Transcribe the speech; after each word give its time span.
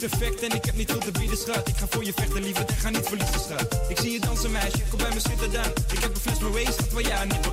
niet 0.00 0.10
perfect 0.10 0.42
en 0.42 0.56
ik 0.56 0.64
heb 0.64 0.74
niet 0.74 0.90
veel 0.90 1.00
te 1.00 1.10
bieden, 1.10 1.36
schat. 1.36 1.68
Ik 1.68 1.76
ga 1.76 1.86
voor 1.88 2.04
je 2.04 2.12
vechten, 2.12 2.42
liever, 2.42 2.64
en 2.66 2.76
ga 2.76 2.90
niet 2.90 3.06
verliezen, 3.08 3.40
schat. 3.40 3.80
Ik 3.88 3.98
zie 3.98 4.12
je 4.12 4.20
dansen, 4.20 4.50
meisje, 4.50 4.82
kom 4.90 4.98
bij 4.98 5.08
me 5.14 5.20
zitten, 5.20 5.52
dan. 5.52 5.70
Ik 5.92 5.98
heb 5.98 6.14
een 6.14 6.20
fles 6.20 6.38
Moët, 6.38 6.76
wat 6.76 6.92
wil 6.92 7.06
jij 7.06 7.24
niet 7.24 7.47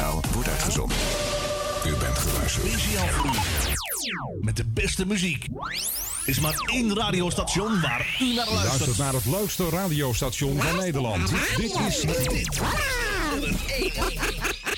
Journaal 0.00 0.22
wordt 0.32 0.48
uitgezonden. 0.48 0.96
U 1.86 1.96
bent 1.96 2.18
geluisterd. 2.18 2.64
Met 4.40 4.56
de 4.56 4.64
beste 4.64 5.06
muziek 5.06 5.46
is 6.24 6.40
maar 6.40 6.54
één 6.66 6.96
radiostation 6.96 7.80
waar 7.80 8.16
u 8.20 8.34
naar 8.34 8.46
luistert. 8.46 8.68
Luistert 8.68 8.98
naar 8.98 9.12
het 9.12 9.24
leukste 9.24 9.68
radiostation 9.68 10.60
van 10.60 10.76
Nederland. 10.76 11.28
Dit 11.56 11.76
is... 11.88 12.00
Dit. 12.00 12.60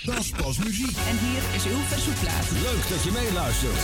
Dat 0.03 0.19
is 0.19 0.31
pas 0.31 0.59
muziek. 0.59 0.97
En 1.09 1.19
hier 1.19 1.43
is 1.55 1.65
uw 1.65 1.83
verzoekplaat. 1.89 2.51
Leuk 2.63 2.89
dat 2.89 3.03
je 3.03 3.11
meeluistert. 3.11 3.81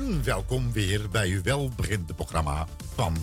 En 0.00 0.24
welkom 0.24 0.72
weer 0.72 1.08
bij 1.10 1.28
uw 1.28 1.42
welbeginde 1.42 2.14
programma 2.14 2.66
van... 2.94 3.16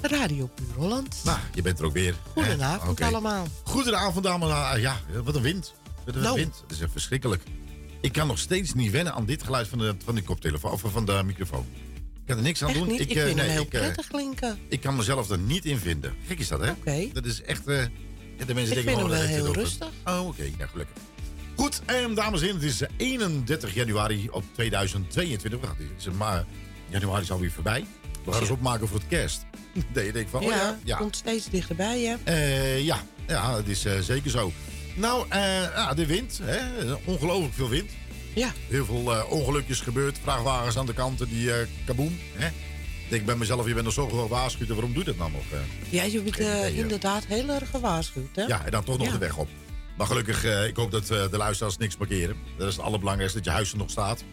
Radio 0.00 0.46
Puur 0.54 0.74
Holland. 0.76 1.20
Nou, 1.24 1.38
je 1.54 1.62
bent 1.62 1.78
er 1.78 1.84
ook 1.84 1.92
weer. 1.92 2.14
Goedenavond 2.32 3.00
allemaal. 3.00 3.46
Goedenavond 3.62 4.26
allemaal. 4.26 4.76
Ja, 4.78 5.00
wat 5.24 5.34
een 5.36 5.42
wind. 5.42 5.74
Wat 6.04 6.14
een 6.14 6.20
Nou. 6.22 6.34
wind. 6.36 6.60
Het 6.62 6.70
is 6.76 6.80
echt 6.80 6.92
verschrikkelijk. 6.92 7.42
Ik 8.00 8.12
kan 8.12 8.26
nog 8.26 8.38
steeds 8.38 8.74
niet 8.74 8.90
wennen 8.90 9.14
aan 9.14 9.24
dit 9.26 9.42
geluid 9.42 9.68
van 9.68 9.78
de, 9.78 9.94
van 10.04 10.14
de 10.14 10.22
koptelefoon 10.22 10.70
of 10.72 10.82
van 10.86 11.04
de 11.04 11.22
microfoon. 11.24 11.66
Ik 11.94 12.26
kan 12.26 12.36
er 12.36 12.42
niks 12.42 12.62
aan 12.62 12.68
Echt 12.68 12.78
doen. 12.78 12.88
niet? 12.88 13.00
Ik, 13.00 13.10
eh, 13.14 13.22
vind 13.22 13.36
nee, 13.36 13.44
hem 13.44 13.52
heel 13.54 13.62
ik, 13.62 13.72
eh, 13.74 13.80
prettig 13.80 14.06
klinken. 14.06 14.58
ik 14.68 14.80
kan 14.80 14.96
mezelf 14.96 15.30
er 15.30 15.38
niet 15.38 15.64
in 15.64 15.78
vinden. 15.78 16.14
Gek 16.26 16.38
is 16.38 16.48
dat, 16.48 16.60
hè? 16.60 16.70
Oké. 16.70 17.08
Dat 17.12 17.24
is 17.24 17.42
echt... 17.42 17.66
eh, 17.66 17.84
de 18.46 18.54
mensen 18.54 18.76
Ik 18.76 18.84
denken 18.84 18.84
vind 18.84 18.86
hem 18.86 18.94
oh, 18.96 19.08
wel 19.08 19.08
dat 19.10 19.18
heeft 19.28 19.42
heel 19.44 19.54
rustig. 19.54 19.88
Oh, 20.04 20.26
oké. 20.26 20.42
Ja, 20.58 20.66
gelukkig. 20.66 20.96
Goed, 21.56 21.80
en 21.86 22.14
dames 22.14 22.40
en 22.40 22.46
heren, 22.46 22.60
het 22.60 22.70
is 22.70 22.80
eh, 22.80 22.88
31 22.96 23.74
januari 23.74 24.28
op 24.30 24.44
2022. 24.52 25.60
Wacht, 25.60 25.78
het 25.78 25.86
is 25.98 26.04
een 26.04 26.16
ma 26.16 26.44
januari 26.88 27.22
is 27.22 27.30
alweer 27.30 27.50
voorbij. 27.52 27.84
We 28.24 28.32
gaan 28.32 28.40
eens 28.40 28.50
opmaken 28.50 28.88
voor 28.88 28.98
het 28.98 29.08
kerst. 29.08 29.44
Dat 29.92 30.04
je 30.04 30.12
denkt 30.12 30.30
van, 30.30 30.40
oh 30.42 30.48
ja, 30.50 30.56
ja, 30.56 30.78
ja. 30.84 30.96
komt 30.96 31.16
steeds 31.16 31.48
dichterbij, 31.50 32.00
hè? 32.00 32.14
Eh, 32.24 32.84
ja, 32.84 33.02
ja, 33.26 33.56
het 33.56 33.68
is 33.68 33.84
eh, 33.84 33.98
zeker 34.00 34.30
zo. 34.30 34.52
Nou, 34.94 35.26
eh, 35.28 35.40
ja, 35.62 35.94
de 35.94 36.06
wind, 36.06 36.40
hè? 36.42 36.58
ongelooflijk 37.04 37.54
veel 37.54 37.68
wind. 37.68 37.90
Ja. 38.34 38.52
Heel 38.68 38.84
veel 38.84 39.14
eh, 39.16 39.32
ongelukjes 39.32 39.80
gebeurd. 39.80 40.18
Vrachtwagens 40.22 40.76
aan 40.78 40.86
de 40.86 40.92
kanten, 40.94 41.28
die 41.28 41.52
eh 41.52 41.66
kaboom. 41.84 42.18
Hè? 42.32 42.46
Ik 42.46 43.12
denk 43.12 43.24
bij 43.26 43.36
mezelf, 43.36 43.66
je 43.66 43.74
bent 43.74 43.86
er 43.86 43.92
zo 43.92 44.08
gewaarschuwd. 44.08 44.68
Waarom 44.68 44.92
doet 44.92 45.06
het 45.06 45.18
nou 45.18 45.30
nog? 45.32 45.42
eh? 45.52 45.58
Ja, 45.88 46.02
je 46.02 46.20
bent 46.22 46.38
eh, 46.38 46.46
ja. 46.46 46.82
inderdaad 46.82 47.24
heel 47.26 47.48
erg 47.48 47.70
gewaarschuwd, 47.70 48.28
hè? 48.36 48.42
Ja, 48.44 48.64
en 48.64 48.70
dan 48.70 48.84
toch 48.84 48.98
nog 48.98 49.06
Ja. 49.06 49.12
de 49.12 49.18
weg 49.18 49.36
op. 49.36 49.48
Maar 49.96 50.06
gelukkig, 50.06 50.44
eh, 50.44 50.66
ik 50.66 50.76
hoop 50.76 50.90
dat 50.90 51.10
eh, 51.10 51.30
de 51.30 51.36
luisteraars 51.36 51.76
niks 51.76 51.96
markeren. 51.96 52.36
Dat 52.58 52.68
is 52.68 52.76
het 52.76 52.84
allerbelangrijkste, 52.84 53.38
dat 53.38 53.46
je 53.46 53.52
huis 53.52 53.72
er 53.72 53.78
nog 53.78 53.90
staat. 53.90 54.24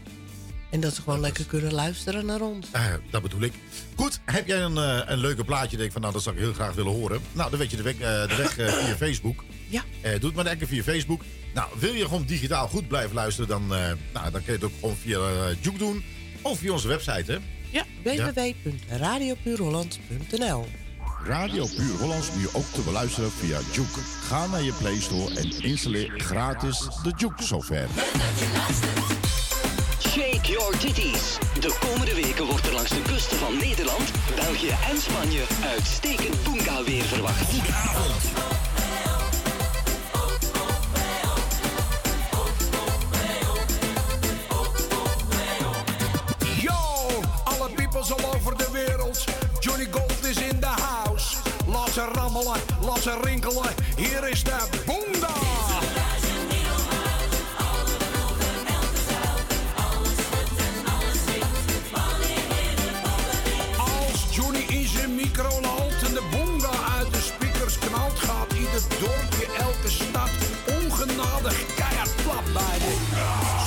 En 0.69 0.79
dat 0.79 0.95
ze 0.95 1.01
gewoon 1.01 1.19
lekker 1.19 1.45
kunnen 1.45 1.73
luisteren 1.73 2.25
naar 2.25 2.41
ons. 2.41 2.67
Eh, 2.71 2.85
dat 3.09 3.21
bedoel 3.21 3.41
ik. 3.41 3.53
Goed, 3.95 4.19
heb 4.25 4.47
jij 4.47 4.61
een, 4.61 4.77
eh, 4.77 4.99
een 5.05 5.17
leuke 5.17 5.43
plaatje? 5.43 5.77
Denk 5.77 5.91
van, 5.91 6.01
nou, 6.01 6.13
dat 6.13 6.23
zou 6.23 6.35
ik 6.35 6.41
heel 6.41 6.53
graag 6.53 6.73
willen 6.73 6.91
horen. 6.91 7.21
Nou, 7.31 7.49
dan 7.49 7.59
weet 7.59 7.71
je 7.71 7.77
de 7.77 7.83
weg, 7.83 7.97
de 7.97 8.35
weg 8.37 8.53
via 8.85 8.95
Facebook. 8.95 9.43
Ja. 9.67 9.83
Doe 10.01 10.11
het 10.11 10.33
maar 10.33 10.43
lekker 10.43 10.67
via 10.67 10.83
Facebook. 10.83 11.21
Nou, 11.53 11.69
wil 11.79 11.93
je 11.93 12.03
gewoon 12.03 12.25
digitaal 12.25 12.67
goed 12.67 12.87
blijven 12.87 13.15
luisteren, 13.15 13.49
dan, 13.49 13.67
nou, 13.67 13.97
dan 14.13 14.31
kun 14.31 14.43
je 14.45 14.51
het 14.51 14.63
ook 14.63 14.71
gewoon 14.79 14.95
via 14.95 15.17
uh, 15.17 15.45
Juke 15.61 15.77
doen. 15.77 16.03
Of 16.41 16.59
via 16.59 16.71
onze 16.71 16.87
website, 16.87 17.31
hè? 17.31 17.37
Ja, 17.69 17.85
www.radiopuurholland.nl 18.03 20.82
Radio 21.25 21.65
Puur 21.75 21.99
Hollands 21.99 22.35
nu 22.35 22.47
ook 22.53 22.65
te 22.73 22.81
beluisteren 22.81 23.31
via 23.31 23.59
Juke. 23.71 23.99
Ga 24.21 24.47
naar 24.47 24.61
je 24.61 24.73
Play 24.73 24.99
Store 24.99 25.35
en 25.35 25.49
installeer 25.61 26.13
gratis 26.17 26.87
de 27.03 27.13
Juke 27.15 27.43
software. 27.43 27.87
Shake 29.99 30.51
your 30.51 30.77
titties. 30.77 31.37
De 31.59 31.77
komende 31.79 32.15
weken 32.15 32.45
wordt 32.45 32.67
er 32.67 32.73
langs 32.73 32.89
de 32.89 33.01
kusten 33.01 33.37
van 33.37 33.57
Nederland, 33.57 34.11
België 34.35 34.69
en 34.69 35.01
Spanje 35.01 35.43
uitstekend 35.63 36.43
boonga 36.43 36.83
weer 36.83 37.03
verwacht. 37.03 37.41
Goedenavond. 37.41 38.21
Yo, 46.61 46.73
alle 47.43 47.69
peoples 47.75 48.11
all 48.11 48.35
over 48.35 48.57
de 48.57 48.67
ze 52.03 52.19
rammelen, 52.19 52.61
laat 52.81 53.23
rinkelen. 53.23 53.73
Hier 53.95 54.27
is 54.29 54.43
de 54.43 54.57
boonda. 54.85 55.33
Als 63.77 64.35
Johnny 64.35 64.65
in 64.67 64.87
zijn 64.87 65.15
micro 65.15 65.61
loopt 65.61 66.03
en 66.07 66.13
de 66.13 66.23
boonda 66.31 66.71
uit 66.97 67.13
de 67.13 67.21
speakers 67.21 67.79
knalt, 67.79 68.19
gaat 68.19 68.53
ieder 68.53 68.81
dorpje, 68.99 69.45
elke 69.59 69.89
stad 69.89 70.29
ongenadig 70.81 71.75
keihard 71.75 72.15
plat 72.23 72.53
bij 72.53 72.79
de. 72.79 72.93
Oh, 73.13 73.63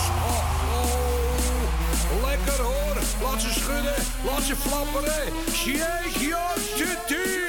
oh. 0.73 2.27
Lekker 2.29 2.65
hoor, 2.65 2.97
laat 3.23 3.41
ze 3.41 3.53
schudden, 3.53 3.95
laat 4.25 4.43
ze 4.43 4.57
flapperen. 4.57 5.33
Shake 5.53 6.27
your. 6.29 7.46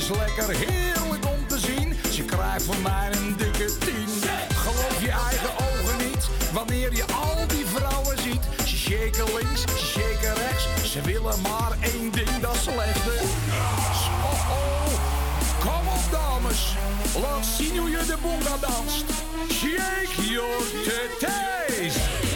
Is 0.00 0.08
lekker 0.08 0.56
heerlijk 0.56 1.26
om 1.26 1.46
te 1.46 1.58
zien. 1.58 1.94
Ze 2.10 2.22
krijgt 2.22 2.62
van 2.64 2.82
mij 2.82 3.10
een 3.12 3.36
dikke 3.36 3.78
tien. 3.78 4.08
Geloof 4.54 5.00
je 5.00 5.10
eigen 5.10 5.50
ogen 5.50 5.98
niet 5.98 6.28
wanneer 6.52 6.94
je 6.94 7.04
al 7.04 7.46
die 7.46 7.66
vrouwen 7.66 8.18
ziet. 8.18 8.44
Ze 8.66 8.76
shaken 8.76 9.24
links, 9.36 9.60
ze 9.60 9.86
shaken 9.86 10.34
rechts. 10.34 10.92
Ze 10.92 11.00
willen 11.00 11.40
maar 11.40 11.72
één 11.80 12.10
ding, 12.10 12.38
dat 12.40 12.54
is. 12.54 12.66
Oh 14.30 14.50
oh, 14.58 14.92
kom 15.60 15.88
op 15.88 16.04
dames. 16.10 16.76
Laat 17.20 17.46
zien 17.46 17.78
hoe 17.78 17.90
je 17.90 18.04
de 18.06 18.16
boonga 18.22 18.56
danst. 18.60 19.04
Shake 19.52 20.32
your 20.32 20.62
titties. 20.84 22.29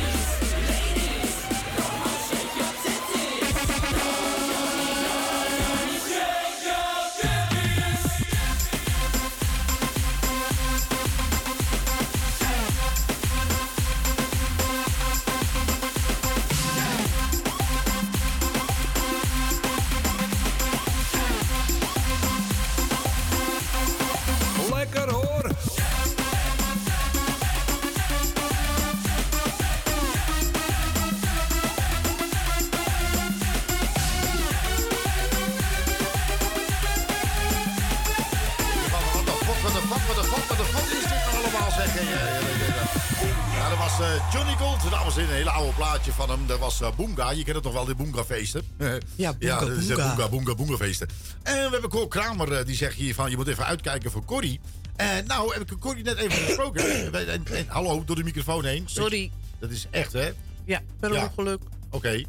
Johnny 44.35 44.55
Gold. 44.57 44.91
Dames 44.91 45.15
en 45.17 45.21
heren, 45.21 45.29
een 45.31 45.37
hele 45.37 45.51
oude 45.51 45.73
plaatje 45.75 46.13
van 46.13 46.31
hem. 46.31 46.47
Dat 46.47 46.59
was 46.59 46.81
eh, 46.81 46.89
Boonga. 46.97 47.31
Je 47.31 47.43
kent 47.45 47.55
het 47.55 47.65
toch 47.65 47.73
wel, 47.73 47.85
die 47.85 47.95
Boonga-feesten? 47.95 48.63
Ja, 49.17 49.33
Boonga, 49.33 49.61
dat 49.61 49.69
is, 49.69 49.89
eh, 49.89 49.97
Boonga. 49.97 50.15
Boonga, 50.17 50.29
Boonga, 50.29 50.55
Boonga-feesten. 50.55 51.09
En 51.43 51.55
we 51.65 51.69
hebben 51.71 51.91
Cor 51.91 52.09
Kramer, 52.09 52.53
eh, 52.53 52.67
die 52.67 52.77
zegt 52.77 52.95
hier 52.97 53.15
van... 53.15 53.31
je 53.31 53.37
moet 53.37 53.49
even 53.49 53.65
uitkijken 53.67 54.11
voor 54.11 54.25
Corrie. 54.25 54.61
En 54.97 55.27
nou, 55.27 55.53
heb 55.53 55.71
ik 55.71 55.79
Corrie 55.79 56.05
net 56.05 56.17
even 56.17 56.31
gesproken. 56.45 57.13
En, 57.13 57.29
en- 57.29 57.47
en- 57.47 57.67
hallo, 57.69 58.05
door 58.05 58.17
de 58.17 58.25
microfoon 58.25 58.65
heen. 58.65 58.83
Sorry. 58.87 59.31
Dat 59.59 59.71
is 59.71 59.87
echt, 59.91 60.13
hè? 60.13 60.31
Ja, 60.65 60.81
per 61.01 61.13
Ja. 61.13 61.25
ongeluk. 61.25 61.61
Oké. 61.91 62.23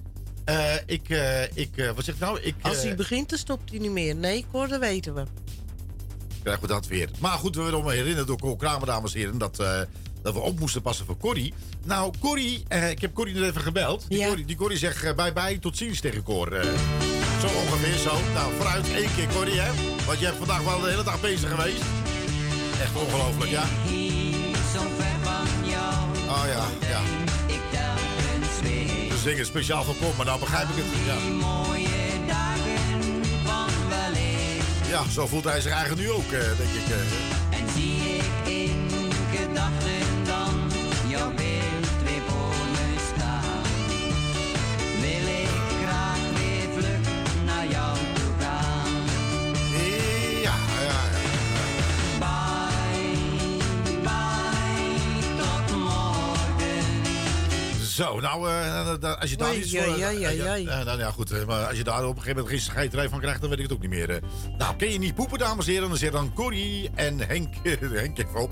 Eh, 0.45 0.73
ik, 0.85 1.09
eh, 1.09 1.43
ik, 1.57 1.91
wat 1.95 2.05
zeg 2.05 2.15
ik 2.15 2.21
nou? 2.21 2.39
Ik, 2.41 2.55
Als 2.61 2.83
hij 2.83 2.95
begint, 2.95 3.29
dan 3.29 3.39
stopt 3.39 3.69
hij 3.69 3.79
niet 3.79 3.91
meer. 3.91 4.15
Nee, 4.15 4.45
Cor, 4.51 4.67
dat 4.67 4.79
weten 4.79 5.13
we. 5.15 5.23
krijgen 6.41 6.61
we 6.61 6.67
dat 6.67 6.87
weer. 6.87 7.09
Maar 7.19 7.37
goed, 7.37 7.55
we 7.55 7.61
werden 7.61 7.83
me 7.83 7.93
herinnerd 7.93 8.27
door 8.27 8.37
Cor 8.37 8.57
Kramer, 8.57 8.87
dames 8.87 9.13
en 9.13 9.19
heren, 9.19 9.37
dat, 9.37 9.59
eh, 9.59 9.79
dat 10.25 10.33
we 10.33 10.39
op 10.39 10.59
moesten 10.59 10.81
passen 10.81 11.05
voor 11.05 11.17
Corrie. 11.17 11.53
Nou, 11.83 12.13
Corrie, 12.19 12.63
eh, 12.67 12.89
ik 12.89 13.01
heb 13.01 13.13
Corrie 13.13 13.33
net 13.33 13.49
even 13.49 13.61
gebeld. 13.61 14.05
Die, 14.07 14.19
Ja. 14.19 14.27
Corrie, 14.27 14.45
die 14.45 14.55
Corrie 14.55 14.77
zegt 14.77 15.03
eh, 15.03 15.13
bye 15.15 15.33
bye, 15.33 15.59
tot 15.59 15.77
ziens 15.77 15.99
tegen 15.99 16.23
Cor. 16.23 16.53
Eh, 16.53 16.63
zo 17.41 17.47
ongeveer 17.47 17.97
zo. 17.97 18.17
Nou, 18.33 18.53
vooruit 18.57 18.89
één 18.93 19.15
keer 19.15 19.27
Corrie, 19.35 19.59
hè. 19.59 19.71
Want 20.05 20.19
je 20.19 20.25
hebt 20.25 20.37
vandaag 20.37 20.63
wel 20.63 20.79
de 20.79 20.89
hele 20.89 21.03
dag 21.03 21.21
bezig 21.21 21.49
geweest. 21.49 21.81
Echt 22.81 22.95
ongelooflijk, 22.95 23.51
ja. 23.51 23.63
Oh 26.27 26.43
ja, 26.47 26.65
ja. 26.89 27.01
Dus 29.09 29.21
zingen, 29.23 29.45
speciaal 29.45 29.83
voor 29.83 29.95
Kom, 29.95 30.11
maar 30.17 30.25
nou 30.25 30.39
begrijp 30.39 30.67
ik 30.69 30.75
het. 30.75 30.85
Ja. 31.05 31.29
mooie 31.29 31.87
dagen 32.27 33.25
van 33.45 33.67
weleer. 33.89 34.63
ja, 34.89 35.03
zo 35.09 35.27
voelt 35.27 35.43
hij 35.43 35.61
zich 35.61 35.71
eigenlijk 35.71 36.01
nu 36.01 36.11
ook, 36.11 36.31
eh, 36.31 36.39
denk 36.39 36.69
ik. 36.69 36.87
eh. 36.89 37.59
En 37.59 37.69
zie 37.75 38.15
ik 38.17 38.47
in 38.47 38.89
gedachten 39.35 39.94
Zo, 57.95 58.19
nou, 58.19 58.47
eh, 58.49 58.79
eh, 59.03 59.19
als 59.19 59.29
je 59.29 59.37
daar 59.37 59.55
iets 59.55 59.71
voor... 59.77 59.87
oei, 59.87 59.99
ja, 59.99 60.09
eh, 60.79 60.85
nou 60.85 60.99
ja, 60.99 61.11
goed. 61.11 61.31
eh, 61.31 61.45
Maar 61.45 61.65
als 61.67 61.77
je 61.77 61.83
daar 61.83 62.03
op 62.03 62.09
een 62.15 62.21
gegeven 62.21 62.35
moment 62.35 62.49
geen 62.49 62.59
scheiterij 62.71 63.09
van 63.09 63.19
krijgt, 63.19 63.39
dan 63.41 63.49
weet 63.49 63.57
ik 63.59 63.63
het 63.65 63.73
ook 63.73 63.81
niet 63.81 63.89
meer. 63.89 64.09
eh. 64.09 64.21
Nou, 64.57 64.75
ken 64.75 64.91
je 64.91 64.97
niet 64.99 65.15
poepen, 65.15 65.39
dames 65.39 65.65
en 65.67 65.71
heren? 65.73 65.89
Dan 65.89 65.97
zit 65.97 66.11
dan 66.11 66.33
Corrie 66.33 66.89
en 66.95 67.19
Henk, 67.19 67.53
Henk 67.93 68.17
even 68.17 68.39
op. 68.41 68.51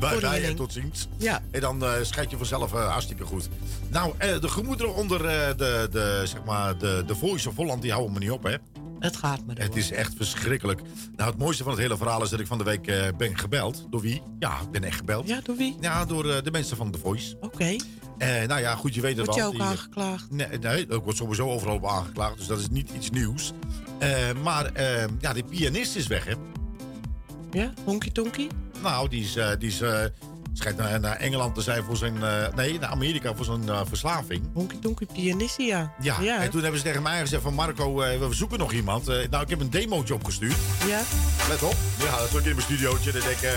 Bij 0.00 0.20
mij 0.20 0.44
en 0.44 0.56
tot 0.56 0.72
ziens. 0.72 1.08
Ja. 1.16 1.40
En 1.50 1.60
dan 1.60 1.84
eh 1.84 1.92
schijt 2.02 2.30
je 2.30 2.36
vanzelf 2.36 2.72
eh, 2.74 2.90
hartstikke 2.90 3.24
goed. 3.24 3.48
Nou, 3.88 4.14
eh, 4.18 4.40
de 4.40 4.48
gemoederen 4.48 4.94
onder 4.94 5.24
eh, 5.26 5.56
de, 5.56 5.88
de, 5.90 6.22
zeg 6.24 6.44
maar, 6.44 6.78
de, 6.78 7.02
de 7.06 7.14
Voice 7.16 7.48
of 7.48 7.56
Holland, 7.56 7.82
die 7.82 7.90
houden 7.92 8.12
me 8.12 8.18
niet 8.18 8.30
op, 8.30 8.42
hè? 8.42 8.54
Het 9.00 9.16
gaat 9.16 9.46
me 9.46 9.52
Het 9.56 9.76
is 9.76 9.90
echt 9.90 10.12
verschrikkelijk. 10.16 10.80
Nou, 11.16 11.30
het 11.30 11.38
mooiste 11.38 11.62
van 11.62 11.72
het 11.72 11.80
hele 11.80 11.96
verhaal 11.96 12.22
is 12.22 12.30
dat 12.30 12.40
ik 12.40 12.46
van 12.46 12.58
de 12.58 12.64
week 12.64 12.86
eh, 12.86 13.06
ben 13.16 13.38
gebeld. 13.38 13.86
Door 13.90 14.00
wie? 14.00 14.22
Ja, 14.38 14.60
ik 14.60 14.70
ben 14.70 14.84
echt 14.84 14.96
gebeld. 14.96 15.28
Ja, 15.28 15.40
door 15.42 15.56
wie? 15.56 15.76
Ja, 15.80 16.04
door 16.04 16.30
eh, 16.30 16.42
de 16.42 16.50
mensen 16.50 16.76
van 16.76 16.90
The 16.90 16.98
Voice. 16.98 17.36
Oké. 17.40 17.76
Eh, 18.18 18.46
nou 18.46 18.60
ja, 18.60 18.74
goed, 18.74 18.94
je 18.94 19.00
weet 19.00 19.16
het 19.16 19.26
Word 19.26 19.36
je 19.36 19.42
wel. 19.42 19.50
ook 19.50 19.56
Die- 19.56 19.66
aangeklaagd? 19.66 20.30
Nee, 20.30 20.58
nee, 20.58 20.86
ik 20.86 21.02
word 21.04 21.16
sowieso 21.16 21.48
overal 21.50 21.74
op 21.76 21.86
aangeklaagd, 21.86 22.36
dus 22.38 22.46
dat 22.46 22.58
is 22.58 22.68
niet 22.68 22.90
iets 22.90 23.10
nieuws. 23.10 23.52
Maar 24.42 24.64
eh, 24.72 25.04
ja, 25.20 25.32
die 25.32 25.44
pianist 25.44 25.96
is 25.96 26.06
weg, 26.06 26.24
hè? 26.24 26.32
Ja, 27.50 27.72
honky 27.84 28.10
tonky? 28.10 28.46
Nou, 28.82 29.08
die 29.08 29.22
is, 29.22 29.32
die 29.58 29.68
is 29.68 29.80
schijnt 30.60 30.78
naar, 30.78 31.00
naar 31.00 31.16
Engeland 31.16 31.54
te 31.54 31.60
zijn 31.62 31.82
voor 31.84 31.96
zijn... 31.96 32.22
eh, 32.24 32.54
nee, 32.54 32.78
naar 32.78 32.88
Amerika 32.90 33.34
voor 33.34 33.44
zijn 33.44 33.68
eh, 33.68 33.80
verslaving. 33.88 34.42
Honky 34.54 34.78
tonky 34.80 35.06
pianistie, 35.06 35.66
ja. 35.66 35.92
Ja, 36.00 36.40
en 36.40 36.50
toen 36.50 36.60
hebben 36.62 36.78
ze 36.80 36.86
tegen 36.86 37.02
mij 37.02 37.20
gezegd 37.20 37.42
van 37.42 37.54
Marco, 37.54 38.00
eh, 38.00 38.18
we 38.18 38.34
zoeken 38.34 38.58
nog 38.58 38.72
iemand. 38.72 39.08
Eh, 39.08 39.28
nou, 39.30 39.42
ik 39.42 39.48
heb 39.50 39.60
een 39.60 39.70
demootje 39.70 40.14
opgestuurd. 40.14 40.56
Ja? 40.86 41.00
Let 41.48 41.62
op. 41.62 41.74
Ja, 41.98 42.18
dat 42.18 42.28
is 42.28 42.34
ook 42.34 42.40
in 42.40 42.50
mijn 42.50 42.62
studiootje. 42.62 43.12
Dan 43.12 43.20
denk 43.20 43.36
ik, 43.36 43.42
eh, 43.42 43.52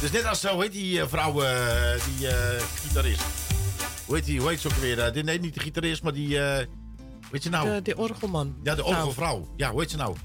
dus 0.00 0.10
net 0.10 0.24
als, 0.24 0.44
hoe 0.46 0.62
heet 0.62 0.72
die 0.72 1.00
eh, 1.00 1.06
vrouw, 1.08 1.42
eh, 1.42 1.50
die 2.16 2.28
eh, 2.28 2.62
gitarist? 2.84 3.22
Hoe 4.06 4.14
heet 4.16 4.24
die, 4.24 4.40
hoe 4.40 4.48
heet 4.48 4.60
ze 4.60 4.68
ook 4.68 4.74
weer? 4.74 5.12
Die- 5.12 5.22
nee, 5.24 5.40
niet 5.40 5.54
de 5.54 5.60
gitarist, 5.60 6.02
maar 6.02 6.12
die, 6.12 6.40
eh, 6.42 6.66
weet 7.30 7.42
je 7.42 7.50
nou? 7.50 7.68
De, 7.74 7.82
de 7.82 7.96
orgelman. 7.96 8.56
Ja, 8.62 8.74
de 8.74 8.82
Nou, 8.82 8.94
orgelvrouw. 8.94 9.48
Ja, 9.56 9.70
hoe 9.70 9.80
heet 9.80 9.90
ze 9.90 9.96
nou? 9.96 10.16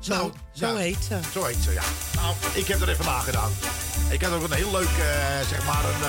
Zo, 0.00 0.14
Nou, 0.14 0.30
zo 0.52 0.66
ja. 0.66 0.76
heet 0.76 1.04
ze. 1.08 1.18
Zo 1.32 1.44
heet 1.44 1.56
ze, 1.62 1.72
ja. 1.72 1.82
Nou, 2.14 2.34
ik 2.54 2.66
heb 2.66 2.80
er 2.80 2.88
even 2.88 3.04
nagedaan. 3.04 3.50
Ik 4.12 4.22
had 4.22 4.32
ook 4.32 4.42
een 4.42 4.52
heel 4.56 4.70
leuk, 4.70 4.84
eh, 4.98 5.48
zeg 5.48 5.64
maar, 5.66 5.84
een... 5.84 6.02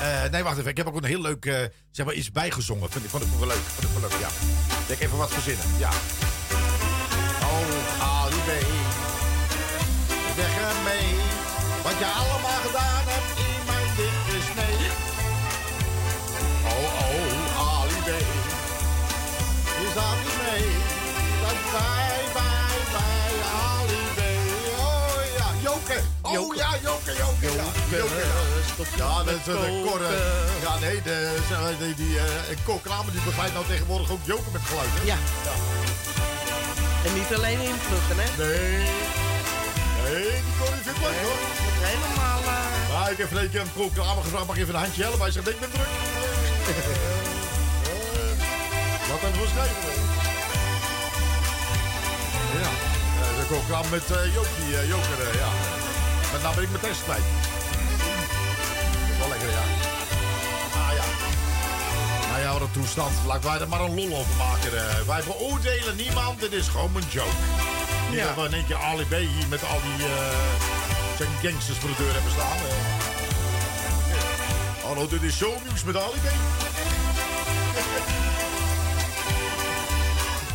eh, 0.00 0.24
eh, 0.24 0.30
nee, 0.32 0.42
wacht 0.42 0.58
even. 0.58 0.70
Ik 0.70 0.76
heb 0.76 0.86
ook 0.86 0.96
een 0.96 1.04
heel 1.04 1.20
leuk, 1.20 1.70
zeg 1.90 2.06
maar, 2.06 2.14
iets 2.14 2.32
bijgezongen. 2.32 2.90
Vond 2.90 3.04
ik, 3.04 3.10
vond 3.10 3.22
ik 3.22 3.28
wel 3.38 3.48
leuk. 3.48 3.56
Vond 3.74 3.82
ik 3.94 4.00
wel 4.00 4.10
leuk, 4.10 4.20
ja. 4.20 4.28
Denk 4.86 5.00
even 5.00 5.16
wat 5.16 5.32
verzinnen, 5.32 5.64
ja. 5.78 5.90
Oh, 7.42 8.00
Ali 8.00 8.36
B. 8.36 8.50
Weg 10.36 10.54
ermee. 10.56 11.08
Wat 11.82 11.98
je 11.98 12.06
allemaal 12.06 12.55
Joke. 26.22 26.38
Oh 26.38 26.54
ja, 26.56 26.70
Joke, 26.82 27.12
Joke. 27.20 27.56
Ja, 27.56 27.64
Joke. 27.96 28.96
Ja, 28.96 29.22
dat 29.24 29.34
is 29.34 29.44
de 29.44 29.82
Cor. 29.86 30.00
eh, 30.04 30.62
Ja, 30.62 30.78
nee, 30.78 31.02
de, 31.02 31.36
die, 31.78 31.94
die 31.94 32.18
eh, 32.18 32.24
Cor 32.64 32.80
Kramer 32.80 33.12
die 33.12 33.20
begeleidt 33.20 33.54
nou 33.54 33.66
tegenwoordig 33.66 34.10
ook 34.10 34.20
Joke 34.24 34.50
met 34.52 34.62
geluid. 34.68 34.88
Hè? 34.92 35.02
Ja. 35.12 35.16
En 37.06 37.14
niet 37.14 37.34
alleen 37.36 37.60
invluchten, 37.60 38.16
hè? 38.18 38.28
Nee. 38.44 38.78
Nee, 40.04 40.22
die 40.30 40.54
Cor 40.58 40.70
die 40.74 40.82
vindt 40.82 40.98
leuk 40.98 41.18
hoor. 41.26 41.38
Helemaal... 41.90 42.40
eh, 42.40 42.92
Nou, 42.98 43.10
ik 43.12 43.18
heb 43.18 43.30
een 43.32 43.50
keer 43.50 43.60
aan 43.60 43.72
Cor 43.74 43.90
Kramer 43.94 44.22
gevraagd, 44.22 44.46
mag 44.46 44.56
ik 44.56 44.62
even 44.62 44.74
een 44.74 44.80
handje 44.80 45.02
helpen? 45.02 45.20
Hij 45.20 45.30
zegt, 45.30 45.44
nee, 45.46 45.54
ik 45.54 45.60
ben 45.60 45.70
druk. 45.70 45.92
Wat 49.10 49.20
hebben 49.20 49.40
we 49.40 49.48
schrijven? 49.54 49.92
Ja, 52.62 52.70
eh, 53.22 53.32
de 53.38 53.44
Cor 53.48 53.64
Kramer 53.68 53.90
met 53.90 54.10
eh 54.10 54.34
Jokie, 54.34 54.70
eh, 54.78 54.88
Joker, 54.88 55.18
eh, 55.28 55.34
ja. 55.42 55.50
Maar 56.36 56.44
nou 56.44 56.54
ben 56.54 56.64
ik 56.64 56.70
mijn 56.70 56.82
test 56.92 57.02
kwijt. 57.04 57.22
Dat 59.00 59.10
is 59.12 59.18
wel 59.18 59.28
lekker, 59.28 59.48
ja. 59.50 59.64
Ah 60.80 60.92
ja. 60.98 61.04
Nou 62.30 62.40
ja, 62.40 62.52
wat 62.52 62.60
een 62.60 62.70
toestand. 62.70 63.12
Laten 63.26 63.50
wij 63.50 63.60
er 63.60 63.68
maar 63.68 63.80
een 63.80 63.94
lol 63.94 64.16
over 64.18 64.36
maken. 64.36 64.88
eh. 64.88 65.00
Wij 65.06 65.22
beoordelen 65.26 65.96
niemand, 65.96 66.40
dit 66.40 66.52
is 66.52 66.68
gewoon 66.68 66.96
een 66.96 67.08
joke. 67.08 67.36
Niet 68.10 68.18
Ja. 68.18 68.26
dat 68.26 68.34
we 68.36 68.42
in 68.48 68.52
één 68.54 68.66
keer 68.66 68.76
Ali 68.76 69.04
B 69.04 69.10
hier 69.14 69.48
met 69.48 69.62
al 69.68 69.80
die 69.82 70.06
zeg, 71.18 71.26
gangsters 71.42 71.78
voor 71.78 71.88
de 71.88 71.96
deur 71.96 72.12
hebben 72.12 72.32
staan. 72.32 72.56
Hallo, 74.86 75.08
dit 75.08 75.22
is 75.22 75.36
shownieuws 75.36 75.84
met 75.84 75.96
Ali 75.96 76.18
B. 76.24 76.28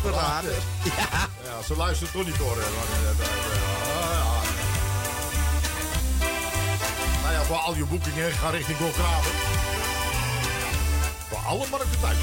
Verraden. 0.02 0.54
Ja. 0.84 1.28
Ja, 1.44 1.62
ze 1.66 1.76
luistert 1.76 2.12
toch 2.12 2.24
niet 2.26 2.36
hoor. 2.36 2.56
Maar, 2.56 2.66
voor 7.44 7.56
al 7.56 7.74
je 7.74 7.84
boekingen 7.84 8.32
ga 8.32 8.50
richting 8.50 8.78
Golkraven. 8.78 9.32
Voor 11.28 11.38
alle 11.46 11.66
markten 11.70 12.00
thuis. 12.00 12.16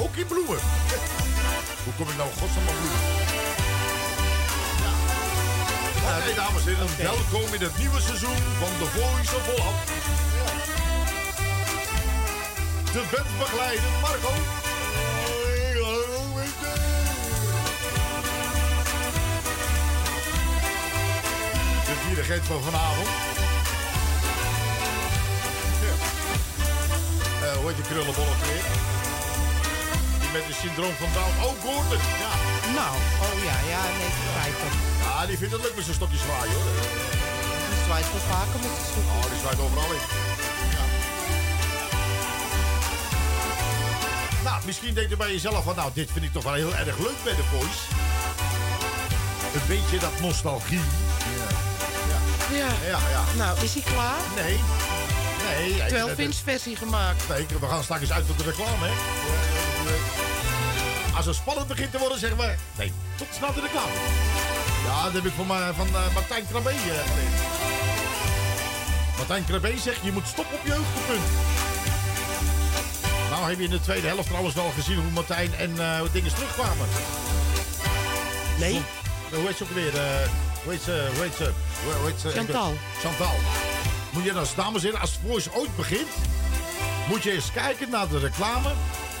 Ook 0.00 0.16
in 0.16 0.26
bloemen. 0.26 0.60
Hoe 1.84 1.92
kom 1.96 2.08
ik 2.08 2.16
nou 2.16 2.30
godsnaam 2.38 2.68
aan 2.68 2.74
bloemen? 2.80 3.00
Ja. 4.84 6.34
Dames 6.34 6.66
en 6.66 6.74
heren, 6.74 6.88
welkom 6.96 7.54
in 7.54 7.60
het 7.60 7.78
nieuwe 7.78 8.00
seizoen 8.00 8.40
van 8.60 8.72
The 8.78 8.86
Voice 8.96 9.36
of 9.36 9.46
Holland. 9.46 9.86
De 12.92 13.02
bandbegeleider 13.10 13.90
Marco. 14.00 14.67
De 22.08 22.14
dirigent 22.14 22.46
van 22.46 22.62
vanavond. 22.62 23.08
Ja. 25.84 25.94
Eh, 27.46 27.56
hoe 27.58 27.66
heet 27.68 27.76
die 27.76 27.84
krullenbol 27.90 28.28
ook 28.32 28.42
weer? 28.48 28.64
Die 30.20 30.30
met 30.36 30.44
het 30.48 30.58
syndroom 30.62 30.94
van 31.02 31.10
Down. 31.16 31.34
Oh, 31.46 31.54
Gordon. 31.62 32.02
Ja. 32.24 32.32
Nou, 32.78 32.94
oh 33.24 33.34
ja, 33.48 33.56
ja, 33.72 33.82
nee, 33.98 34.10
begrijp 34.24 34.56
ja, 35.02 35.26
die 35.26 35.38
vindt 35.38 35.52
het 35.54 35.62
leuk 35.62 35.74
met 35.74 35.84
zijn 35.84 35.96
stokjes 36.00 36.20
zwaaien 36.20 36.54
hoor. 36.54 36.72
Die 37.70 37.84
zwaait 37.84 38.08
wel 38.12 38.26
vaker 38.34 38.58
met 38.64 38.72
zijn 38.76 38.88
soep. 38.92 39.08
Oh, 39.16 39.26
die 39.32 39.40
zwaait 39.42 39.60
overal 39.64 39.90
in. 39.98 40.04
Ja. 40.76 40.84
Nou, 44.46 44.56
misschien 44.66 44.94
denk 44.94 45.08
je 45.08 45.16
bij 45.16 45.32
jezelf 45.32 45.64
van, 45.64 45.76
nou, 45.76 45.90
dit 45.94 46.08
vind 46.12 46.24
ik 46.24 46.32
toch 46.32 46.44
wel 46.44 46.58
heel 46.62 46.74
erg 46.74 46.98
leuk 46.98 47.20
bij 47.24 47.36
de 47.40 47.46
Voice. 47.52 47.82
Een 49.54 49.66
beetje 49.74 49.98
dat 49.98 50.20
nostalgie. 50.20 50.86
Ja. 52.58 52.68
Ja, 52.86 52.98
ja. 53.10 53.22
Nou, 53.36 53.58
is 53.60 53.72
hij 53.74 53.82
klaar? 53.82 54.20
Nee. 54.34 54.58
Nee. 55.48 55.70
ik- 55.70 55.78
Terwijl 55.82 56.06
dat- 56.06 56.16
Vince 56.16 56.42
versie 56.44 56.76
gemaakt. 56.76 57.28
Nee, 57.28 57.46
we 57.60 57.66
gaan 57.66 57.82
straks 57.82 58.12
uit 58.12 58.26
tot 58.26 58.38
de 58.38 58.44
reclame, 58.44 58.86
hè? 58.86 58.92
Als 61.16 61.26
het 61.26 61.34
spannend 61.34 61.66
begint 61.68 61.90
te 61.92 61.98
worden, 61.98 62.18
zeggen 62.18 62.38
we... 62.38 62.54
Nee, 62.76 62.92
tot 63.16 63.26
snel 63.36 63.52
de 63.54 63.60
reclame. 63.60 63.92
Ja, 64.86 65.04
dat 65.04 65.12
heb 65.12 65.24
ik 65.24 65.32
van, 65.36 65.46
ma- 65.46 65.72
van 65.74 65.86
eh, 65.86 66.14
Martijn 66.14 66.46
Krabbe 66.50 66.70
eh, 66.70 66.76
gelezen. 66.76 67.02
Martijn 69.16 69.44
Krabbe 69.44 69.74
zegt, 69.82 69.98
je 70.02 70.12
moet 70.12 70.26
stoppen 70.26 70.54
op 70.58 70.66
je 70.66 70.72
hoogtepunt. 70.74 71.26
Nou 73.30 73.48
heb 73.48 73.58
je 73.58 73.64
in 73.64 73.70
de 73.70 73.80
tweede 73.80 74.06
helft 74.06 74.26
trouwens 74.28 74.54
wel 74.54 74.70
gezien 74.74 74.96
hoe 75.02 75.10
Martijn 75.10 75.54
en 75.54 75.80
eh 75.80 76.00
dingen 76.12 76.34
terugkwamen. 76.34 76.86
Nee. 78.58 78.80
Hoe 79.34 79.46
heet 79.46 79.56
ze 79.56 79.62
ook 79.62 79.70
weer? 79.70 79.96
eh, 79.98 80.28
hoe 80.62 80.72
heet 80.72 80.82
ze? 80.82 81.52
Hoe? 81.84 82.32
Chantal. 82.32 82.74
Chantal. 83.00 83.34
Moet 84.10 84.24
je 84.24 84.32
dan, 84.32 84.44
dames 84.56 84.80
en 84.80 84.86
heren, 84.86 85.00
als 85.00 85.18
Voice 85.26 85.52
ooit 85.52 85.76
begint, 85.76 86.08
moet 87.08 87.22
je 87.22 87.32
eens 87.32 87.52
kijken 87.52 87.90
naar 87.90 88.08
de 88.08 88.18
reclame. 88.18 88.72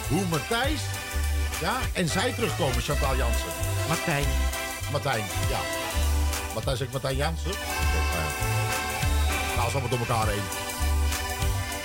Hoe 0.08 0.24
Matthijs 0.24 0.80
ja, 1.60 1.78
en 1.92 2.08
zij 2.08 2.32
terugkomen, 2.32 2.82
Chantal 2.82 3.16
Jansen. 3.16 3.52
Martijn. 3.88 4.24
Martijn, 4.90 5.24
ja. 5.48 5.60
Matthijs 6.54 6.78
zegt 6.78 6.92
Martijn 6.92 7.16
Jansen. 7.16 7.52
Ga 7.52 7.58
nou 9.56 9.70
ze 9.70 9.72
nou, 9.72 9.72
allemaal 9.72 9.88
door 9.88 9.98
elkaar 9.98 10.28
heen. 10.28 10.42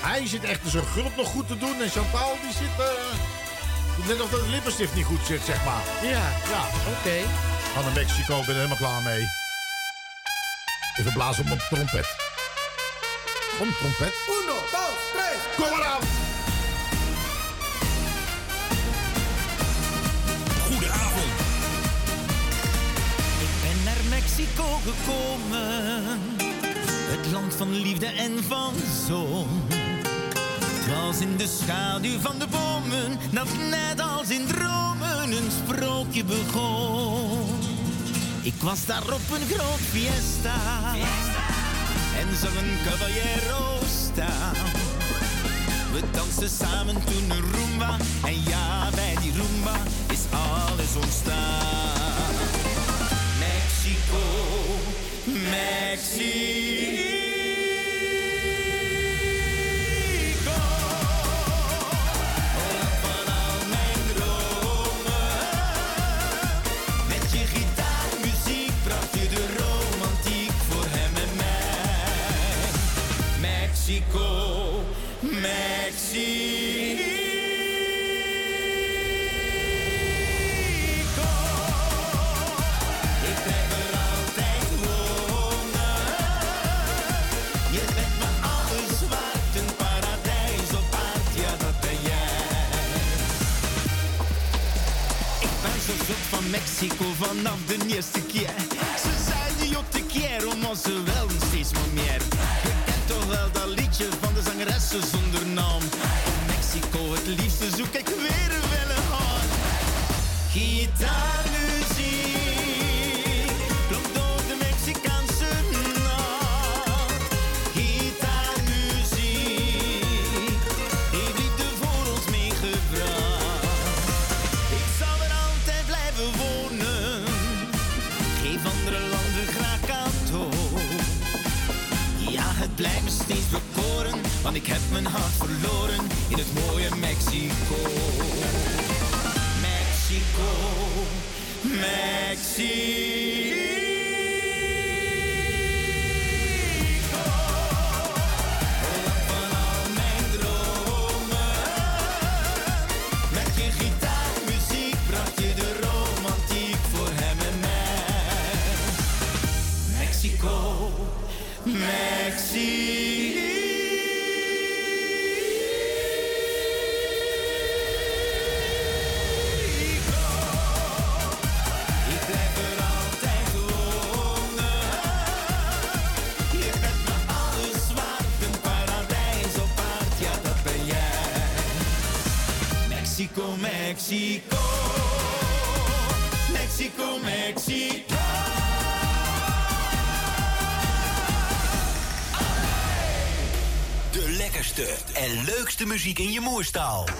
Hij 0.01 0.27
zit 0.27 0.43
echt 0.43 0.59
zijn 0.65 0.85
gulp 0.85 1.15
nog 1.15 1.27
goed 1.27 1.47
te 1.47 1.57
doen 1.57 1.81
en 1.81 1.89
Chantal 1.89 2.37
die 2.41 2.53
zit... 2.53 2.79
Uh, 2.79 4.07
net 4.07 4.21
of 4.21 4.29
dat 4.29 4.39
de 4.39 4.49
lippenstift 4.49 4.95
niet 4.95 5.05
goed 5.05 5.25
zit, 5.25 5.41
zeg 5.45 5.65
maar. 5.65 5.83
Ja. 6.01 6.31
Ja. 6.51 6.63
Oké. 6.97 7.17
Van 7.73 7.93
Mexico 7.93 8.39
ben 8.39 8.47
er 8.49 8.55
helemaal 8.55 8.77
klaar 8.77 9.01
mee. 9.01 9.42
Even 10.95 11.13
blazen 11.13 11.43
op 11.43 11.47
mijn 11.47 11.59
trompet. 11.69 12.15
Kom, 13.57 13.73
trompet. 13.79 14.13
Uno, 14.29 14.55
dos, 14.71 14.97
tres. 15.13 15.39
Kom 15.55 15.77
maar 15.77 15.85
aan. 15.85 16.01
Goedenavond. 20.65 21.31
Ik 23.39 23.49
ben 23.61 23.83
naar 23.83 24.03
Mexico 24.09 24.79
gekomen. 24.85 26.19
Het 27.09 27.31
land 27.31 27.55
van 27.55 27.71
liefde 27.81 28.05
en 28.05 28.43
van 28.43 28.73
zon. 29.07 29.47
Het 29.67 30.95
was 30.95 31.19
in 31.19 31.37
de 31.37 31.47
schaduw 31.47 32.19
van 32.19 32.39
de 32.39 32.47
bomen. 32.47 33.19
Dat 33.31 33.47
net 33.69 33.99
als 33.99 34.29
in 34.29 34.47
dromen 34.47 35.31
een 35.31 35.51
sprookje 35.65 36.23
begon. 36.23 37.72
Ik 38.43 38.53
was 38.61 38.85
daar 38.85 39.03
op 39.03 39.29
een 39.31 39.55
groot 39.55 39.79
fiesta. 39.91 40.55
En 42.19 42.37
zag 42.37 42.55
een 42.55 42.77
caballero 42.83 43.79
staan. 44.05 44.53
We 45.91 46.01
dansen 46.11 46.49
samen 46.49 47.03
toen 47.05 47.29
een 47.29 47.43
rumba. 47.51 47.97
En 48.25 48.43
ja, 48.47 48.89
bij 48.95 49.15
die 49.21 49.31
rumba 49.31 49.77
is 50.11 50.19
alles 50.31 50.95
ontstaan. 50.95 52.33
Mexico, 53.39 54.21
Mexico. 55.25 57.12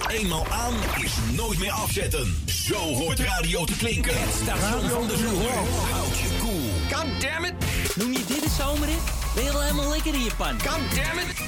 Eenmaal 0.08 0.46
aan 0.50 0.74
is 1.02 1.12
nooit 1.36 1.58
meer 1.58 1.70
afzetten. 1.70 2.36
Zo 2.46 2.76
hoort 2.76 3.18
radio 3.18 3.64
te 3.64 3.76
klinken. 3.76 4.14
Station 4.42 4.88
van 4.90 5.06
de 5.06 5.16
zomer. 5.16 5.52
Houd 5.90 6.18
je 6.18 6.36
koel. 6.40 6.50
Cool. 6.50 7.00
God 7.00 7.20
damn 7.20 7.44
it. 7.44 7.54
Noem 7.96 8.12
je 8.12 8.24
dit 8.26 8.42
de 8.42 8.50
zomer 8.58 8.88
in? 8.88 8.98
Ben 9.34 9.44
je 9.44 9.50
al 9.50 9.60
helemaal 9.60 9.88
lekker 9.88 10.14
in 10.14 10.24
je 10.24 10.34
pan? 10.36 10.60
God 10.60 10.80
damn 10.94 11.18
it. 11.18 11.43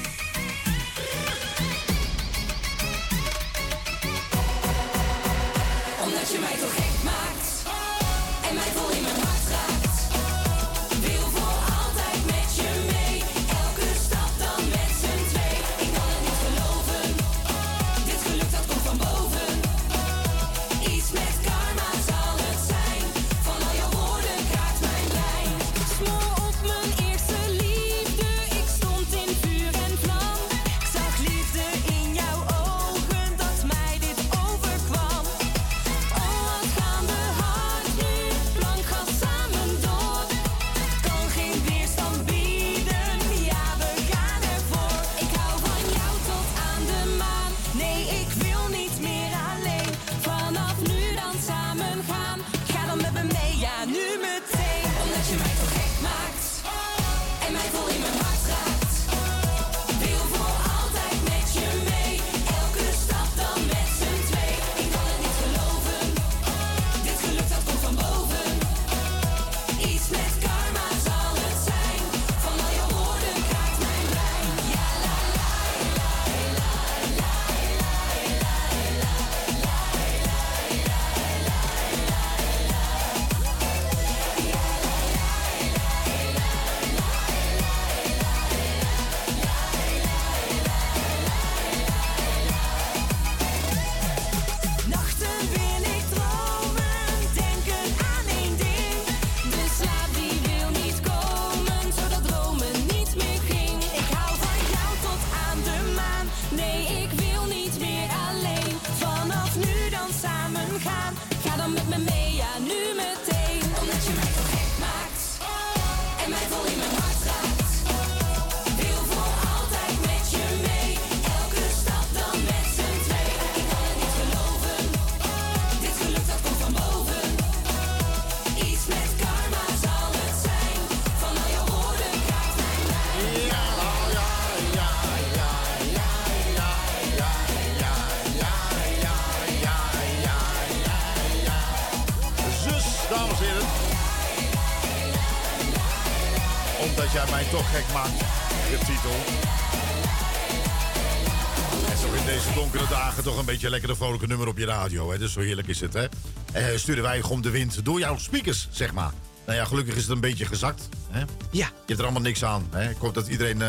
Beetje 153.70 153.80
lekker 153.86 153.90
een 153.90 153.96
vrolijke 153.96 154.26
nummer 154.26 154.48
op 154.48 154.58
je 154.58 154.64
radio. 154.66 155.10
Hè? 155.12 155.18
Dus 155.18 155.32
zo 155.32 155.40
heerlijk 155.40 155.68
is 155.68 155.80
het, 155.80 155.92
hè? 155.92 156.06
Eh, 156.52 156.76
sturen 156.78 157.02
wij 157.02 157.22
om 157.22 157.42
de 157.42 157.50
wind 157.50 157.84
door 157.84 157.98
jouw 157.98 158.18
speakers, 158.18 158.68
zeg 158.70 158.92
maar. 158.92 159.12
Nou 159.46 159.58
ja, 159.58 159.64
gelukkig 159.64 159.94
is 159.94 160.02
het 160.02 160.10
een 160.10 160.20
beetje 160.20 160.44
gezakt. 160.46 160.88
Hè? 161.10 161.18
Ja. 161.20 161.26
Je 161.50 161.72
hebt 161.86 161.98
er 161.98 162.04
allemaal 162.04 162.22
niks 162.22 162.44
aan. 162.44 162.66
Hè? 162.70 162.90
Ik 162.90 162.96
hoop 162.98 163.14
dat 163.14 163.26
iedereen... 163.28 163.62
eh, 163.62 163.68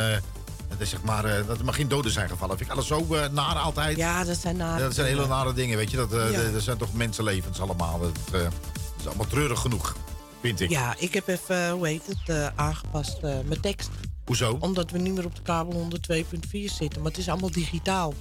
het 0.67 0.79
is 0.79 0.89
zeg 0.89 1.01
maar, 1.03 1.25
eh, 1.25 1.47
dat 1.47 1.57
er 1.59 1.65
maar 1.65 1.73
geen 1.73 1.87
doden 1.87 2.11
zijn 2.11 2.29
gevallen. 2.29 2.57
Vind 2.57 2.69
ik 2.69 2.75
alles 2.75 2.87
zo 2.87 3.15
eh, 3.15 3.29
naar 3.29 3.55
altijd. 3.55 3.97
Ja, 3.97 4.23
dat 4.23 4.37
zijn 4.37 4.57
nare 4.57 4.81
dat 4.83 4.93
zijn 4.93 5.07
hele 5.07 5.19
dingen. 5.21 5.35
nare 5.37 5.53
dingen, 5.53 5.77
weet 5.77 5.91
je. 5.91 5.97
Dat, 5.97 6.11
Ja. 6.31 6.49
dat 6.51 6.61
zijn 6.61 6.77
toch 6.77 6.93
mensenlevens 6.93 7.59
allemaal. 7.59 7.99
Dat, 7.99 8.17
dat 8.31 8.51
is 8.99 9.07
allemaal 9.07 9.27
treurig 9.27 9.59
genoeg, 9.59 9.95
vind 10.41 10.59
ik. 10.59 10.69
Ja, 10.69 10.95
ik 10.97 11.13
heb 11.13 11.27
even, 11.27 11.69
hoe 11.69 11.87
heet 11.87 12.03
het, 12.25 12.51
aangepast 12.55 13.21
mijn 13.21 13.61
tekst. 13.61 13.89
Hoezo? 14.25 14.57
Omdat 14.59 14.91
we 14.91 14.97
niet 14.97 15.13
meer 15.13 15.25
op 15.25 15.35
de 15.35 15.41
kabel 15.41 15.89
102.4 15.91 16.19
zitten. 16.51 17.01
Maar 17.01 17.11
het 17.11 17.17
is 17.17 17.29
allemaal 17.29 17.51
digitaal. 17.51 18.13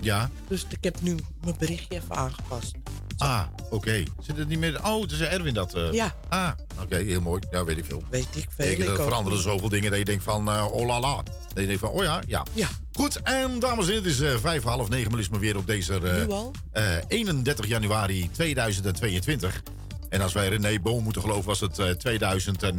Ja. 0.00 0.30
Dus 0.48 0.66
ik 0.68 0.84
heb 0.84 1.00
nu 1.00 1.14
mijn 1.44 1.56
berichtje 1.58 1.94
even 1.94 2.16
aangepast. 2.16 2.72
Ah, 3.18 3.42
oké. 3.70 4.02
Zit 4.20 4.36
het 4.36 4.48
niet 4.48 4.58
meer... 4.58 4.84
Oh, 4.86 5.02
het 5.02 5.10
is 5.12 5.20
Erwin 5.20 5.54
dat... 5.54 5.74
eh, 5.74 5.92
Ja. 5.92 6.14
Ah, 6.28 6.50
oké, 6.82 6.96
heel 6.96 7.20
mooi. 7.20 7.40
Ja, 7.50 7.64
weet 7.64 7.78
ik 7.78 7.84
veel. 7.84 8.02
Weet 8.10 8.28
ik 8.36 8.46
veel. 8.56 8.66
Ik, 8.70 8.78
ik 8.78 8.88
er 8.88 8.94
veranderen 8.96 9.42
zoveel 9.42 9.68
dingen 9.68 9.90
dat 9.90 9.98
je 9.98 10.04
denkt 10.04 10.24
van, 10.24 10.48
eh 10.50 10.66
oh 10.72 10.86
la 10.86 11.00
la. 11.00 11.14
Dat 11.22 11.32
je 11.54 11.66
denkt 11.66 11.80
van, 11.80 11.88
oh 11.90 12.02
ja, 12.02 12.20
ja. 12.26 12.42
Ja. 12.52 12.68
Goed, 12.92 13.22
en 13.22 13.58
dames 13.58 13.84
en 13.86 13.92
heren, 13.92 14.02
het 14.04 14.12
is 14.12 14.20
eh, 14.20 14.36
vijf, 14.36 14.62
half 14.62 14.88
negen, 14.88 15.10
maar 15.10 15.20
is 15.20 15.28
maar 15.28 15.40
weer 15.40 15.56
op 15.56 15.66
deze 15.66 15.98
Nu 16.02 16.30
al? 16.32 16.52
eh, 16.72 16.84
31 17.08 17.66
januari 17.66 18.30
2022. 18.32 19.62
En 20.08 20.20
als 20.20 20.32
wij 20.32 20.48
René 20.48 20.80
Boom 20.80 21.02
moeten 21.02 21.22
geloven, 21.22 21.44
was 21.44 21.60
het 21.60 21.78
eh 21.78 21.90
2000 21.90 22.62
en... 22.62 22.78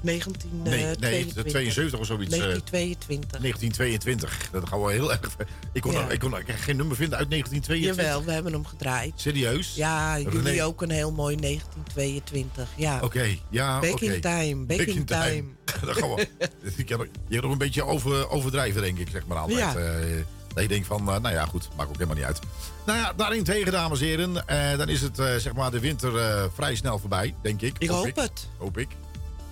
eh, 0.00 0.06
19, 0.06 0.50
eh, 0.64 0.70
nee, 0.70 0.84
nee, 0.84 0.96
22. 0.96 1.52
72 1.52 1.98
of 2.00 2.06
zoiets. 2.06 2.34
eh, 2.34 2.40
1922. 2.40 3.40
1922. 3.40 4.48
Dat 4.52 4.68
gaan 4.68 4.82
we 4.82 4.92
heel 4.92 5.10
erg... 5.12 5.36
Ik 5.72 5.82
kon, 5.82 5.92
Ja. 5.92 6.08
ik 6.08 6.18
kon 6.18 6.34
geen 6.46 6.76
nummer 6.76 6.96
vinden 6.96 7.18
uit 7.18 7.30
1922. 7.30 8.04
Jawel, 8.04 8.24
we 8.24 8.32
hebben 8.32 8.52
hem 8.52 8.66
gedraaid. 8.66 9.12
Serieus? 9.16 9.74
Ja, 9.74 10.18
jullie 10.18 10.42
René- 10.42 10.64
ook 10.64 10.82
een 10.82 10.90
heel 10.90 11.12
mooi 11.12 11.36
1922. 11.36 12.68
Ja. 12.76 12.98
Oké, 13.02 13.36
ja, 13.50 13.80
Back 13.80 14.00
in 14.00 14.20
time, 14.20 14.64
back, 14.66 14.78
in 14.80 15.04
time. 15.04 15.44
Dan 15.86 15.94
gaan 15.94 16.14
we. 16.14 16.28
Je 16.76 17.34
gaat 17.34 17.42
nog 17.42 17.52
een 17.52 17.58
beetje 17.58 17.84
over, 17.84 18.28
overdrijven, 18.30 18.82
denk 18.82 18.98
ik, 18.98 19.08
zeg 19.10 19.26
maar 19.26 19.38
altijd. 19.38 19.58
Ja. 19.58 19.74
Eh, 19.76 20.16
dat 20.54 20.62
je 20.62 20.68
denkt 20.68 20.86
van, 20.86 21.04
nou 21.04 21.30
ja, 21.30 21.44
goed, 21.46 21.68
maakt 21.76 21.88
ook 21.88 21.94
helemaal 21.94 22.16
niet 22.16 22.24
uit. 22.24 22.38
Nou 22.86 22.98
ja, 22.98 23.12
daarentegen, 23.12 23.72
dames 23.72 24.00
en 24.00 24.06
heren, 24.06 24.46
eh, 24.46 24.78
dan 24.78 24.88
is 24.88 25.00
het, 25.00 25.18
eh, 25.18 25.34
zeg 25.36 25.52
maar, 25.52 25.70
de 25.70 25.80
winter 25.80 26.16
eh, 26.18 26.44
vrij 26.54 26.74
snel 26.74 26.98
voorbij, 26.98 27.34
denk 27.42 27.60
ik. 27.62 27.76
Ik 27.78 27.88
hoop 27.88 28.16
het. 28.16 28.48
Hoop 28.58 28.78
ik. 28.78 28.88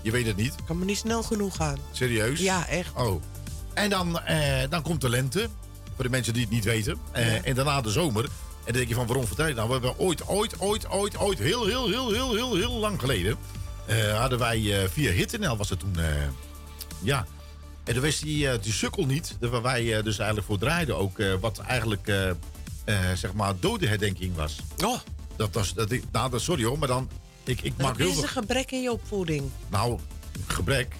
Je 0.02 0.10
weet 0.10 0.26
het 0.26 0.36
niet. 0.36 0.54
Kan 0.66 0.78
me 0.78 0.84
niet 0.84 0.98
snel 0.98 1.22
genoeg 1.22 1.56
gaan. 1.56 1.78
Serieus? 1.92 2.40
Ja, 2.40 2.66
echt. 2.68 2.92
Oh. 2.94 3.22
En 3.74 3.90
dan, 3.90 4.20
eh, 4.20 4.70
dan 4.70 4.82
komt 4.82 5.00
de 5.00 5.08
lente, 5.08 5.48
voor 5.94 6.04
de 6.04 6.10
mensen 6.10 6.32
die 6.32 6.42
het 6.42 6.50
niet 6.50 6.64
weten. 6.64 6.98
Eh, 7.12 7.46
En 7.46 7.54
daarna 7.54 7.80
de 7.80 7.90
zomer. 7.90 8.24
En 8.24 8.30
dan 8.64 8.72
denk 8.72 8.88
je 8.88 8.94
van, 8.94 9.06
waarom 9.06 9.26
vertel 9.26 9.46
je 9.46 9.54
nou? 9.54 9.66
We 9.66 9.72
hebben 9.72 9.98
ooit, 9.98 10.26
ooit, 10.28 10.60
ooit, 10.60 10.88
ooit, 10.88 11.18
ooit, 11.18 11.38
heel, 11.38 11.66
heel, 11.66 11.88
heel, 11.88 12.12
heel, 12.12 12.34
heel, 12.34 12.54
heel 12.56 12.72
lang 12.72 13.00
geleden... 13.00 13.36
eh, 13.86 14.18
hadden 14.20 14.38
wij 14.38 14.82
eh, 14.82 14.88
via 14.88 15.10
HitNL 15.10 15.56
was 15.56 15.68
het 15.70 15.78
toen... 15.80 15.98
eh, 15.98 16.04
ja. 17.00 17.26
En 17.84 17.94
dan 17.94 18.02
was 18.02 18.18
die, 18.18 18.48
eh, 18.50 18.62
die 18.62 18.72
sukkel 18.72 19.06
niet, 19.06 19.36
waar 19.40 19.62
wij 19.62 20.02
dus 20.02 20.18
eigenlijk 20.18 20.46
voor 20.48 20.58
draaiden 20.58 20.96
ook... 20.96 21.18
wat 21.40 21.58
eigenlijk, 21.58 22.12
zeg 23.14 23.32
maar, 23.32 23.54
dodenherdenking 23.60 24.34
was. 24.36 24.56
Oh. 24.84 24.98
Dat 25.36 25.48
was, 25.52 25.74
dat, 25.74 25.90
ik- 25.90 26.04
nou, 26.12 26.30
dat, 26.30 26.40
sorry 26.40 26.64
hoor, 26.64 26.78
maar 26.78 26.88
dan... 26.88 27.08
Ik, 27.48 27.60
ik 27.60 27.72
maak 27.76 27.96
heel 27.96 28.08
is 28.10 28.22
een 28.22 28.28
gebrek 28.28 28.70
in 28.70 28.82
je 28.82 28.92
opvoeding. 28.92 29.50
Nou, 29.70 29.98
gebrek. 30.46 30.94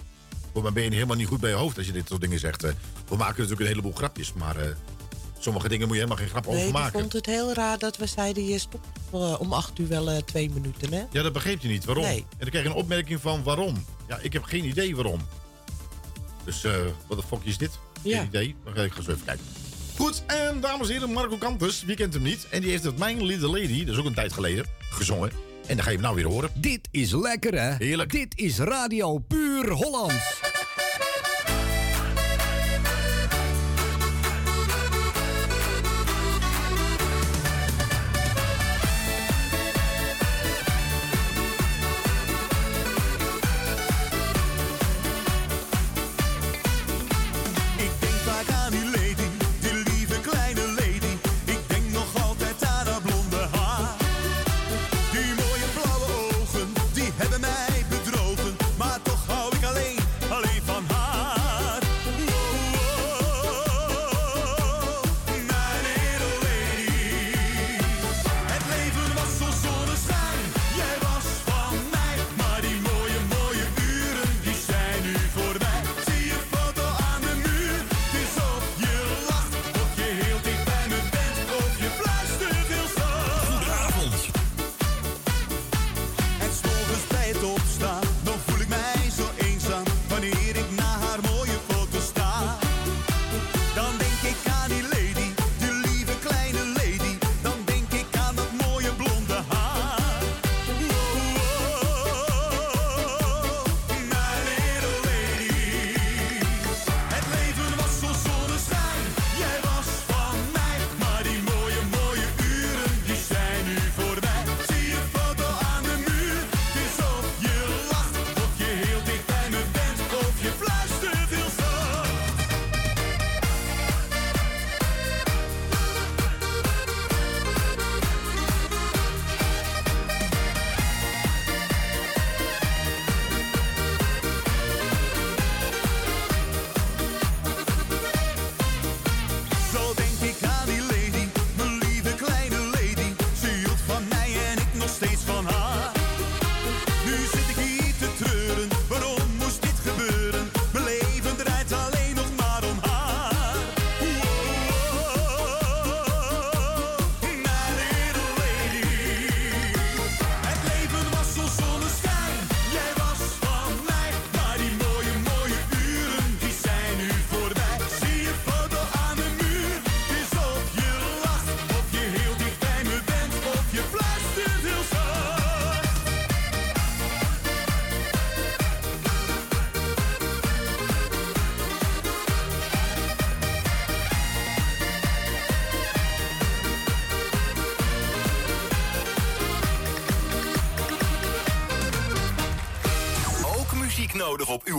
Voor 0.53 0.61
mij 0.63 0.71
ben 0.71 0.83
je 0.83 0.89
helemaal 0.89 1.15
niet 1.15 1.27
goed 1.27 1.39
bij 1.39 1.49
je 1.49 1.55
hoofd 1.55 1.77
als 1.77 1.85
je 1.85 1.91
dit 1.91 2.07
soort 2.07 2.21
dingen 2.21 2.39
zegt. 2.39 2.63
eh. 2.63 2.71
We 3.07 3.15
maken 3.15 3.35
natuurlijk 3.35 3.61
een 3.61 3.67
heleboel 3.67 3.91
grapjes, 3.91 4.33
maar 4.33 4.55
eh, 4.57 4.67
sommige 5.39 5.69
dingen 5.69 5.87
moet 5.87 5.95
je 5.95 6.01
helemaal 6.03 6.23
geen 6.23 6.31
grap 6.33 6.45
Nee, 6.45 6.55
over 6.55 6.67
ik 6.67 6.73
maken. 6.73 6.99
vond 6.99 7.13
het 7.13 7.25
heel 7.25 7.53
raar 7.53 7.77
dat 7.77 7.97
we 7.97 8.05
zeiden... 8.05 8.45
je 8.45 8.59
stopt 8.59 8.87
eh, 9.13 9.39
om 9.39 9.53
acht 9.53 9.79
uur 9.79 9.87
wel 9.87 10.23
twee 10.23 10.49
minuten, 10.49 10.93
hè? 10.93 11.03
Ja, 11.11 11.21
dat 11.23 11.33
begreep 11.33 11.61
je 11.61 11.67
niet. 11.67 11.85
Waarom? 11.85 12.03
Nee. 12.03 12.17
En 12.19 12.37
dan 12.39 12.49
krijg 12.49 12.63
je 12.65 12.69
een 12.71 12.75
opmerking 12.77 13.21
van 13.21 13.43
waarom. 13.43 13.85
Ja, 14.07 14.19
ik 14.21 14.33
heb 14.33 14.43
geen 14.43 14.65
idee 14.65 14.95
waarom. 14.95 15.19
Dus 16.45 16.63
wat 17.07 17.17
de 17.17 17.23
fok 17.27 17.43
is 17.43 17.57
dit? 17.57 17.71
Ja. 18.01 18.17
Geen 18.17 18.27
idee. 18.27 18.55
Dan 18.63 18.73
ga 18.73 18.81
ik 18.81 18.93
zo 18.93 18.99
even 19.11 19.23
kijken. 19.25 19.45
Goed, 19.97 20.23
en 20.27 20.61
dames 20.61 20.87
en 20.87 20.93
heren, 20.93 21.11
Marco 21.11 21.37
Campus, 21.37 21.83
wie 21.83 21.95
kent 21.95 22.13
hem 22.13 22.23
niet? 22.23 22.47
En 22.49 22.61
die 22.61 22.69
heeft 22.69 22.83
het 22.83 22.97
Mijn 22.97 23.25
Little 23.25 23.47
Lady, 23.49 23.79
dat 23.85 23.93
is 23.93 23.99
ook 23.99 24.05
een 24.05 24.13
tijd 24.13 24.33
geleden, 24.33 24.65
gezongen. 24.79 25.31
En 25.69 25.75
dan 25.75 25.83
ga 25.83 25.91
je 25.91 25.97
hem 25.97 26.05
nou 26.05 26.15
weer 26.15 26.25
horen. 26.25 26.49
Dit 26.53 26.87
is 26.91 27.11
lekker, 27.11 27.61
hè? 27.61 27.75
Heerlijk. 27.77 28.11
Dit 28.11 28.37
is 28.37 28.59
Radio 28.59 29.17
Puur 29.17 29.69
Hollands. 29.69 30.48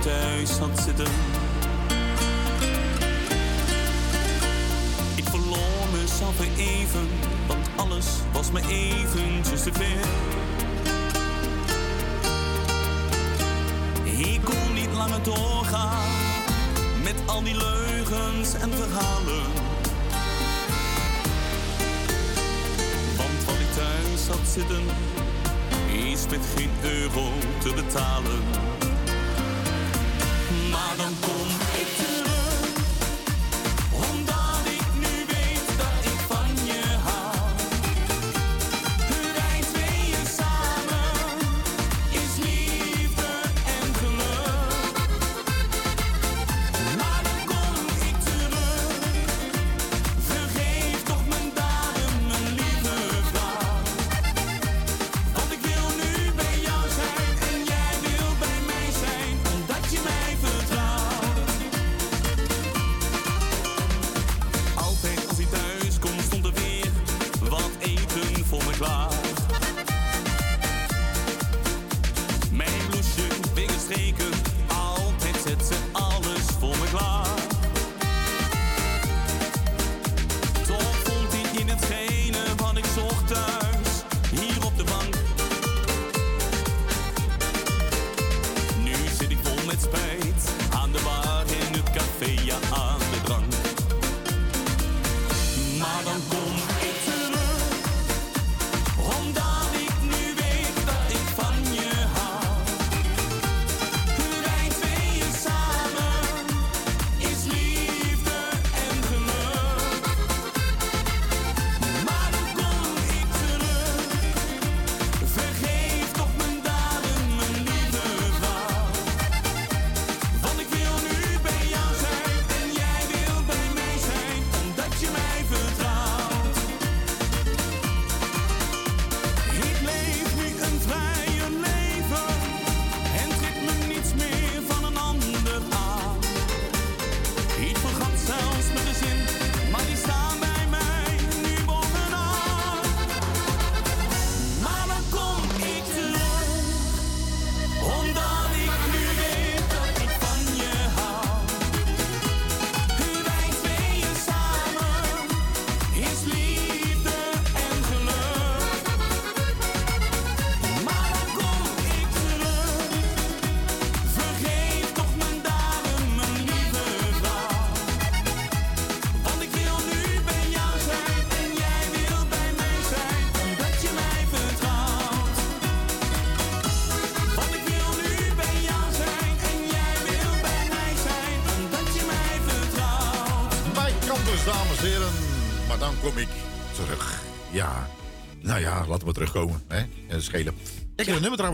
Thuis 0.00 0.50
had 0.58 0.80
zitten. 0.84 1.12
Ik 5.14 5.24
verloor 5.24 5.86
mezelf 5.92 6.38
weer 6.38 6.56
even, 6.56 7.08
want 7.46 7.68
alles 7.76 8.06
was 8.32 8.50
me 8.50 8.60
eventjes 8.68 9.62
te 9.62 9.70
veel. 9.72 10.08
Ik 14.04 14.40
kon 14.44 14.74
niet 14.74 14.92
langer 14.92 15.22
doorgaan 15.22 16.08
met 17.02 17.14
al 17.26 17.42
die 17.42 17.56
leugens 17.56 18.54
en 18.54 18.70
verhalen. 18.72 19.46
Want 23.16 23.44
wat 23.46 23.54
ik 23.54 23.72
thuis 23.74 24.26
had 24.28 24.48
zitten, 24.52 24.82
is 26.12 26.26
met 26.30 26.40
geen 26.56 26.70
euro 26.82 27.32
te 27.58 27.72
betalen. 27.74 28.79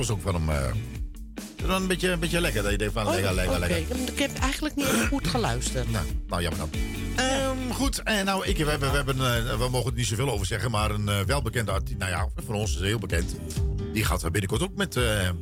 Trouwens 0.07 0.11
ook 0.11 0.21
van 0.21 0.51
hem. 0.51 0.75
Is 1.57 1.67
dat 1.67 1.81
een 1.81 1.87
beetje, 1.87 2.11
een 2.11 2.19
beetje 2.19 2.41
lekker 2.41 2.63
dat 2.63 2.71
je 2.71 2.79
denkt 2.79 2.93
van 2.95 3.07
Oh, 3.07 3.13
lekker, 3.13 3.35
lekker, 3.35 3.59
lekker. 3.59 3.79
Ik 4.13 4.19
heb 4.19 4.39
eigenlijk 4.39 4.75
niet 4.77 5.07
goed 5.09 5.27
geluisterd. 5.27 5.91
Nou, 5.91 6.07
nou 6.29 6.43
jammer 6.43 6.59
dan. 6.61 6.71
Ehm, 7.17 7.73
goed, 7.73 8.03
en 8.03 8.25
nou, 8.25 8.47
ik, 8.47 8.57
we, 8.57 8.71
hebben, 8.71 8.91
we, 8.91 8.97
hebben, 8.97 9.17
eh, 9.17 9.59
we 9.59 9.69
mogen 9.69 9.91
er 9.91 9.97
niet 9.97 10.07
zoveel 10.07 10.31
over 10.31 10.47
zeggen, 10.47 10.71
maar 10.71 10.91
een 10.91 11.09
eh, 11.09 11.21
welbekende 11.21 11.71
artiest, 11.71 11.99
nou 11.99 12.11
ja, 12.11 12.29
voor 12.47 12.55
ons 12.55 12.75
is 12.75 12.81
heel 12.81 12.99
bekend. 12.99 13.37
Die 13.93 14.05
gaat 14.05 14.23
binnenkort 14.23 14.63
ook 14.63 14.77
met 14.77 14.95
een 14.95 15.37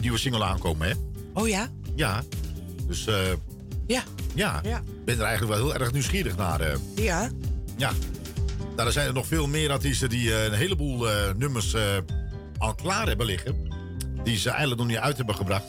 nieuwe 0.00 0.18
single 0.18 0.44
aankomen, 0.44 0.88
hè? 0.88 0.94
Oh 1.34 1.48
ja? 1.48 1.68
Ja. 1.94 2.22
Dus 2.86 3.06
eh, 3.06 3.14
Ja. 3.86 4.02
ja, 4.34 4.60
Ja. 4.64 4.78
ik 4.78 5.04
ben 5.04 5.18
er 5.18 5.24
eigenlijk 5.24 5.58
wel 5.58 5.70
heel 5.70 5.80
erg 5.80 5.92
nieuwsgierig 5.92 6.36
naar. 6.36 6.78
Ja. 6.94 7.30
ja. 7.76 7.92
Nou, 8.76 8.86
er 8.86 8.92
zijn 8.92 9.06
er 9.06 9.14
nog 9.14 9.26
veel 9.26 9.46
meer 9.46 9.70
artiesten 9.70 10.08
die 10.08 10.44
een 10.44 10.52
heleboel 10.52 11.06
nummers 11.36 11.74
al 12.58 12.74
klaar 12.74 13.06
hebben 13.06 13.26
liggen. 13.26 13.59
Die 14.30 14.38
ze 14.38 14.48
eigenlijk 14.50 14.80
nog 14.80 14.88
niet 14.90 14.98
uit 14.98 15.16
hebben 15.16 15.34
gebracht. 15.34 15.64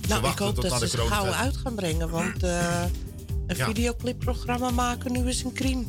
Ze 0.00 0.08
Nou, 0.08 0.26
ik 0.26 0.38
hoop 0.38 0.62
dat 0.62 0.78
ze 0.88 0.96
corona- 0.96 1.14
gauw 1.14 1.30
uit 1.32 1.56
gaan 1.56 1.74
brengen, 1.74 2.10
want 2.10 2.42
eh, 2.42 2.82
een 3.46 3.56
Ja. 3.56 3.64
videoclipprogramma 3.66 4.70
maken 4.70 5.12
nu 5.12 5.28
is 5.28 5.42
een 5.44 5.52
crime. 5.52 5.84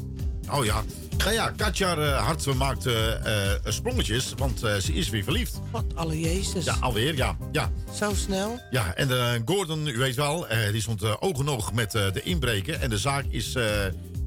Oh 0.52 0.66
ja. 0.66 0.84
Nou 1.18 1.32
ja, 1.32 1.50
Katja 1.58 1.98
uh, 1.98 2.26
Hart 2.26 2.54
maakt 2.56 2.86
eh, 2.86 3.54
eh, 3.54 3.60
sprongetjes, 3.66 4.34
want 4.38 4.64
eh, 4.64 4.76
ze 4.76 4.94
is 4.94 5.10
weer 5.10 5.24
verliefd. 5.24 5.60
God, 5.72 5.84
alle 5.96 6.20
Jezus. 6.20 6.66
Ja, 6.66 6.78
alweer, 6.80 7.16
ja. 7.16 7.38
ja. 7.52 7.72
Zo 7.94 8.14
snel? 8.16 8.60
Ja, 8.72 8.94
en 8.94 9.12
eh, 9.12 9.40
Gordon, 9.46 9.88
u 9.88 9.98
weet 9.98 10.16
wel, 10.16 10.48
eh, 10.48 10.72
die 10.72 10.82
stond 10.82 11.04
uh, 11.04 11.14
oog 11.20 11.40
en 11.40 11.50
oog 11.50 11.74
met 11.74 11.92
de 11.92 12.22
inbreken. 12.24 12.82
En 12.82 12.90
de 12.90 12.98
zaak 12.98 13.26
is 13.30 13.56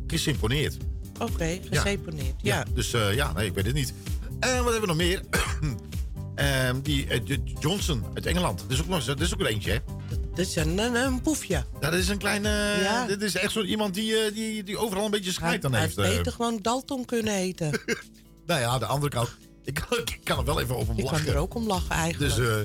gesimponeerd. 0.06 0.76
Oké, 1.20 1.32
okay, 1.32 1.62
geseponeerd, 1.70 2.34
ja. 2.42 2.54
ja. 2.56 2.64
Dus 2.74 2.90
ja, 2.90 3.32
nee, 3.32 3.46
ik 3.46 3.54
weet 3.54 3.66
het 3.66 3.74
niet. 3.74 3.92
En 4.40 4.54
wat 4.64 4.72
hebben 4.72 4.80
we 4.80 4.86
nog 4.86 4.96
meer? 4.96 5.22
Die 6.82 7.06
Johnson 7.60 8.04
uit 8.14 8.26
Engeland. 8.26 8.58
Dat 8.58 8.70
is 8.70 8.80
ook 8.80 8.88
nog 8.88 9.04
dat 9.04 9.20
is 9.20 9.34
ook 9.34 9.40
er 9.40 9.46
eentje, 9.46 9.70
hè? 9.70 9.78
Dat 10.34 10.46
is 10.46 10.56
een, 10.56 10.78
een, 10.78 10.94
een. 10.94 11.20
Ja, 11.48 11.64
dat 11.80 11.94
is 11.94 12.08
een 12.08 12.18
kleine... 12.18 12.48
Ja. 12.82 13.06
Dit 13.06 13.22
is 13.22 13.36
echt 13.36 13.52
zo 13.52 13.62
iemand 13.62 13.94
die, 13.94 14.32
die, 14.32 14.62
die 14.62 14.78
overal 14.78 15.04
een 15.04 15.10
beetje 15.10 15.32
scheid 15.32 15.64
aan 15.64 15.72
hij 15.72 15.80
heeft. 15.80 15.96
Hij 15.96 16.16
beter 16.16 16.32
gewoon 16.32 16.58
Dalton 16.62 17.04
kunnen 17.04 17.34
eten. 17.34 17.80
Nou 18.46 18.60
ja, 18.62 18.78
de 18.78 18.86
andere 18.86 19.10
kant. 19.10 19.28
Ik 19.64 19.74
kan, 19.74 19.98
ik 19.98 20.20
kan 20.24 20.38
er 20.38 20.44
wel 20.44 20.60
even 20.60 20.76
op 20.76 20.86
hem 20.88 20.96
Ik 20.98 21.04
kan 21.04 21.12
lachen. 21.12 21.32
er 21.32 21.38
ook 21.38 21.54
om 21.54 21.66
lachen 21.66 21.90
eigenlijk. 21.90 22.34
Dus 22.34 22.46
eh, 22.46 22.56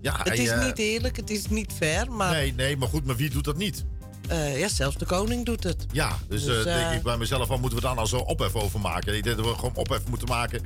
ja, 0.00 0.16
het 0.16 0.28
hij, 0.28 0.36
is 0.36 0.48
eh, 0.48 0.64
niet 0.64 0.78
eerlijk, 0.78 1.16
het 1.16 1.30
is 1.30 1.46
niet 1.46 1.72
fair, 1.72 2.12
maar 2.12 2.32
Nee, 2.32 2.52
nee, 2.54 2.76
maar 2.76 2.88
goed, 2.88 3.04
maar 3.04 3.16
wie 3.16 3.30
doet 3.30 3.44
dat 3.44 3.56
niet? 3.56 3.84
eh, 4.28 4.58
ja, 4.58 4.68
zelfs 4.68 4.96
de 4.96 5.04
koning 5.04 5.44
doet 5.44 5.62
het. 5.62 5.86
Ja, 5.92 6.18
dus, 6.28 6.44
Dus, 6.44 6.64
eh, 6.64 6.74
denk 6.74 6.88
eh, 6.90 6.94
ik 6.94 7.02
bij 7.02 7.16
mezelf, 7.16 7.48
wat 7.48 7.60
moeten 7.60 7.78
we 7.78 7.84
daar 7.84 7.94
nou 7.94 8.06
zo 8.06 8.16
ophef 8.16 8.54
over 8.54 8.80
maken? 8.80 9.16
Ik 9.16 9.24
denk 9.24 9.36
dat 9.36 9.46
we 9.46 9.54
gewoon 9.54 9.74
ophef 9.74 10.00
moeten 10.08 10.28
maken 10.28 10.62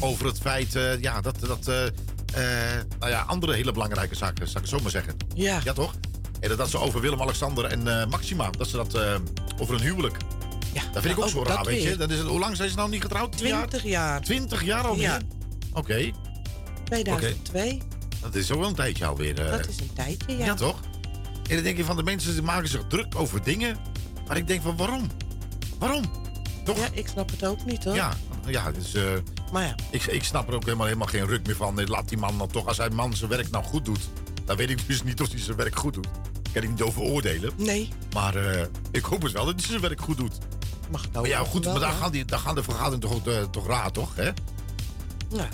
over 0.00 0.26
het 0.26 0.38
feit 0.38 0.74
eh, 0.74 1.00
ja, 1.00 1.20
dat, 1.20 1.40
dat 1.40 1.68
eh, 1.68 1.86
eh, 1.86 2.82
nou 2.98 3.10
ja, 3.10 3.20
andere 3.20 3.54
hele 3.54 3.72
belangrijke 3.72 4.14
zaken, 4.14 4.48
zou 4.48 4.64
ik 4.64 4.70
het 4.70 4.78
zo 4.78 4.80
maar 4.82 4.90
zeggen. 4.90 5.16
Ja. 5.34 5.60
Ja, 5.64 5.72
toch? 5.72 5.94
En 6.40 6.56
dat, 6.56 6.70
ze 6.70 6.78
over 6.78 7.00
Willem-Alexander 7.00 7.64
en 7.64 8.08
Maxima, 8.08 8.50
dat 8.50 8.68
ze 8.68 8.76
dat 8.76 8.98
over 9.58 9.74
een 9.74 9.80
huwelijk. 9.80 10.16
Ja, 10.72 10.82
dat 10.92 11.02
vind 11.02 11.14
ik 11.14 11.18
ook 11.18 11.24
ook 11.24 11.30
zo 11.30 11.42
raar, 11.42 11.64
weet 11.64 11.82
je. 11.82 11.96
Dat 11.96 12.10
is, 12.10 12.20
hoe 12.20 12.38
lang 12.38 12.56
zijn 12.56 12.70
ze 12.70 12.76
nou 12.76 12.90
niet 12.90 13.02
getrouwd? 13.02 13.36
Tien 13.36 13.46
jaar? 13.46 13.68
20 13.68 13.90
jaar. 13.90 14.20
20 14.20 14.64
jaar 14.64 14.86
alweer? 14.86 15.02
Ja. 15.02 15.20
Oké, 15.72 16.10
2002. 16.84 17.80
dat 18.20 18.34
is 18.34 18.50
ook 18.50 18.58
wel 18.58 18.68
een 18.68 18.74
tijdje 18.74 19.06
alweer. 19.06 19.34
Dat 19.34 19.68
is 19.68 19.80
een 19.80 19.92
tijdje, 19.94 20.36
ja. 20.36 20.44
Ja, 20.44 20.54
toch? 20.54 20.80
En 21.48 21.54
dan 21.54 21.64
denk 21.64 21.76
je 21.76 21.84
van 21.84 21.96
de 21.96 22.02
mensen 22.02 22.32
die 22.32 22.42
maken 22.42 22.68
zich 22.68 22.86
druk 22.88 23.14
over 23.16 23.42
dingen. 23.42 23.76
Maar 24.26 24.36
ik 24.36 24.46
denk 24.46 24.62
van 24.62 24.76
waarom? 24.76 25.06
Waarom? 25.78 26.04
Toch? 26.64 26.78
Ja, 26.78 26.88
ik 26.92 27.08
snap 27.08 27.30
het 27.30 27.46
ook 27.46 27.64
niet 27.64 27.84
hoor. 27.84 27.94
Ja, 27.94 28.12
ja 28.46 28.72
dus, 28.72 28.94
Maar 29.52 29.62
ja. 29.66 29.74
ik, 29.90 30.04
ik 30.04 30.24
snap 30.24 30.48
er 30.48 30.54
ook 30.54 30.64
helemaal, 30.64 30.86
helemaal 30.86 31.06
geen 31.06 31.26
ruk 31.26 31.46
meer 31.46 31.56
van. 31.56 31.74
Nee, 31.74 31.86
Laat 31.86 32.08
die 32.08 32.18
man 32.18 32.38
dan 32.38 32.48
toch, 32.48 32.66
als 32.66 32.76
hij 32.76 32.90
man 32.90 33.16
zijn 33.16 33.30
werk 33.30 33.50
nou 33.50 33.64
goed 33.64 33.84
doet. 33.84 34.08
Dan 34.44 34.56
weet 34.56 34.70
ik 34.70 34.86
dus 34.86 35.02
niet 35.02 35.20
of 35.20 35.30
hij 35.30 35.40
zijn 35.40 35.56
werk 35.56 35.78
goed 35.78 35.94
doet. 35.94 36.06
Ik 36.42 36.52
kan 36.52 36.62
ik 36.62 36.68
niet 36.68 36.82
over 36.82 37.02
oordelen. 37.02 37.52
Nee. 37.56 37.88
Maar 38.14 38.34
eh, 38.36 38.66
ik 38.90 39.04
hoop 39.04 39.22
het 39.22 39.32
wel 39.32 39.44
dat 39.44 39.54
hij 39.54 39.64
zijn 39.68 39.80
werk 39.80 40.00
goed 40.00 40.16
doet. 40.16 40.38
Mag 40.90 41.06
ook 41.06 41.12
Maar 41.12 41.26
ja, 41.26 41.36
wel, 41.36 41.44
goed, 41.46 41.64
maar 41.64 41.80
daar 41.80 41.92
gaan, 41.92 42.10
die, 42.12 42.24
daar 42.24 42.38
gaan 42.38 42.54
de 42.54 42.62
vergaderingen 42.62 43.00
toch, 43.22 43.26
eh, 43.34 43.42
toch 43.42 43.66
raar, 43.66 43.90
toch? 43.92 44.14
Hè? 44.16 44.24
Ja. 45.30 45.48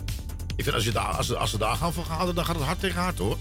Ik 0.56 0.64
vind 0.64 0.74
als, 0.74 0.84
je 0.84 0.92
daar, 0.92 1.04
als, 1.16 1.26
ze- 1.26 1.36
als 1.36 1.50
ze 1.50 1.58
daar 1.58 1.76
gaan 1.76 1.92
vergaderen, 1.92 2.34
dan 2.34 2.44
gaat 2.44 2.56
het 2.56 2.64
hard 2.64 2.80
tegen 2.80 3.00
hard, 3.02 3.18
hoor. 3.18 3.36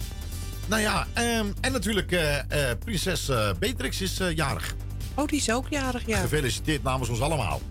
Nou 0.66 0.82
ja, 0.82 1.08
ehm, 1.14 1.46
en 1.62 1.72
natuurlijk, 1.72 2.12
eh, 2.12 2.70
prinses 2.84 3.32
Beatrix 3.60 4.02
is 4.02 4.20
jarig. 4.36 4.76
Oh, 5.14 5.28
die 5.28 5.40
is 5.40 5.52
ook 5.52 5.66
jarig, 5.70 6.06
ja. 6.06 6.20
Gefeliciteerd 6.20 6.84
namens 6.84 7.10
ons 7.10 7.20
allemaal. 7.22 7.62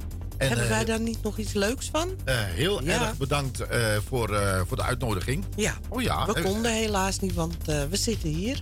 En, 0.45 0.51
Hebben 0.51 0.69
eh, 0.69 0.77
wij 0.77 0.85
daar 0.85 1.01
niet 1.01 1.23
nog 1.23 1.39
iets 1.39 1.53
leuks 1.53 1.89
van? 1.93 2.11
eh, 2.25 2.35
heel 2.39 2.85
Ja. 2.85 3.01
erg 3.09 3.17
bedankt 3.17 3.61
eh, 3.61 3.81
voor, 4.09 4.35
eh, 4.37 4.61
voor 4.67 4.77
de 4.77 4.83
uitnodiging. 4.83 5.45
Ja. 5.57 5.75
Oh 5.89 6.03
ja. 6.03 6.27
We 6.27 6.43
konden 6.43 6.73
helaas 6.73 7.19
niet, 7.21 7.35
want 7.35 7.57
eh, 7.69 7.83
we 7.91 7.97
zitten 7.97 8.29
hier. 8.29 8.61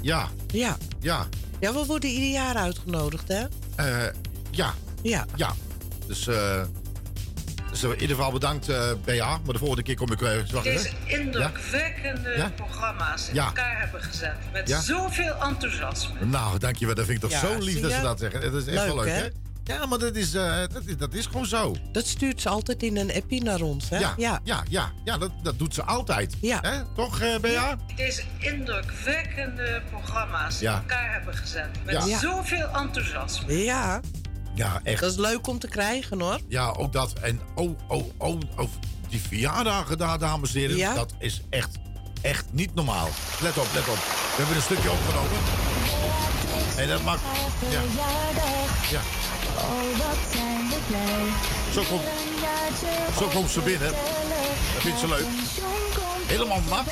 Ja, 0.00 0.28
Ja. 0.50 0.76
ja, 1.00 1.26
Ja, 1.60 1.72
we 1.72 1.84
worden 1.86 2.10
ieder 2.10 2.30
jaar 2.30 2.54
uitgenodigd, 2.56 3.28
hè? 3.28 3.44
eh, 3.76 4.12
ja, 4.50 4.74
Ja. 5.02 5.24
ja. 5.36 5.54
Dus, 6.06 6.26
eh, 6.26 6.62
dus 7.70 7.82
in 7.82 7.92
ieder 8.00 8.16
geval 8.16 8.32
bedankt, 8.32 8.68
eh 8.68 8.90
Bea. 9.04 9.38
Maar 9.44 9.52
de 9.52 9.58
volgende 9.58 9.82
keer 9.82 9.96
kom 9.96 10.12
ik... 10.12 10.20
wacht 10.52 10.64
Deze 10.64 10.90
indrukwekkende 11.06 12.30
Ja? 12.36 12.50
programma's 12.56 13.28
in 13.28 13.34
Ja. 13.34 13.44
elkaar 13.46 13.80
hebben 13.80 14.02
gezet. 14.02 14.34
Met 14.52 14.68
Ja? 14.68 14.80
zoveel 14.80 15.34
enthousiasme. 15.42 16.24
Nou, 16.24 16.58
dankjewel. 16.58 16.94
Dat 16.94 17.04
vind 17.06 17.22
ik 17.22 17.30
toch 17.30 17.40
Ja, 17.40 17.46
zo 17.54 17.58
lief 17.64 17.80
dat 17.80 17.92
ze 17.92 18.00
dat 18.00 18.18
zeggen. 18.18 18.40
Dat 18.40 18.52
is 18.62 18.66
echt 18.66 18.76
Leuk, 18.76 18.86
wel 18.86 18.96
leuk, 19.04 19.06
hè? 19.14 19.20
hè? 19.20 19.28
Ja, 19.64 19.86
maar 19.86 19.98
dat 19.98 20.14
is, 20.16 20.34
eh, 20.34 20.56
dat, 20.72 20.82
is, 20.84 20.96
dat 20.96 21.14
is 21.14 21.26
gewoon 21.26 21.46
zo. 21.46 21.74
Dat 21.92 22.06
stuurt 22.06 22.40
ze 22.40 22.48
altijd 22.48 22.82
in 22.82 22.96
een 22.96 23.12
appie 23.14 23.42
naar 23.42 23.60
ons, 23.60 23.88
hè? 23.88 23.98
Ja, 23.98 24.14
ja, 24.16 24.40
ja, 24.44 24.62
ja, 24.68 24.92
ja 25.04 25.18
dat, 25.18 25.30
dat 25.42 25.58
doet 25.58 25.74
ze 25.74 25.82
altijd. 25.84 26.34
Ja. 26.40 26.58
Hè? 26.62 26.82
Toch, 26.94 27.20
eh 27.20 27.38
Bea? 27.40 27.76
Deze 27.96 28.22
indrukwekkende 28.38 29.82
programma's 29.90 30.58
Ja. 30.60 30.72
in 30.74 30.78
elkaar 30.80 31.12
hebben 31.12 31.34
gezet. 31.34 31.68
Met 31.84 31.94
Ja. 31.94 32.04
Ja. 32.06 32.18
zoveel 32.18 32.68
enthousiasme. 32.68 33.52
Ja. 33.64 34.00
Ja, 34.54 34.80
echt. 34.82 35.00
Dat 35.00 35.10
is 35.10 35.16
leuk 35.18 35.46
om 35.46 35.58
te 35.58 35.68
krijgen, 35.68 36.20
hoor. 36.20 36.38
Ja, 36.48 36.68
ook 36.68 36.92
dat. 36.92 37.12
En 37.12 37.40
oh, 37.54 37.78
oh, 37.88 38.04
oh, 38.18 38.40
oh 38.56 38.70
die 39.08 39.20
verjaardagen 39.20 39.98
daar, 39.98 40.18
dames 40.18 40.54
en 40.54 40.60
heren. 40.60 40.76
Ja? 40.76 40.94
Dat 40.94 41.12
is 41.18 41.42
echt, 41.50 41.70
echt 42.20 42.44
niet 42.50 42.74
normaal. 42.74 43.08
Let 43.42 43.58
op, 43.58 43.66
let 43.74 43.88
op. 43.88 43.96
We 43.96 44.34
hebben 44.36 44.56
een 44.56 44.62
stukje 44.62 44.90
opgenomen. 44.90 45.30
En 46.76 46.88
dat 46.88 47.02
maakt... 47.02 47.20
Ja. 47.70 47.80
Ja. 48.90 49.00
Oh, 49.56 49.98
wat 49.98 50.18
zijn 50.32 50.68
we 50.68 50.76
blij. 50.86 51.24
Zo 51.72 51.82
komt, 51.88 52.02
zo 53.18 53.26
komt 53.26 53.50
ze 53.50 53.60
binnen. 53.60 53.90
Dat 54.74 54.82
vindt 54.82 54.98
ze 55.00 55.08
leuk. 55.08 55.26
Helemaal 56.26 56.60
nat. 56.68 56.84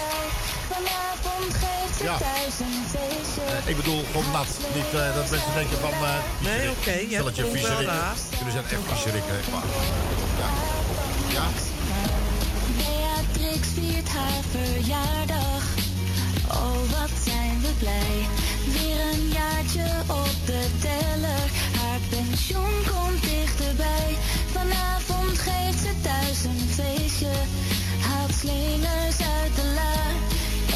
Ja. 2.02 2.16
Eh, 2.20 3.68
ik 3.68 3.76
bedoel, 3.76 4.04
gewoon 4.06 4.30
nat. 4.32 4.46
Niet 4.74 4.84
eh, 5.00 5.14
dat 5.14 5.30
mensen 5.30 5.54
denken 5.54 5.78
van... 5.78 5.90
eh 5.92 6.14
Nee, 6.38 6.70
oké, 6.70 6.90
ja, 6.90 7.18
Stelletje 7.18 7.46
viezerikken. 7.50 7.86
raar. 7.86 8.14
Jullie 8.38 8.52
zijn 8.52 8.64
echt 8.64 8.80
viezerikken. 8.92 9.34
Ja. 10.38 10.48
Ja? 11.32 11.44
Beatrix 12.76 13.68
viert 13.74 14.08
haar 14.08 14.40
verjaardag. 14.50 15.81
Oh, 16.52 16.80
wat 16.90 17.10
zijn 17.24 17.60
we 17.60 17.72
blij. 17.78 18.26
Weer 18.72 19.00
een 19.12 19.28
jaartje 19.28 19.86
op 20.06 20.36
de 20.46 20.66
teller. 20.80 21.44
Haar 21.80 22.00
pensioen 22.08 22.76
komt 22.90 23.22
dichterbij. 23.22 24.16
Vanavond 24.52 25.38
geeft 25.38 25.78
ze 25.78 25.92
thuis 26.02 26.44
een 26.44 26.68
feestje. 26.68 27.34
Haalt 28.00 28.34
slingers 28.40 29.18
uit 29.40 29.54
de 29.54 29.72
la. 29.74 30.00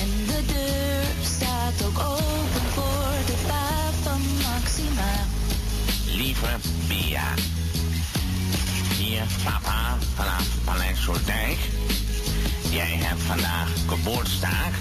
En 0.01 0.11
de 0.27 0.43
deur 0.53 1.05
staat 1.23 1.87
ook 1.87 1.99
open 1.99 2.67
voor 2.75 3.17
de 3.27 3.37
pa 3.47 3.91
van 4.03 4.21
Maxima. 4.43 5.13
Lieve 6.07 6.57
Bia. 6.89 7.35
Hier 8.99 9.27
papa 9.45 9.97
vanaf 10.15 10.49
Paleis 10.65 11.03
Soldijk. 11.03 11.59
Jij 12.71 12.97
hebt 13.01 13.23
vandaag 13.23 13.69
geboortstaak. 13.87 14.73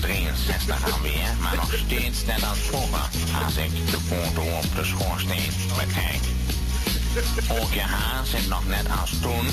63 0.00 0.92
alweer, 0.92 1.36
maar 1.40 1.56
nog 1.56 1.72
steeds 1.86 2.24
net 2.24 2.42
als 2.48 2.58
vroeger. 2.58 3.08
Als 3.44 3.56
ik 3.56 3.70
de 3.90 3.98
foto 4.00 4.42
op 4.42 4.74
de 4.74 4.84
schoorsteen 4.84 5.52
bekijk. 5.76 6.22
Ook 7.60 7.72
je 7.72 7.80
haar 7.80 8.26
zit 8.26 8.48
nog 8.48 8.66
net 8.66 8.86
als 9.00 9.10
toen. 9.20 9.46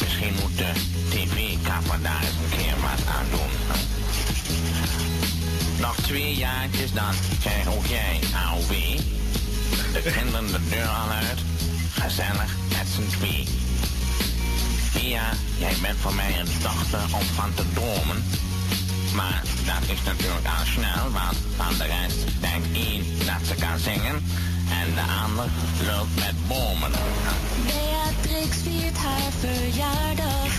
Misschien 0.00 0.34
moet 0.40 0.58
de 0.58 0.72
tv-kapper 1.08 2.02
daar 2.02 2.22
eens 2.22 2.36
een 2.42 2.58
keer 2.58 2.74
wat 2.80 3.06
aan 3.16 3.26
doen. 3.30 3.52
Nog 5.80 5.96
twee 5.96 6.34
jaartjes 6.34 6.92
dan 6.92 7.14
krijg 7.40 7.66
ook 7.66 7.86
jij 7.86 8.20
AOW. 8.34 8.72
De 9.92 10.12
kinderen 10.16 10.46
de 10.46 10.68
deur 10.68 10.86
al 10.86 11.10
uit. 11.10 11.40
Gezellig 11.92 12.56
met 12.68 12.86
z'n 12.94 13.16
twee. 13.16 13.44
Ja, 15.02 15.30
jij 15.58 15.74
bent 15.82 15.98
voor 15.98 16.14
mij 16.14 16.38
een 16.38 16.62
dochter 16.62 17.00
om 17.12 17.24
van 17.34 17.54
te 17.54 17.62
dromen. 17.74 18.24
Maar 19.14 19.42
dat 19.64 19.82
is 19.94 20.02
natuurlijk 20.02 20.46
al 20.58 20.64
snel, 20.64 21.04
want 21.12 21.36
van 21.56 21.74
de 21.78 21.84
rest 21.84 22.20
denkt 22.40 22.68
één 22.72 23.02
dat 23.26 23.42
ze 23.48 23.54
kan 23.54 23.78
zingen 23.78 24.16
en 24.80 24.88
de 24.98 25.06
ander 25.22 25.48
loopt 25.88 26.14
met 26.14 26.36
bomen. 26.48 26.92
Beatrix 27.66 28.56
viert 28.62 28.96
haar 28.96 29.30
verjaardag. 29.40 30.52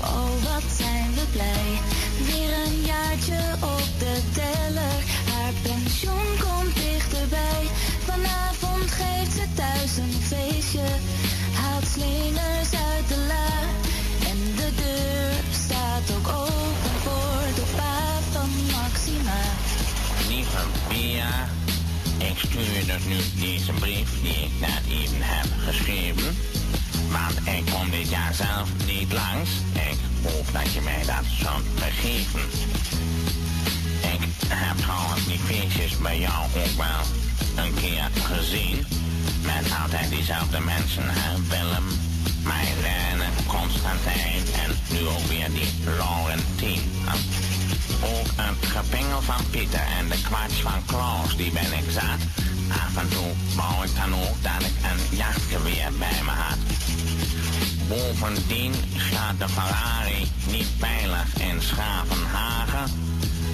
Oh, 0.00 0.30
wat 0.48 0.66
zijn 0.76 1.08
we 1.14 1.24
blij. 1.32 1.70
Weer 2.26 2.52
een 2.64 2.80
jaartje 2.92 3.40
op 3.60 3.88
de 3.98 4.14
teller. 4.32 4.98
Haar 5.32 5.52
pensioen 5.62 6.28
komt 6.38 6.74
dichterbij. 6.74 7.64
Vanavond 8.04 8.90
geeft 8.90 9.32
ze 9.32 9.46
thuis 9.54 9.96
een 9.96 10.16
feestje. 10.30 10.88
Haalt 11.60 11.86
slingers 11.94 12.72
uit 12.90 13.08
de 13.08 13.18
la. 13.32 13.50
En 14.30 14.38
de 14.56 14.70
deur 14.82 15.32
staat 15.50 16.16
ook 16.16 16.28
open 16.28 16.47
Pia, 21.18 21.48
ik 22.28 22.38
stuur 22.38 22.86
dus 22.86 23.04
nu 23.04 23.16
deze 23.40 23.72
brief 23.72 24.22
die 24.22 24.30
ik 24.30 24.50
net 24.60 24.82
even 24.88 25.20
heb 25.20 25.46
geschreven. 25.66 26.36
Want 27.10 27.36
ik 27.56 27.72
kom 27.72 27.90
dit 27.90 28.10
jaar 28.10 28.34
zelf 28.34 28.68
niet 28.86 29.12
langs. 29.12 29.50
Ik 29.72 29.98
hoop 30.22 30.46
dat 30.52 30.72
je 30.72 30.80
mij 30.80 31.02
dat 31.06 31.24
zult 31.40 31.66
vergeven. 31.74 32.40
Ik 34.14 34.20
heb 34.48 34.76
trouwens 34.76 35.26
die 35.26 35.38
feestjes 35.38 35.98
bij 35.98 36.18
jou 36.18 36.44
ook 36.44 36.76
wel 36.76 37.02
een 37.64 37.74
keer 37.74 38.10
gezien. 38.22 38.86
Met 39.42 39.72
altijd 39.82 40.10
diezelfde 40.10 40.60
mensen, 40.60 41.04
hè? 41.06 41.36
Willem, 41.48 41.86
Marlene, 42.42 43.28
Constantijn 43.46 44.42
en 44.64 44.70
nu 44.90 45.06
ook 45.06 45.26
weer 45.26 45.50
die 45.52 45.70
Laurentien. 45.84 46.82
hè? 47.04 47.57
Ook 48.02 48.30
het 48.36 48.70
gepingel 48.70 49.22
van 49.22 49.50
Pieter 49.50 49.86
en 49.98 50.08
de 50.08 50.20
kwats 50.22 50.54
van 50.62 50.84
Klaus, 50.86 51.36
die 51.36 51.52
ben 51.52 51.72
ik 51.72 51.90
zat. 51.90 52.20
Af 52.68 53.02
en 53.02 53.08
toe 53.08 53.30
wou 53.56 53.84
ik 53.84 53.94
dan 53.94 54.14
ook 54.14 54.42
dat 54.42 54.62
ik 54.68 54.76
een 54.90 55.16
jachtgeweer 55.16 55.92
bij 55.98 56.20
me 56.24 56.30
had. 56.30 56.58
Bovendien 57.88 58.74
staat 58.96 59.38
de 59.38 59.48
Ferrari 59.48 60.30
niet 60.50 60.68
veilig 60.78 61.40
in 61.40 61.62
Schavenhagen. 61.62 62.90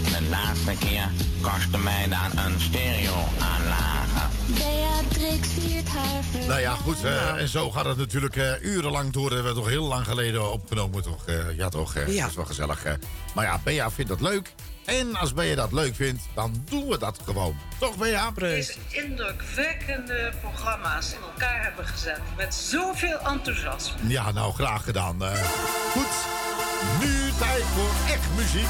De 0.04 0.22
laatste 0.30 0.86
keer 0.86 1.10
kostte 1.40 1.78
mij 1.78 2.08
dan 2.08 2.44
een 2.44 2.60
stereo-aanlage. 2.60 4.28
Beatrix 4.46 5.48
viert 5.48 5.88
haar 5.88 6.46
Nou 6.48 6.60
ja, 6.60 6.74
goed. 6.74 6.96
Eh, 6.96 7.02
nou. 7.02 7.38
En 7.38 7.48
zo 7.48 7.70
gaat 7.70 7.84
het 7.84 7.96
natuurlijk 7.96 8.36
eh, 8.36 8.62
urenlang 8.62 9.12
door. 9.12 9.28
We 9.28 9.34
hebben 9.34 9.54
toch 9.54 9.68
heel 9.68 9.84
lang 9.84 10.04
geleden 10.04 10.52
opgenomen, 10.52 11.02
toch? 11.02 11.26
Eh, 11.26 11.56
ja, 11.56 11.68
toch? 11.68 11.94
Ja. 11.94 12.20
Dat 12.20 12.30
is 12.30 12.36
wel 12.36 12.44
gezellig. 12.44 12.84
Maar 13.34 13.44
ja, 13.44 13.60
Bea 13.64 13.90
vindt 13.90 14.10
dat 14.10 14.20
leuk. 14.20 14.52
En 14.84 15.16
als 15.16 15.34
Bea 15.34 15.54
dat 15.54 15.72
leuk 15.72 15.94
vindt, 15.94 16.22
dan 16.34 16.64
doen 16.68 16.88
we 16.88 16.98
dat 16.98 17.18
gewoon. 17.24 17.56
Toch, 17.78 17.96
Bea? 17.96 18.30
Deze 18.30 18.74
indrukwekkende 18.90 20.32
programma's 20.40 21.12
in 21.12 21.20
elkaar 21.32 21.62
hebben 21.62 21.86
gezet. 21.86 22.20
Met 22.36 22.54
zoveel 22.54 23.18
enthousiasme. 23.18 24.08
Ja, 24.08 24.32
nou, 24.32 24.52
graag 24.52 24.84
gedaan. 24.84 25.16
goed, 25.92 26.14
nu 27.00 27.30
tijd 27.38 27.62
voor 27.62 28.12
echt 28.12 28.28
muziek 28.36 28.68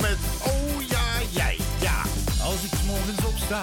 met 0.00 0.18
oh 0.42 0.82
ja, 0.88 1.06
jij, 1.30 1.56
ja. 1.80 2.02
Als 2.42 2.62
ik 2.62 2.72
morgens 2.86 3.24
opsta, 3.24 3.60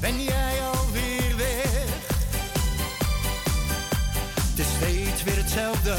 ben 0.00 0.22
jij 0.22 0.60
alweer 0.74 1.36
weg. 1.36 1.86
Het 4.50 4.58
is 4.58 4.66
steeds 4.76 5.22
weer 5.22 5.36
hetzelfde, 5.36 5.96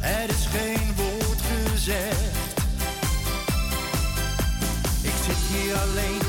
er 0.00 0.28
is 0.28 0.46
geen 0.50 0.94
woord 0.96 1.40
gezegd. 1.40 2.56
Ik 5.02 5.14
zit 5.26 5.58
hier 5.58 5.74
alleen. 5.76 6.27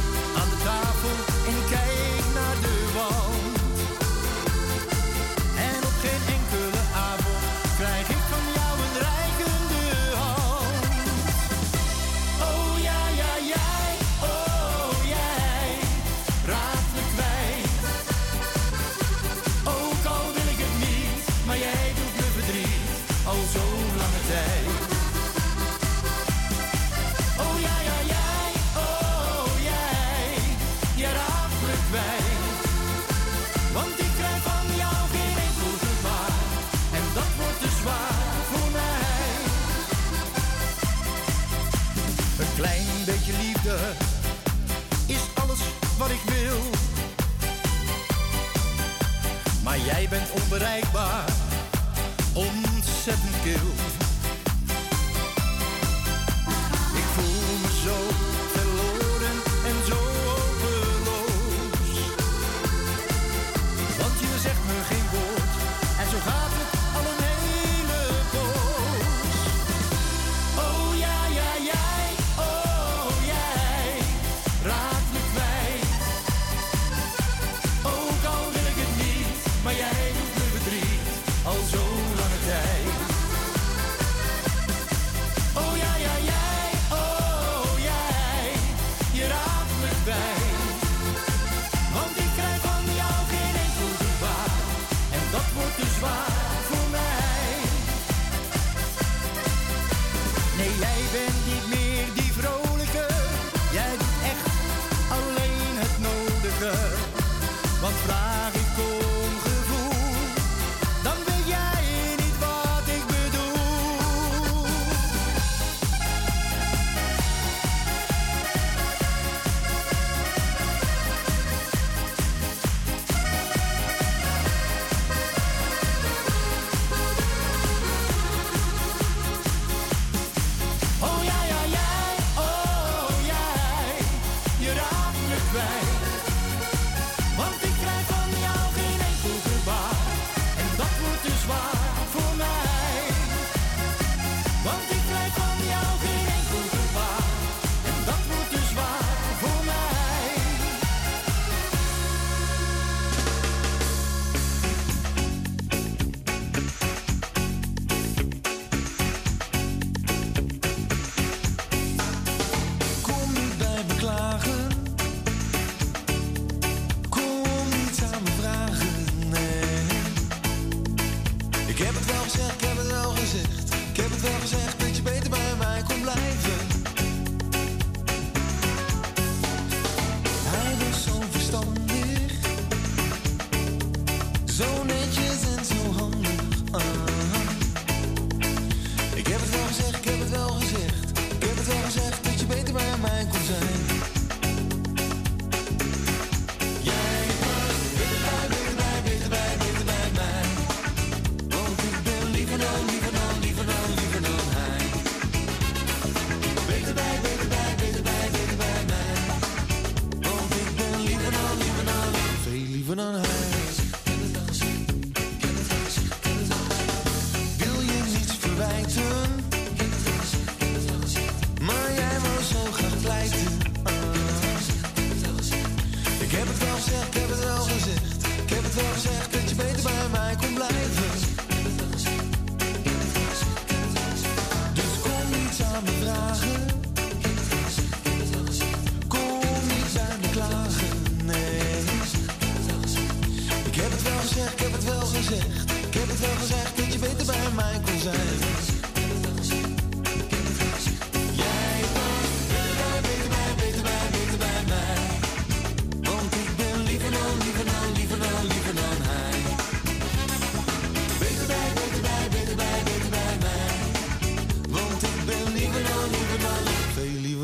onbereikbaar, 50.42 51.30
ontzettend 52.34 53.36
kil. 53.44 53.89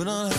not 0.05 0.34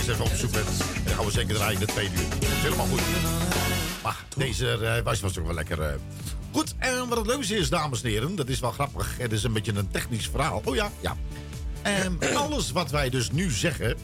Straks 0.00 0.08
even 0.20 0.24
opzoeken. 0.24 0.60
En 0.60 1.04
dan 1.04 1.14
gaan 1.14 1.24
we 1.24 1.30
zeker 1.30 1.54
draaien 1.54 1.80
in 1.80 1.86
de 1.86 1.92
tweede 1.92 2.14
uur. 2.14 2.26
Helemaal 2.44 2.86
goed. 2.86 3.00
Maar 4.02 4.24
deze 4.36 4.68
eh, 4.70 5.02
was, 5.02 5.20
was 5.20 5.38
ook 5.38 5.44
wel 5.46 5.54
lekker. 5.54 5.80
eh. 5.82 5.94
Goed, 6.52 6.74
en 6.78 7.08
wat 7.08 7.18
het 7.18 7.26
leukste 7.26 7.56
is, 7.56 7.68
dames 7.68 8.02
en 8.02 8.10
heren, 8.10 8.36
dat 8.36 8.48
is 8.48 8.60
wel 8.60 8.70
grappig. 8.70 9.16
Het 9.18 9.32
is 9.32 9.42
een 9.42 9.52
beetje 9.52 9.72
een 9.74 9.88
technisch 9.88 10.28
verhaal. 10.28 10.62
Oh 10.64 10.74
ja, 10.74 10.90
ja. 11.00 11.16
En 11.82 12.18
alles 12.36 12.70
wat 12.70 12.90
wij 12.90 13.10
dus 13.10 13.30
nu 13.30 13.50
zeggen, 13.50 13.96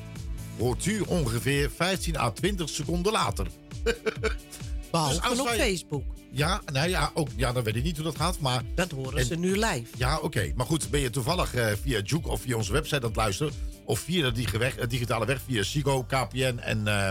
hoort 0.59 0.87
u 0.87 1.01
ongeveer 1.07 1.71
15 1.77 2.17
à 2.19 2.31
20 2.31 2.69
seconden 2.69 3.13
later. 3.13 3.47
Behalve 4.91 5.29
Dus 5.29 5.41
op 5.41 5.47
wij- 5.47 5.59
Facebook. 5.59 6.05
Ja, 6.31 6.61
nou 6.73 6.89
ja, 6.89 7.11
ook, 7.15 7.29
ja, 7.37 7.53
dan 7.53 7.63
weet 7.63 7.77
ik 7.77 7.83
niet 7.83 7.97
hoe 7.97 8.05
dat 8.05 8.17
gaat, 8.17 8.39
maar... 8.41 8.63
Dat 8.75 8.91
horen 8.91 9.25
ze 9.25 9.35
nu 9.35 9.53
live. 9.53 9.85
Ja, 9.97 10.19
oké. 10.19 10.53
Maar 10.55 10.67
goed, 10.67 10.91
ben 10.91 11.01
je 11.01 11.11
toevallig 11.11 11.55
eh, 11.55 11.67
via 11.83 12.01
Juke 12.05 12.29
of 12.29 12.41
via 12.41 12.57
onze 12.57 12.73
website 12.73 12.97
aan 13.01 13.03
het 13.07 13.17
luisteren... 13.17 13.53
of 13.89 13.99
via 14.01 14.31
de 14.31 14.59
weg- 14.59 14.77
eh, 14.77 14.89
digitale 14.89 15.27
weg, 15.27 15.41
via 15.47 15.63
Sigo, 15.63 16.03
KPN 16.03 16.59
en... 16.59 16.87
eh, 16.89 17.09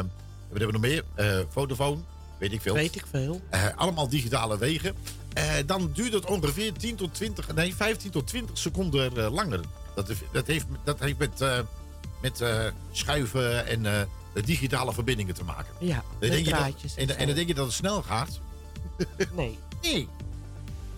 wat 0.50 0.60
hebben 0.60 0.68
we 0.68 0.72
nog 0.72 0.82
meer? 0.82 1.04
Eh 1.16 1.40
Vodafone, 1.50 2.02
weet 2.40 2.52
ik 2.52 2.62
veel. 2.62 2.74
Weet 2.74 2.96
ik 2.96 3.06
veel. 3.12 3.42
Allemaal 3.76 4.10
digitale 4.10 4.58
wegen. 4.58 4.96
Dan 5.66 5.92
duurt 5.94 6.14
het 6.14 6.26
ongeveer 6.26 6.74
10 6.74 6.96
tot 6.96 7.14
20, 7.14 7.54
nee, 7.56 7.76
15 7.76 8.12
tot 8.12 8.28
20 8.28 8.58
seconden 8.58 9.32
langer. 9.32 9.60
Dat, 9.96 10.08
heeft- 10.08 10.24
dat, 10.32 10.48
heeft, 10.48 10.66
dat 10.84 11.00
heeft 11.00 11.18
met, 11.18 11.44
met 12.22 12.44
schuiven 12.92 13.66
en 13.68 13.84
de 14.34 14.42
digitale 14.46 14.94
verbindingen 14.94 15.34
te 15.34 15.44
maken. 15.44 15.74
Ja, 15.80 16.04
Dan 16.20 16.30
denk 16.30 16.46
je 16.46 16.52
dat- 16.52 16.94
en 16.96 17.18
en 17.18 17.26
dan 17.28 17.36
denk 17.36 17.48
je 17.48 17.54
dat 17.54 17.66
het 17.66 17.76
snel 17.76 18.02
gaat. 18.04 18.40
Nee. 19.36 19.58
Nee. 19.82 20.08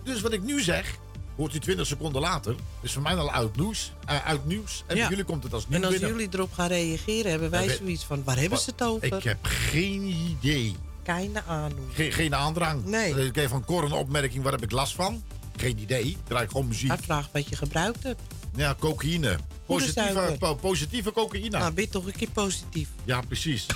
Dus 0.04 0.20
wat 0.20 0.32
ik 0.32 0.42
nu 0.42 0.60
zeg, 0.62 0.94
hoort 1.36 1.54
u 1.54 1.58
20 1.58 1.86
seconden 1.86 2.20
later. 2.20 2.54
Is 2.80 2.92
voor 2.92 3.02
mij 3.02 3.16
al 3.16 3.30
oud 3.32 3.56
nieuws. 3.56 3.92
eh, 4.06 4.26
uit 4.26 4.46
nieuws. 4.46 4.84
En 4.86 4.96
Ja. 4.96 5.00
bij 5.00 5.10
jullie 5.10 5.24
komt 5.24 5.42
het 5.42 5.52
als 5.52 5.68
nieuw 5.68 5.78
En 5.78 5.84
als 5.84 5.92
binnen. 5.92 6.10
jullie 6.10 6.28
erop 6.34 6.52
gaan 6.52 6.68
reageren, 6.68 7.30
hebben 7.30 7.50
wij 7.50 7.66
we- 7.66 7.74
zoiets 7.74 8.04
van, 8.04 8.24
waar 8.24 8.38
hebben 8.38 8.58
ze 8.58 8.70
het 8.70 8.82
over? 8.82 9.16
Ik 9.16 9.22
heb 9.22 9.38
geen 9.42 10.02
idee. 10.02 10.76
Keine 11.02 11.42
ahnung. 11.42 11.88
Geen, 11.92 12.12
geen 12.12 12.34
aandrang. 12.34 12.84
Nee. 12.84 13.24
Ik 13.26 13.32
kreeg 13.32 13.48
van 13.48 13.64
Cor 13.64 13.84
een 13.84 13.92
opmerking, 13.92 14.42
waar 14.42 14.52
heb 14.52 14.62
ik 14.62 14.70
last 14.70 14.94
van? 14.94 15.22
Geen 15.56 15.78
idee. 15.78 16.16
Draai 16.28 16.48
gewoon 16.48 16.68
muziek. 16.68 16.88
Hij 16.88 16.98
vraagt 16.98 17.28
wat 17.32 17.48
je 17.48 17.56
gebruikt 17.56 18.02
hebt. 18.02 18.20
Ja, 18.54 18.74
cocaïne. 18.78 19.36
Positieve, 19.66 20.36
po- 20.38 20.54
positieve 20.54 21.12
cocaïne. 21.12 21.58
Nou, 21.58 21.72
ben 21.72 21.90
toch 21.90 22.06
een 22.06 22.12
keer 22.16 22.30
positief. 22.32 22.88
Ja, 23.04 23.20
precies. 23.20 23.66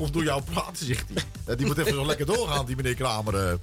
Of 0.00 0.10
door 0.10 0.22
jouw 0.24 0.40
praten, 0.52 0.86
zegt 0.86 1.04
hij. 1.14 1.22
Ja, 1.46 1.54
die 1.54 1.66
moet 1.66 1.78
even 1.78 1.92
zo 1.92 2.06
lekker 2.06 2.26
doorgaan, 2.26 2.66
die 2.66 2.76
meneer 2.76 2.94
Kramer. 2.94 3.58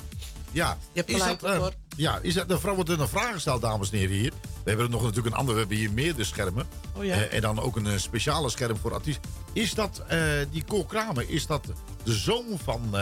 Ja, 0.52 0.78
Je 0.94 1.00
hebt 1.00 1.10
is 1.10 1.20
dat, 1.20 1.44
eh, 1.44 1.68
ja, 1.96 2.20
is 2.22 2.34
dat, 2.34 2.50
de 2.50 2.60
vrouw 2.60 2.76
wordt 2.76 2.90
er 2.90 3.00
een 3.00 3.08
vraag 3.08 3.34
gesteld, 3.34 3.62
dames 3.62 3.92
en 3.92 3.98
heren, 3.98 4.16
hier. 4.16 4.34
We 4.64 4.70
hebben 4.70 4.92
nog 4.92 5.02
natuurlijk 5.02 5.28
een 5.28 5.40
ander, 5.40 5.54
we 5.54 5.60
hebben 5.60 5.78
hier 5.78 5.92
meerdere 5.92 6.24
schermen. 6.24 6.68
Oh 6.94 7.06
ja. 7.06 7.16
Eh, 7.16 7.34
en 7.34 7.42
dan 7.42 7.60
ook 7.60 7.76
een 7.76 7.88
eh, 7.88 7.98
speciale 7.98 8.50
scherm 8.50 8.78
voor 8.78 8.94
artiesten. 8.94 9.32
Is 9.54 9.74
dat, 9.74 10.04
die 10.52 10.64
Cor 10.68 10.86
Kramer, 10.86 11.30
is 11.30 11.46
dat 11.46 11.66
de 12.04 12.14
zoon 12.14 12.60
van 12.64 12.96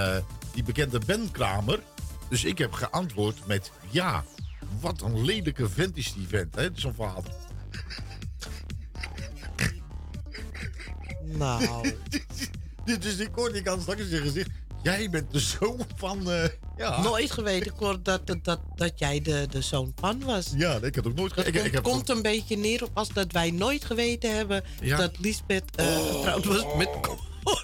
die 0.54 0.64
bekende 0.64 1.00
Ben 1.06 1.32
Kramer? 1.32 1.80
Dus 2.30 2.44
ik 2.44 2.58
heb 2.58 2.74
geantwoord 2.74 3.48
met 3.48 3.72
ja. 3.90 4.24
Wat 4.80 5.02
een 5.02 5.26
lelijke 5.26 5.70
vent 5.70 5.98
is 5.98 6.14
die 6.14 6.28
vent, 6.28 6.56
hè, 6.56 6.70
zo'n 6.74 6.94
vader. 6.94 7.32
Nou, 11.24 11.94
Dit 12.88 13.06
is 13.06 13.18
die 13.18 13.32
Cor, 13.32 13.52
die 13.54 13.62
kan 13.62 13.82
straks 13.82 14.02
in 14.02 14.10
zijn 14.10 14.22
gezicht. 14.22 14.50
Jij 14.84 15.10
bent 15.10 15.32
de 15.32 15.40
zoon 15.40 15.80
van, 15.96 16.32
eh, 16.32 16.50
ja. 16.78 17.02
nooit 17.02 17.32
geweten, 17.32 17.76
Cor, 17.76 18.04
dat, 18.04 18.28
dat, 18.28 18.44
dat, 18.44 18.60
dat 18.76 19.00
jij 19.00 19.22
de, 19.22 19.48
de 19.50 19.62
zoon 19.62 19.92
van 19.96 20.24
was. 20.24 20.52
Ja, 20.56 20.78
ik 20.82 20.96
heb 20.96 21.08
ook 21.08 21.16
nooit 21.16 21.36
Het 21.36 21.46
ge- 21.46 21.52
ik, 21.64 21.72
komt, 21.72 21.84
komt 21.84 22.10
een 22.10 22.22
beetje 22.22 22.58
neer 22.58 22.84
op 22.84 22.90
als 22.94 23.10
dat 23.10 23.32
wij 23.32 23.52
nooit 23.52 23.86
geweten 23.86 24.36
hebben 24.36 24.64
Ja. 24.82 24.98
dat 24.98 25.20
Lisbeth 25.20 25.76
eh, 25.76 25.86
getrouwd 26.16 26.46
was 26.46 26.66
met 26.78 26.90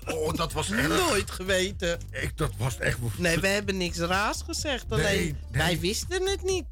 Oh, 0.06 0.34
dat 0.34 0.54
was. 0.54 0.70
Nooit 0.70 1.32
geweten. 1.32 2.00
Ik, 2.12 2.38
dat 2.38 2.52
was 2.58 2.78
echt... 2.80 2.98
Nee, 3.18 3.40
we 3.40 3.48
hebben 3.48 3.78
niks 3.78 3.98
raars 3.98 4.42
gezegd. 4.46 4.86
Alleen, 4.90 5.04
Nee, 5.06 5.24
nee. 5.26 5.36
wij 5.52 5.80
wisten 5.80 6.30
het 6.30 6.44
niet. 6.44 6.66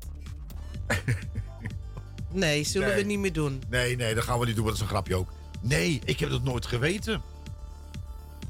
Nee, 2.32 2.64
zullen 2.64 2.88
Nee. 2.88 2.98
we 2.98 3.04
niet 3.04 3.20
meer 3.20 3.34
doen. 3.34 3.62
Nee, 3.70 3.96
nee, 3.96 4.16
dat 4.16 4.24
gaan 4.24 4.40
we 4.40 4.46
niet 4.46 4.56
doen, 4.56 4.66
want 4.66 4.78
dat 4.78 4.86
is 4.88 4.92
een 4.92 4.96
grapje 4.98 5.16
ook. 5.16 5.32
Nee, 5.62 6.02
ik 6.06 6.20
heb 6.20 6.30
dat 6.30 6.44
nooit 6.44 6.66
geweten. 6.66 7.22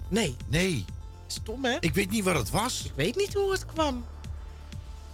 Nee. 0.09 0.35
Nee. 0.47 0.85
Stom, 1.31 1.65
hè? 1.65 1.77
Ik 1.79 1.93
weet 1.93 2.09
niet 2.09 2.23
waar 2.23 2.35
het 2.35 2.49
was. 2.49 2.83
Ik 2.85 2.91
weet 2.95 3.15
niet 3.15 3.33
hoe 3.33 3.51
het 3.51 3.65
kwam. 3.65 4.05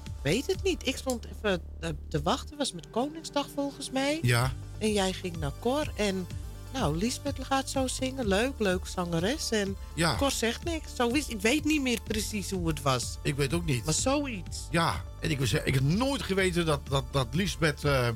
Ik 0.06 0.34
weet 0.34 0.48
het 0.48 0.64
niet. 0.64 0.88
Ik 0.88 0.98
stond 0.98 1.26
even 1.26 1.62
te 2.10 2.22
wachten. 2.22 2.58
was 2.58 2.74
met 2.74 2.90
Koningsdag 2.90 3.48
volgens 3.56 3.92
mij. 3.92 4.20
Ja. 4.22 4.54
En 4.78 4.94
jij 4.94 5.14
ging 5.14 5.38
naar 5.38 5.52
Cor. 5.60 5.92
En 5.96 6.28
nou, 6.74 6.98
Lisbeth 6.98 7.44
gaat 7.44 7.70
zo 7.70 7.88
zingen. 7.88 8.28
Leuk, 8.28 8.54
leuk 8.58 8.88
zangeres. 8.88 9.50
En 9.52 9.76
Ja. 9.94 10.16
Cor 10.16 10.32
zegt 10.32 10.64
niks. 10.64 10.96
Zo 10.96 11.08
is, 11.10 11.28
ik 11.28 11.42
weet 11.42 11.64
niet 11.66 11.82
meer 11.82 12.00
precies 12.04 12.52
hoe 12.52 12.68
het 12.68 12.82
was. 12.82 13.18
Ik 13.22 13.36
weet 13.36 13.54
ook 13.54 13.66
niet. 13.66 13.86
Maar 13.86 13.94
zoiets. 13.94 14.58
Ja, 14.72 15.04
en 15.20 15.32
ik, 15.32 15.38
zeggen, 15.42 15.68
ik 15.68 15.74
heb 15.74 15.84
nooit 15.84 16.22
geweten 16.22 16.66
dat, 16.66 16.80
dat, 16.88 17.04
dat 17.12 17.28
Lisbeth... 17.32 17.84
eh, 17.84 18.10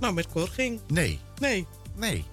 Nou, 0.00 0.14
met 0.14 0.26
Cor 0.32 0.48
ging. 0.48 0.80
nee, 0.86 1.20
Nee. 1.38 1.66
nee. 1.94 2.24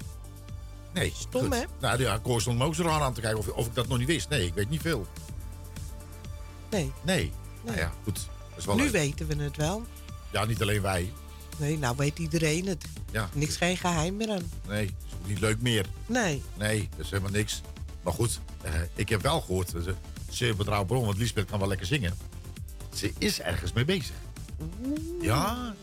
Nee. 0.94 1.14
Stom, 1.18 1.52
hè? 1.52 1.64
Nou 1.80 2.02
ja, 2.02 2.20
Cor 2.20 2.42
stond 2.42 2.58
me 2.58 2.64
ook 2.66 2.76
zo 2.76 2.84
raar 2.84 3.02
aan 3.02 3.14
te 3.14 3.22
kijken 3.22 3.40
of, 3.40 3.48
of 3.48 3.66
ik 3.68 3.76
dat 3.76 3.88
nog 3.88 3.98
niet 3.98 4.08
wist. 4.08 4.30
Nee, 4.30 4.46
ik 4.46 4.54
weet 4.54 4.70
niet 4.70 4.82
veel. 4.82 5.08
Nee. 6.72 6.92
Nee. 7.02 7.32
Nou 7.66 7.78
ja, 7.78 7.92
goed. 8.04 8.16
Dat 8.50 8.58
is 8.58 8.66
wel 8.66 8.76
Nu 8.76 8.82
leuk. 8.84 8.92
weten 8.92 9.28
we 9.28 9.44
het 9.44 9.58
wel. 9.58 9.84
Ja, 10.32 10.46
niet 10.46 10.62
alleen 10.62 10.82
wij. 10.82 11.14
Nee, 11.58 11.78
nou 11.78 11.96
weet 11.98 12.20
iedereen 12.20 12.68
het. 12.68 12.86
Ja. 13.12 13.30
Niks 13.34 13.56
geen 13.58 13.78
geheim 13.78 14.18
meer 14.18 14.30
aan. 14.32 14.52
Nee, 14.68 14.86
is 14.86 15.14
ook 15.22 15.28
niet 15.28 15.40
leuk 15.40 15.62
meer. 15.62 15.86
Nee. 16.06 16.44
Nee, 16.58 16.90
dat 16.96 17.06
is 17.06 17.10
helemaal 17.12 17.32
niks. 17.32 17.62
Maar 18.04 18.14
goed, 18.14 18.40
eh, 18.62 18.72
ik 18.96 19.10
heb 19.10 19.22
wel 19.22 19.42
gehoord, 19.42 19.72
dat 19.72 19.96
zeer 20.30 20.56
betrouwbaar 20.56 20.86
bron, 20.86 21.06
want 21.06 21.18
Lisbeth 21.18 21.46
kan 21.50 21.60
wel 21.60 21.68
lekker 21.68 21.88
zingen. 21.88 22.14
Ze 22.94 23.12
is 23.18 23.40
ergens 23.42 23.74
mee 23.74 23.86
bezig. 23.86 24.16
Ja, 25.22 25.74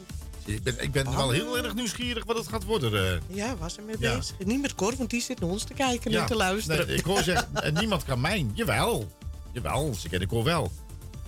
ik 0.44 0.62
ben, 0.62 0.82
ik 0.82 0.92
ben 0.92 1.16
wel 1.16 1.30
heel 1.30 1.58
erg 1.58 1.74
nieuwsgierig 1.74 2.24
wat 2.24 2.36
het 2.36 2.48
gaat 2.48 2.64
worden. 2.64 3.12
eh. 3.14 3.36
Ja, 3.36 3.56
was 3.56 3.76
er 3.76 3.82
mee 3.82 3.96
Ja. 3.98 4.16
bezig. 4.16 4.34
Niet 4.44 4.60
met 4.60 4.74
Cor, 4.74 4.96
want 4.96 5.10
die 5.10 5.20
zit 5.22 5.40
naar 5.40 5.50
ons 5.50 5.64
te 5.64 5.74
kijken 5.74 6.10
Ja, 6.10 6.20
en 6.20 6.26
te 6.26 6.36
luisteren. 6.36 6.86
Nee, 6.86 6.96
ik 6.96 7.04
hoor 7.04 7.22
zeggen, 7.22 7.48
en 7.62 7.74
niemand 7.74 8.04
kan 8.04 8.20
mijn. 8.20 8.50
Jawel, 8.54 9.08
jawel, 9.52 9.94
ze 9.98 10.08
kennen 10.08 10.28
Cor 10.28 10.44
wel. 10.44 10.72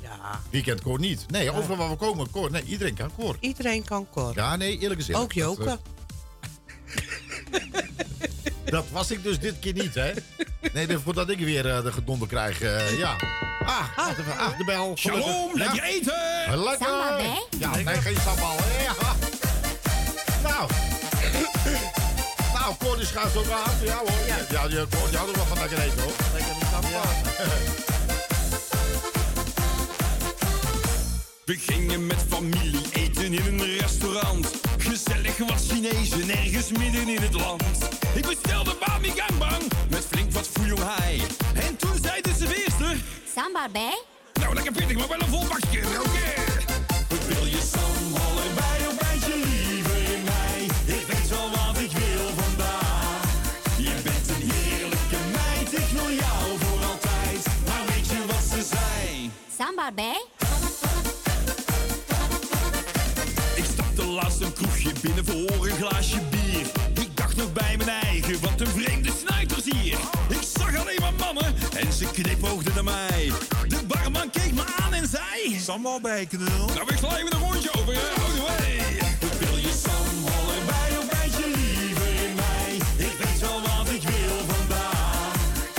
Ja. 0.02 0.40
Wie 0.50 0.62
kent 0.62 0.82
Cor 0.82 0.98
niet? 0.98 1.24
Nee, 1.30 1.50
overal 1.52 1.76
waar 1.76 1.90
we 1.90 1.96
komen, 1.96 2.30
Cor. 2.30 2.50
Nee, 2.50 2.62
iedereen 2.64 2.94
kan 2.94 3.10
Cor. 3.14 3.36
Iedereen 3.40 3.84
kan 3.84 4.06
Cor. 4.10 4.32
Ja, 4.34 4.56
nee, 4.56 4.78
eerlijk 4.78 5.00
gezegd. 5.00 5.18
Ook 5.18 5.32
Joke. 5.32 5.64
Dat, 5.64 5.78
eh, 7.50 7.60
dat 8.72 8.84
was 8.92 9.10
ik 9.10 9.22
dus 9.22 9.38
dit 9.38 9.58
keer 9.58 9.72
niet, 9.72 9.94
hè? 9.94 10.12
Nee, 10.72 10.98
voordat 10.98 11.28
ik 11.30 11.38
weer 11.38 11.68
eh, 11.70 11.82
de 11.82 11.92
gedonder 11.92 12.28
krijg, 12.28 12.60
eh, 12.60 12.98
ja. 12.98 13.16
Ah, 13.72 14.08
even. 14.18 14.38
Ah, 14.38 14.58
de 14.58 14.64
bel. 14.64 14.92
Shalom, 14.98 15.50
lekker 15.54 15.76
Ja. 15.76 15.82
eten! 15.82 16.58
Lekker! 16.64 16.86
Sambal, 16.86 17.18
hè? 17.18 17.40
Ja, 17.58 17.70
nee, 17.70 17.84
geen 18.00 18.16
sambal. 18.24 18.56
hè? 18.58 18.82
Ja. 18.82 18.94
Nou. 20.48 20.70
Nou, 22.54 22.74
Cor 22.78 22.96
die 22.96 23.06
schuift 23.06 23.36
ook 23.36 23.50
aan. 23.50 23.72
Ja 23.84 23.96
hoor. 23.96 24.10
Ja, 24.26 24.36
ja 24.50 24.68
die, 24.68 24.76
Cor, 24.88 25.08
die 25.10 25.18
er 25.18 25.32
wel 25.34 25.44
van 25.46 25.58
lekker 25.58 25.78
eten 25.80 26.02
hoor. 26.02 26.12
Lekker 26.32 26.54
sambal. 26.70 27.00
We 31.44 31.56
gingen 31.58 32.06
met 32.06 32.24
familie 32.28 32.80
eten 32.92 33.32
in 33.32 33.58
een 33.58 33.76
restaurant. 33.78 34.50
Gezellig 34.78 35.36
wat 35.38 35.64
Chinezen 35.70 36.30
ergens 36.30 36.70
midden 36.72 37.08
in 37.08 37.22
het 37.22 37.32
land. 37.34 37.62
Ik 38.14 38.26
bestelde 38.26 38.76
bami 38.86 39.12
gangbang 39.16 39.62
met 39.90 40.06
flink 40.10 40.32
wat 40.32 40.48
fouillonhai. 40.52 41.22
En 41.54 41.76
toen 41.76 41.98
zei 42.02 42.20
de 42.20 42.30
serveerster... 42.38 42.96
Sambar 43.34 43.70
bij? 43.70 44.02
Nou, 44.32 44.54
lekker 44.54 44.72
pittig, 44.72 44.96
maar 44.96 45.08
wel 45.08 45.20
een 45.20 45.28
vol 45.28 45.46
bakje. 45.48 45.80
Oké. 45.80 46.26
Wil 47.28 47.46
je 47.46 47.60
sambal 47.72 48.34
erbij 48.48 48.86
of 48.88 48.98
bijt 48.98 49.24
je 49.24 49.42
liever 49.44 50.14
in 50.14 50.22
mij? 50.24 50.62
Ik 50.96 51.06
weet 51.06 51.28
wel 51.28 51.50
wat 51.50 51.78
ik 51.78 51.90
wil 51.90 52.26
vandaag. 52.42 53.22
Je 53.76 53.94
bent 54.04 54.28
een 54.28 54.50
heerlijke 54.50 55.16
meid, 55.32 55.72
ik 55.72 55.88
wil 55.92 56.10
jou 56.10 56.58
voor 56.58 56.84
altijd. 56.90 57.46
Maar 57.66 57.84
weet 57.86 58.06
je 58.06 58.26
wat 58.26 58.44
ze 58.50 58.62
zei? 58.74 59.30
Sambar 59.58 59.94
bij? 59.94 60.24
Ik 63.54 63.64
stapte 63.64 64.04
laatst 64.04 64.40
een 64.40 64.52
kroegje 64.52 64.92
binnen 65.00 65.24
voor 65.24 65.66
een 65.66 65.76
glaasje 65.76 66.20
bier. 66.30 66.66
Ik 67.04 67.16
dacht 67.16 67.36
nog 67.36 67.52
bij 67.52 67.76
mijn 67.76 67.88
eigen, 67.88 68.40
wat 68.40 68.60
Ze 72.02 72.22
knipoogde 72.22 72.70
naar 72.74 72.84
mij. 72.84 73.32
De 73.68 73.86
barman 73.86 74.30
keek 74.30 74.52
me 74.54 74.64
aan 74.82 74.92
en 74.94 75.08
zei... 75.08 75.60
Sambal 75.60 76.00
bij, 76.00 76.26
knul. 76.26 76.66
Nou, 76.74 76.86
we 76.86 76.96
glijden 76.96 77.32
een 77.32 77.40
rondje 77.40 77.72
over, 77.72 77.92
je. 77.92 78.12
Hou 78.20 78.40
way. 78.40 78.78
Wil 79.38 79.56
je 79.56 79.72
sambal 79.84 80.54
erbij 80.58 80.98
of 80.98 81.08
bijt 81.10 81.32
je 81.32 81.52
liever 81.56 82.24
in 82.24 82.34
mij? 82.34 82.74
Ik 83.06 83.12
weet 83.18 83.40
wel 83.40 83.60
wat 83.60 83.88
ik 83.88 84.02
wil 84.02 84.38
vandaag. 84.54 85.34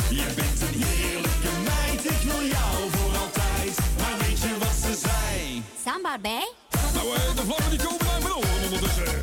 Je 0.09 0.26
bent 0.36 0.61
een 0.61 0.84
heerlijke 0.84 1.51
meid, 1.63 2.05
ik 2.05 2.24
noem 2.24 2.45
jou 2.57 2.89
voor 2.91 3.17
altijd. 3.17 3.78
Maar 3.97 4.17
weet 4.17 4.39
je 4.41 4.57
wat 4.59 4.76
ze 4.84 4.99
zei? 5.07 5.63
Sambal 5.86 6.19
bij? 6.21 6.51
Nou, 6.93 7.15
eh, 7.15 7.36
de 7.36 7.43
vlammen 7.45 7.69
die 7.69 7.88
komen 7.88 8.36
onder 8.36 8.59
de 8.59 8.76
ondertussen. 8.76 9.22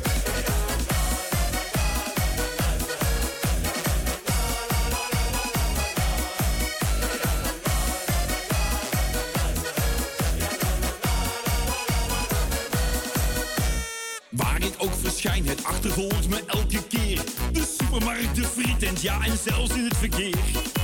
Achtervolgt 15.91 16.29
me 16.29 16.43
elke 16.47 16.87
keer. 16.87 17.21
De 17.51 17.75
supermarkt, 17.79 18.35
de 18.35 18.43
frietent, 18.43 19.01
ja 19.01 19.21
en 19.25 19.37
zelfs 19.37 19.73
in 19.73 19.83
het 19.83 19.97
verkeer. 19.97 20.35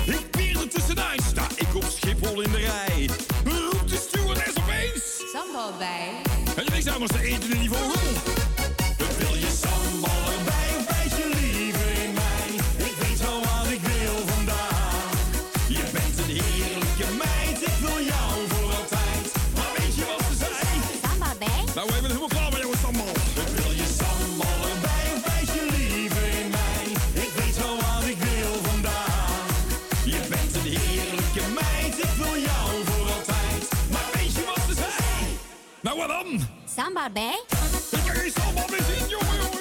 Ik 0.05 0.31
peer 0.31 0.61
er 0.61 0.69
tussenuit, 0.69 1.21
sta 1.21 1.47
ik 1.55 1.75
op 1.75 1.83
Schiphol 1.83 2.41
in 2.41 2.51
de 2.51 2.57
rij. 2.57 3.09
Roept 3.43 3.89
de 3.89 3.95
stewardess 3.95 4.57
opeens. 4.57 5.23
Sambal 5.33 5.77
bij. 5.77 6.09
En 6.55 6.63
je 6.63 6.71
niks 6.71 6.87
anders 6.87 7.11
te 7.11 7.21
eten 7.21 7.51
in 7.51 7.59
die 7.59 7.69
vogel. 7.69 8.36
Samba 36.77 37.09
bij? 37.09 37.43
Meer 38.69 38.83
zien, 38.87 39.07
jongen, 39.09 39.35
jongen. 39.35 39.59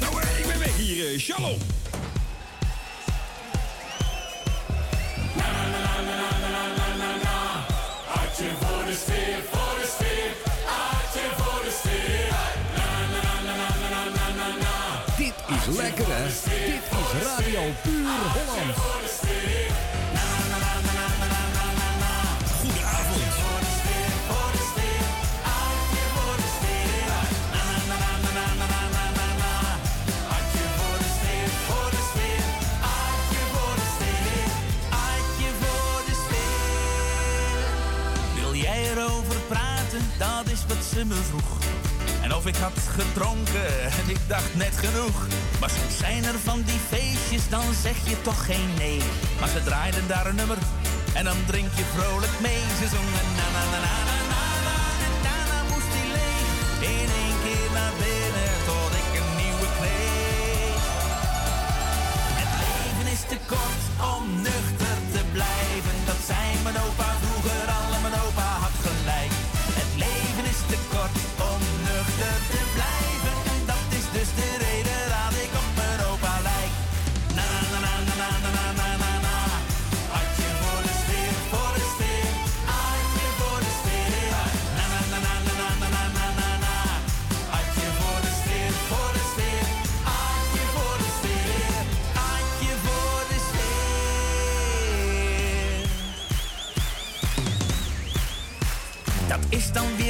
Nou, 0.00 0.20
ik 0.38 0.46
ben 0.46 0.58
weg 0.58 0.76
hier. 0.76 1.12
eh, 1.12 1.18
Shalom. 1.18 1.58
Hartje 8.06 8.44
voor 8.60 8.84
de 8.86 8.92
sfeer, 9.04 9.38
voor 9.50 9.74
de 9.80 9.86
sfeer. 9.96 10.30
Hartje 10.66 11.20
voor 11.36 11.60
de 11.64 11.72
sfeer. 11.80 12.28
Na, 12.76 12.88
na, 13.12 13.20
na, 13.46 13.54
na, 13.58 13.68
na, 13.68 13.88
na, 13.88 14.02
na, 14.16 14.26
na, 14.36 14.48
na. 14.64 15.14
Dit 15.16 15.34
is 15.48 15.76
lekker, 15.76 16.06
hè? 16.08 16.24
Dit 16.24 16.82
is 17.00 17.22
Radio 17.26 17.60
Puur 17.82 18.06
Holland. 18.34 18.74
Me 41.06 41.14
vroeg. 41.14 41.58
En 42.22 42.34
of 42.34 42.46
ik 42.46 42.56
had 42.56 42.78
gedronken 42.98 43.82
en 43.98 44.10
ik 44.10 44.18
dacht 44.28 44.54
net 44.54 44.74
genoeg. 44.76 45.26
Maar 45.60 45.70
soms 45.70 45.96
zijn 45.98 46.24
er 46.24 46.38
van 46.38 46.62
die 46.62 46.80
feestjes, 46.88 47.48
dan 47.48 47.64
zeg 47.82 47.96
je 48.08 48.22
toch 48.22 48.44
geen 48.44 48.68
nee. 48.78 49.00
Maar 49.40 49.48
ze 49.48 49.62
draaiden 49.64 50.08
daar 50.08 50.26
een 50.26 50.34
nummer 50.34 50.58
en 51.14 51.24
dan 51.24 51.36
drink 51.46 51.70
je 51.74 51.84
vrolijk 51.96 52.40
mee. 52.40 52.60
Ze 52.80 52.86
zongen 52.94 53.26
na 53.38 53.46
na 53.54 53.62
na 53.70 53.80
na 53.86 53.91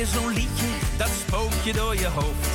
weer 0.03 0.21
zo'n 0.21 0.33
liedje, 0.33 0.71
dat 0.97 1.13
spookt 1.27 1.65
je 1.65 1.73
door 1.73 1.97
je 1.97 2.07
hoofd. 2.07 2.47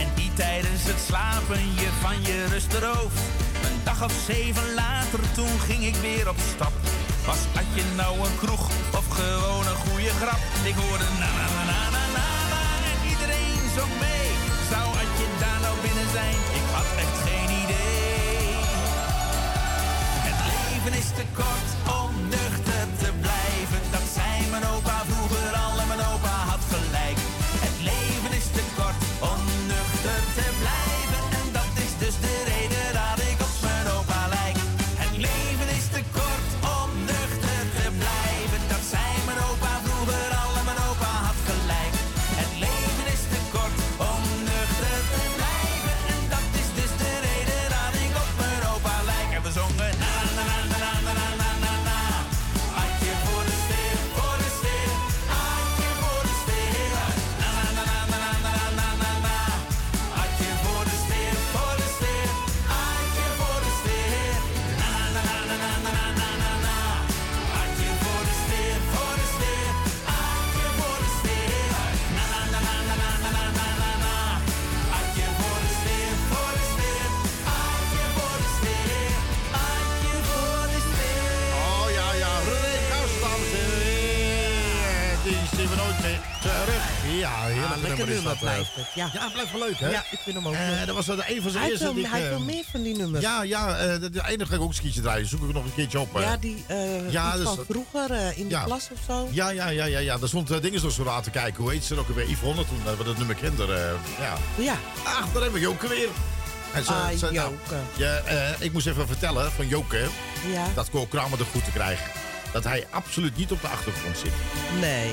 En 0.00 0.08
die 0.14 0.32
tijdens 0.34 0.82
het 0.90 1.00
slapen 1.08 1.64
je 1.80 1.88
van 2.00 2.18
je 2.22 2.46
rust 2.52 2.68
berooft. 2.68 3.20
Een 3.66 3.78
dag 3.84 4.04
of 4.04 4.14
zeven 4.26 4.74
later, 4.74 5.20
toen 5.34 5.54
ging 5.68 5.82
ik 5.84 5.94
weer 5.94 6.28
op 6.28 6.38
stap. 6.54 6.74
Was 7.26 7.42
had 7.56 7.68
je 7.74 7.84
nou 7.96 8.12
een 8.26 8.36
kroeg 8.42 8.64
of 8.98 9.06
gewoon 9.18 9.64
een 9.70 9.80
goede 9.86 10.14
grap? 10.20 10.42
Ik 10.70 10.76
hoorde 10.82 11.08
na 11.22 11.30
na 11.40 11.46
na 11.56 11.62
na 11.72 11.80
na 11.96 12.04
na 12.16 12.28
na 12.52 12.62
en 12.92 13.00
iedereen 13.12 13.62
zong 13.76 13.94
mee. 14.06 14.30
Zou 14.70 14.86
had 14.98 15.12
je 15.20 15.28
daar 15.42 15.60
nou 15.66 15.74
binnen 15.86 16.08
zijn? 16.18 16.38
Ik 16.58 16.66
had 16.76 16.88
echt 17.04 17.18
geen 17.28 17.50
idee. 17.62 18.54
Het 20.28 20.38
leven 20.50 20.92
is 21.02 21.08
te 21.18 21.24
kort 21.38 21.75
Lekker 87.82 88.08
is 88.08 88.14
nummer 88.14 88.22
dat, 88.24 88.32
eh. 88.34 88.40
blijft 88.40 88.74
het, 88.74 88.86
ja. 88.94 89.10
Ja, 89.12 89.22
het 89.24 89.32
blijft 89.32 89.52
wel 89.52 89.60
leuk, 89.60 89.78
hè? 89.78 89.88
Ja, 89.90 90.04
ik 90.10 90.18
vind 90.22 90.36
hem 90.36 90.46
ook 90.48 90.54
Eh, 90.54 90.68
leuk. 90.68 90.86
dat 90.86 90.94
was 90.94 91.06
dat 91.06 91.18
een 91.26 91.42
van 91.42 91.50
zijn 91.50 91.62
Hij 91.62 91.72
eerste 91.72 91.94
wil- 91.94 92.04
ik, 92.04 92.10
hij 92.10 92.22
eh, 92.22 92.28
wil 92.28 92.40
meer 92.40 92.64
van 92.70 92.82
die 92.82 92.96
nummers. 92.96 93.24
Ja, 93.24 93.42
ja, 93.42 93.76
eh, 93.76 94.00
de, 94.00 94.10
de 94.10 94.22
ene 94.28 94.46
ga 94.46 94.54
ik 94.54 94.60
ook 94.60 94.68
een 94.68 94.74
skietje 94.74 95.00
draaien. 95.00 95.26
Zoek 95.28 95.42
ik 95.48 95.52
nog 95.54 95.64
een 95.64 95.74
keertje 95.74 96.00
op. 96.00 96.16
eh. 96.16 96.22
Ja, 96.22 96.36
die 96.36 96.64
eh, 96.66 97.10
Ja, 97.10 97.36
dus 97.36 97.42
van 97.44 97.58
vroeger 97.68 98.10
eh, 98.10 98.38
in 98.38 98.48
de 98.48 98.62
klas 98.64 98.88
of 98.92 98.98
zo. 99.06 99.28
Ja, 99.30 99.48
ja, 99.48 99.68
ja, 99.68 99.84
ja, 99.84 99.98
ja. 99.98 100.18
Daar 100.18 100.28
stond 100.28 100.62
dingen 100.62 100.80
zo 100.92 101.02
raar 101.04 101.22
te 101.22 101.30
kijken. 101.30 101.62
Hoe 101.62 101.72
heet 101.72 101.84
ze 101.84 101.98
ook 101.98 102.08
alweer? 102.08 102.28
Yvonne, 102.30 102.64
toen 102.66 102.80
eh, 102.86 102.92
we 102.98 103.04
dat 103.04 103.16
nummer 103.18 103.36
kenden. 103.36 103.68
eh, 103.84 103.90
ja. 104.20 104.36
Ja. 104.64 104.76
Ach, 105.04 105.32
daar 105.32 105.42
hebben 105.42 105.52
we 105.52 105.60
Joke 105.60 105.88
weer. 105.88 106.08
En 106.72 106.84
ze- 106.84 106.92
Ah, 106.92 107.08
ze- 107.08 107.24
nou, 107.32 107.32
Joke. 107.34 107.80
ja, 107.96 108.16
eh, 108.16 108.50
ik 108.58 108.72
moest 108.72 108.86
even 108.86 109.06
vertellen 109.06 109.52
van 109.52 109.68
Joke 109.68 110.06
Ja. 110.52 110.66
dat 110.74 110.90
Cor 110.90 111.08
Kramer 111.08 111.38
er 111.38 111.44
goed 111.52 111.64
te 111.64 111.70
krijgen. 111.70 112.10
Dat 112.52 112.64
hij 112.64 112.86
absoluut 112.90 113.36
niet 113.36 113.50
op 113.52 113.60
de 113.60 113.68
achtergrond 113.68 114.18
zit. 114.18 114.32
Nee. 114.80 115.10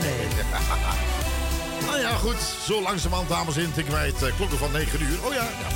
Nee. 0.00 0.26
nou 1.86 2.00
ja, 2.00 2.14
goed. 2.16 2.36
Zo 2.66 2.82
langzamerhand, 2.82 3.28
dames 3.28 3.54
en 3.54 3.60
heren, 3.60 3.74
tikken 3.74 3.92
wij 3.94 4.06
het 4.06 4.22
eh, 4.22 4.36
klokken 4.36 4.58
van 4.58 4.72
9 4.72 5.02
uur. 5.02 5.18
Oh 5.24 5.32
ja, 5.34 5.42
ja. 5.42 5.68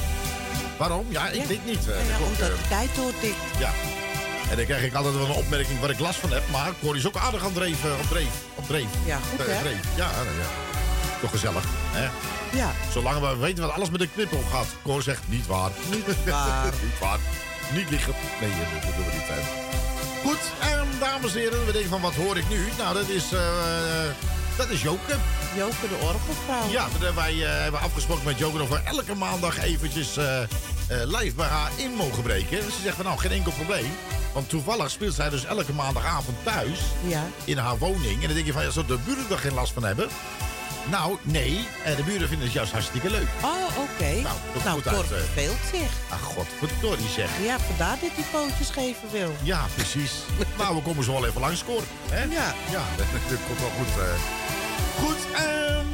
Waarom? 0.79 1.07
Ja, 1.09 1.29
ik 1.29 1.41
Ja. 1.41 1.47
weet 1.47 1.65
niet. 1.65 1.89
eh, 1.89 2.09
Ja, 2.09 2.17
omdat 2.19 2.41
eh, 2.41 2.47
de 2.47 2.69
tijd 2.69 2.91
doortikt. 2.95 3.37
ja. 3.59 3.71
En 4.51 4.57
dan 4.57 4.65
krijg 4.65 4.83
ik 4.83 4.95
altijd 4.95 5.15
wel 5.15 5.25
een 5.27 5.33
opmerking 5.33 5.81
waar 5.81 5.91
ik 5.91 5.99
last 5.99 6.19
van 6.19 6.33
heb. 6.33 6.43
Maar 6.51 6.73
Cor 6.83 6.97
is 6.97 7.07
ook 7.07 7.17
aardig 7.17 7.45
aan 7.45 7.53
dreef. 7.53 7.85
eh, 7.85 7.91
op 8.01 8.09
dreef. 8.09 8.29
Op 8.55 8.67
dreef. 8.67 8.87
Ja, 9.05 9.19
goed, 9.31 9.47
hè? 9.47 9.61
dreef. 9.63 9.81
Ja, 9.97 10.11
nou 10.11 10.27
ja. 10.27 10.47
Toch 11.21 11.31
gezellig, 11.31 11.65
hè? 11.91 12.09
Ja. 12.59 12.73
Zolang 12.93 13.21
we 13.21 13.37
weten 13.37 13.63
wat 13.67 13.73
alles 13.73 13.91
met 13.91 14.01
de 14.01 14.09
knippel 14.09 14.43
gaat. 14.53 14.67
Cor 14.83 15.03
zegt 15.03 15.23
niet 15.27 15.47
waar. 15.57 15.71
Niet 15.91 16.07
waar. 16.25 16.65
niet 16.83 16.99
waar. 17.01 17.19
Niet 17.75 17.91
liegen. 17.91 18.13
Nee, 18.41 18.51
dat 18.51 18.83
doen 18.83 19.05
we 19.05 19.13
niet. 19.13 19.27
Hè. 19.29 19.41
Goed, 20.29 20.39
en 20.61 20.87
dames 21.01 21.35
en 21.35 21.41
heren, 21.41 21.67
we 21.67 21.73
denken 21.73 21.91
van 21.91 22.01
wat 22.01 22.15
hoor 22.15 22.37
ik 22.37 22.49
nu? 22.49 22.69
Nou, 22.79 22.95
dat 22.95 23.09
is, 23.09 23.25
dat 24.57 24.69
is 24.71 24.83
Joke. 24.83 25.17
Joke 25.57 25.89
de 25.89 25.95
orgelvrouw. 26.03 26.71
Ja, 26.71 26.83
dat 26.83 26.93
hebben 27.03 27.15
wij 27.15 27.33
eh, 27.45 27.63
hebben 27.63 27.81
afgesproken 27.81 28.25
met 28.25 28.39
Joke 28.39 28.63
of 28.63 28.69
we 28.69 28.81
elke 28.85 29.15
maandag 29.15 29.59
eventjes 29.59 30.17
eh, 30.17 30.43
eh, 30.43 30.47
live 30.89 31.35
bij 31.35 31.47
haar 31.47 31.71
in 31.77 31.91
mogen 31.95 32.23
breken. 32.23 32.63
Ze 32.63 32.81
zegt 32.83 32.97
van 32.97 33.05
nou, 33.05 33.19
geen 33.19 33.31
enkel 33.31 33.53
probleem. 33.53 33.91
Want 34.33 34.49
toevallig 34.49 34.91
speelt 34.91 35.15
zij 35.15 35.31
dus 35.31 35.45
elke 35.45 35.73
maandagavond 35.73 36.37
thuis 36.43 36.81
Ja. 37.07 37.23
in 37.45 37.59
haar 37.59 37.79
woning. 37.79 38.15
En 38.21 38.27
dan 38.27 38.35
denk 38.35 38.47
je 38.47 38.53
van, 38.53 38.63
ja, 38.63 38.71
zou 38.71 38.87
de 38.87 38.99
buren 39.05 39.25
er 39.31 39.39
geen 39.39 39.55
last 39.55 39.73
van 39.73 39.85
hebben? 39.85 40.09
Nou, 40.91 41.17
nee. 41.23 41.67
Eh, 41.85 41.97
de 41.97 42.03
buren 42.03 42.29
vinden 42.29 42.47
het 42.47 42.55
juist 42.57 42.73
hartstikke 42.73 43.11
leuk. 43.11 43.27
Oh, 43.43 43.79
oké. 43.79 44.21
Nou, 44.21 44.37
dat 44.55 44.65
nou 44.65 44.83
Cor 44.83 44.93
eh. 44.93 45.07
verveelt 45.09 45.59
zich. 45.73 45.91
Ach, 46.09 46.21
godverdorie 46.23 47.09
zeg. 47.15 47.31
Ja, 47.45 47.59
vandaar 47.59 47.97
dat 48.01 48.11
hij 48.15 48.25
pootjes 48.31 48.71
geven 48.71 49.09
wil. 49.13 49.33
Ja, 49.43 49.67
precies. 49.75 50.13
nou, 50.59 50.75
we 50.77 50.83
komen 50.83 51.05
zo 51.05 51.13
wel 51.13 51.27
even 51.27 51.41
langs, 51.41 51.65
Cor. 51.65 51.83
Hè? 52.11 52.23
Ja. 52.23 52.55
Ja, 52.71 52.85
dat, 52.97 53.07
dat 53.31 53.39
komt 53.47 53.61
wel 53.61 53.71
goed. 53.79 54.03
eh. 54.03 54.46
Goed, 54.99 55.17
ehm 55.35 55.85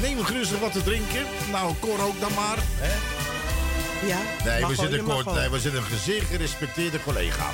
neem 0.00 0.24
gerustig 0.24 0.58
wat 0.58 0.72
te 0.72 0.82
drinken. 0.82 1.26
Nou, 1.50 1.74
Cor 1.80 2.02
ook 2.02 2.20
dan 2.20 2.34
maar. 2.34 2.56
Hè? 2.60 2.94
Ja. 4.06 4.18
Nee, 4.44 4.66
we 4.66 4.74
zitten, 4.74 5.02
Cor, 5.04 5.18
gewoon. 5.18 5.34
nee, 5.38 5.48
we 5.48 5.60
zitten 5.60 5.80
een 5.90 5.98
zeer 5.98 6.22
gerespecteerde 6.22 7.02
collega. 7.02 7.46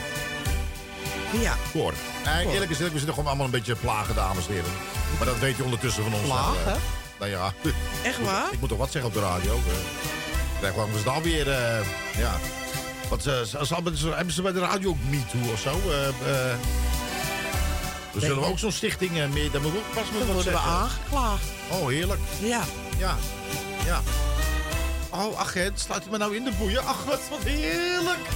Ja. 1.41 1.55
Cor. 1.73 1.93
Eerlijk 2.27 2.71
gezegd, 2.71 2.91
we 2.93 2.97
zitten 2.97 3.09
gewoon 3.15 3.27
allemaal 3.29 3.45
een 3.47 3.51
beetje 3.53 3.75
plagen, 3.77 4.15
dames 4.15 4.47
en 4.47 4.53
heren. 4.53 4.71
Maar 5.19 5.27
dat 5.27 5.39
weet 5.39 5.57
je 5.57 5.65
ondertussen 5.65 6.03
van 6.03 6.15
ons. 6.15 6.23
Plagen? 6.25 6.55
nou, 6.65 6.77
eh. 6.77 6.83
Nou 7.19 7.31
ja. 7.31 7.53
Echt 8.05 8.23
waar? 8.25 8.53
Ik 8.53 8.61
moet 8.61 8.69
toch 8.69 8.79
wat 8.79 8.91
zeggen 8.93 9.11
op 9.11 9.17
de 9.17 9.23
radio. 9.23 9.55
eh. 9.55 9.73
Krijg 10.59 10.75
gewoon 10.75 10.99
ze 10.99 11.05
dan 11.05 11.23
weer, 11.23 11.51
eh, 11.51 11.87
ja. 12.19 12.35
Wat, 13.09 13.23
ze, 13.23 13.45
ze, 13.49 13.67
ze- 13.67 13.75
hebben 14.15 14.33
ze- 14.33 14.43
bij 14.43 14.53
de 14.53 14.61
radio 14.61 14.89
ook 14.89 14.97
MeToo 15.11 15.53
of 15.53 15.61
zo? 15.61 15.71
Eh, 15.91 16.09
eh, 16.09 16.57
we 18.15 18.21
zullen 18.21 18.41
we 18.43 18.49
ook 18.49 18.59
zo'n 18.59 18.73
stichting 18.73 19.19
eh, 19.19 19.29
meer, 19.29 19.51
daar 19.51 19.61
moet 19.61 19.73
ik 19.73 19.79
ook 19.79 19.95
pas 19.95 20.05
Dan 20.11 20.19
wat 20.27 20.35
worden 20.35 20.53
we 20.53 20.59
aangeklaagd. 20.59 21.45
Oh, 21.71 21.87
heerlijk. 21.89 22.21
Ja. 22.41 22.63
Ja, 22.99 23.17
ja. 23.85 24.03
Oh, 25.11 25.41
agent, 25.41 25.81
sluit 25.81 26.07
u 26.07 26.11
me 26.11 26.19
nou 26.19 26.37
in 26.37 26.45
de 26.45 26.53
boeien? 26.59 26.85
Ach, 26.85 27.05
wat, 27.05 27.21
wat 27.31 27.43
heerlijk. 27.43 28.19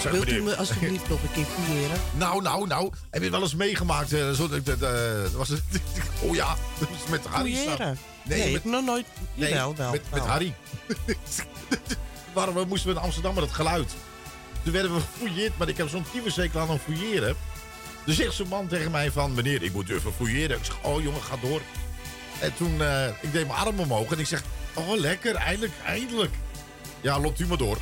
Zeg, 0.00 0.12
Wilt 0.12 0.28
u 0.28 0.42
me 0.42 0.56
alsjeblieft 0.56 1.08
nog 1.08 1.22
een 1.22 1.32
keer 1.32 1.44
fouilleren? 1.44 2.00
Nou, 2.16 2.42
nou, 2.42 2.66
nou. 2.66 2.84
Heb 2.84 2.94
je 3.10 3.20
het 3.20 3.30
wel 3.30 3.40
eens 3.40 3.54
meegemaakt? 3.54 4.12
eh, 4.12 4.30
zo, 4.30 4.48
dat, 4.48 4.66
dat, 4.66 4.82
eh, 4.82 5.30
was 5.36 5.48
het, 5.48 5.62
oh 6.22 6.34
ja, 6.34 6.56
dat 6.78 6.88
was 6.88 7.08
met 7.10 7.26
Harry. 7.26 7.52
Fouilleren? 7.52 7.76
samen. 7.78 7.98
Nee, 8.24 8.52
met, 8.52 8.64
nog 8.64 8.84
nooit... 8.84 9.06
nee, 9.34 9.48
Jawel, 9.48 9.74
wel. 9.76 9.90
met, 9.90 10.02
met. 10.12 10.22
Harry. 10.22 10.54
Waarom 12.32 12.54
we 12.54 12.64
moesten 12.64 12.88
we 12.88 12.94
in 12.96 13.02
Amsterdam 13.02 13.34
met 13.34 13.44
het 13.44 13.52
geluid. 13.52 13.94
Toen 14.62 14.72
werden 14.72 14.94
we 14.94 15.00
gefouilleerd, 15.00 15.58
maar 15.58 15.68
ik 15.68 15.76
heb 15.76 15.88
zo'n 15.88 16.04
tyfuszekel 16.12 16.60
aan 16.60 16.68
om 16.68 16.78
fouilleren. 16.78 17.36
Dus 18.08 18.16
zegt 18.16 18.34
zo'n 18.34 18.48
man 18.48 18.66
tegen 18.66 18.90
mij 18.90 19.10
van, 19.10 19.34
meneer, 19.34 19.62
ik 19.62 19.72
moet 19.72 19.90
even 19.90 20.12
fouilleren. 20.12 20.56
Ik 20.56 20.64
zeg, 20.64 20.78
oh 20.82 21.02
jongen, 21.02 21.22
ga 21.22 21.36
door. 21.40 21.60
En 22.40 22.54
toen, 22.54 22.82
eh, 22.82 23.06
ik 23.06 23.32
deed 23.32 23.46
mijn 23.46 23.58
arm 23.58 23.80
omhoog 23.80 24.12
en 24.12 24.18
ik 24.18 24.26
zeg, 24.26 24.42
oh 24.74 24.96
lekker, 24.96 25.34
eindelijk, 25.34 25.72
eindelijk. 25.86 26.34
Ja, 27.00 27.20
loopt 27.20 27.40
u 27.40 27.46
maar 27.46 27.58
door. 27.58 27.78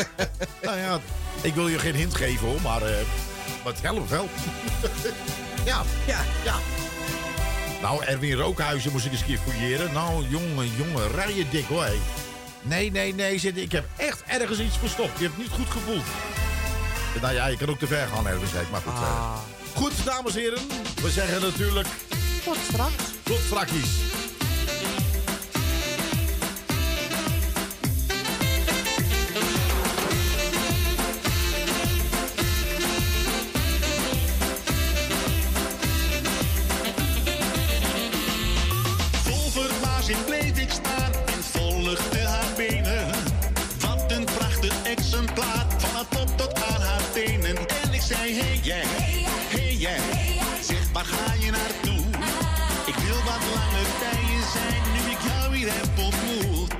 nou 0.62 0.78
ja, 0.78 1.00
ik 1.40 1.54
wil 1.54 1.68
je 1.68 1.78
geen 1.78 1.94
hint 1.94 2.14
geven 2.14 2.46
hoor, 2.46 2.60
maar, 2.60 2.82
eh, 2.82 2.96
maar 3.64 3.72
het 3.72 3.82
helpt 3.82 4.10
wel. 4.10 4.28
ja, 5.70 5.82
ja, 6.06 6.24
ja. 6.44 6.56
Nou, 7.82 8.04
Erwin 8.04 8.34
Rookhuizen 8.34 8.92
moest 8.92 9.04
ik 9.04 9.12
eens 9.12 9.20
een 9.20 9.26
keer 9.26 9.38
fouilleren. 9.38 9.92
Nou, 9.92 10.28
jongen, 10.28 10.70
jongen, 10.76 11.10
rij 11.10 11.34
je 11.34 11.48
dik 11.48 11.66
hoor. 11.66 11.88
Nee, 12.62 12.90
nee, 12.90 13.14
nee, 13.14 13.34
ik 13.34 13.72
heb 13.72 13.84
echt 13.96 14.22
ergens 14.26 14.58
iets 14.58 14.78
verstopt. 14.78 15.18
Je 15.18 15.24
hebt 15.24 15.38
niet 15.38 15.50
goed 15.50 15.70
gevoeld. 15.70 16.04
Nou 17.20 17.34
ja, 17.34 17.46
je 17.46 17.56
kan 17.56 17.68
ook 17.68 17.78
te 17.78 17.86
ver 17.86 18.06
gaan, 18.06 18.26
Erwin, 18.26 18.48
zei. 18.48 18.66
Maar 18.70 18.80
goed, 18.80 18.92
eh. 18.92 19.38
goed, 19.74 20.04
dames 20.04 20.34
en 20.34 20.40
heren. 20.40 20.58
We 21.02 21.10
zeggen 21.10 21.40
natuurlijk... 21.40 21.88
Tot 22.44 22.56
straks. 22.68 22.94
Tot 23.22 23.38
strakjes. 23.46 23.90
Waar 51.02 51.18
ga 51.18 51.34
je 51.34 51.50
naartoe? 51.50 52.04
Ik 52.86 52.94
wil 52.94 53.16
wat 53.24 53.42
langer 53.54 53.88
bij 54.00 54.22
je 54.32 54.42
zijn, 54.52 54.82
nu 54.92 55.10
ik 55.10 55.18
jou 55.28 55.50
weer 55.50 55.72
heb 55.72 55.98
ontmoet. 55.98 56.70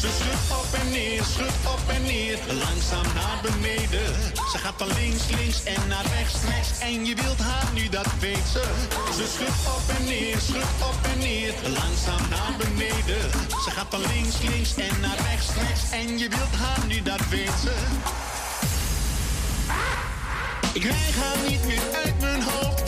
Ze 0.00 0.08
schudt 0.18 0.50
op 0.60 0.80
en 0.80 0.90
neer, 0.90 1.22
schudt 1.24 1.66
op 1.74 1.80
en 1.88 2.02
neer, 2.02 2.38
langzaam 2.46 3.06
naar 3.14 3.38
beneden. 3.42 4.14
Ze 4.52 4.58
gaat 4.58 4.74
van 4.76 4.88
links, 5.00 5.26
links 5.28 5.64
en 5.64 5.88
naar 5.88 6.06
rechts, 6.16 6.36
rechts. 6.48 6.78
En 6.80 7.04
je 7.06 7.14
wilt 7.14 7.38
haar 7.38 7.68
nu, 7.74 7.88
dat 7.88 8.08
weet 8.20 8.46
ze. 8.52 8.64
Ze 9.16 9.26
schudt 9.34 9.66
op 9.76 9.96
en 9.96 10.04
neer, 10.04 10.38
schudt 10.38 10.80
op 10.90 10.98
en 11.12 11.18
neer, 11.18 11.54
langzaam 11.62 12.28
naar 12.30 12.54
beneden. 12.58 13.30
Ze 13.64 13.70
gaat 13.70 13.86
van 13.90 14.00
links, 14.00 14.36
links 14.42 14.74
en 14.74 15.00
naar 15.00 15.20
rechts, 15.30 15.48
rechts. 15.54 15.90
En 15.90 16.18
je 16.18 16.28
wilt 16.28 16.54
haar 16.62 16.86
nu, 16.86 17.02
dat 17.02 17.22
weet 17.28 17.56
ze. 17.64 17.74
Ik 20.74 20.80
krijg 20.80 21.16
haar 21.16 21.36
niet 21.48 21.64
meer 21.64 21.82
uit 22.04 22.20
mijn 22.20 22.42
hoofd. 22.42 22.82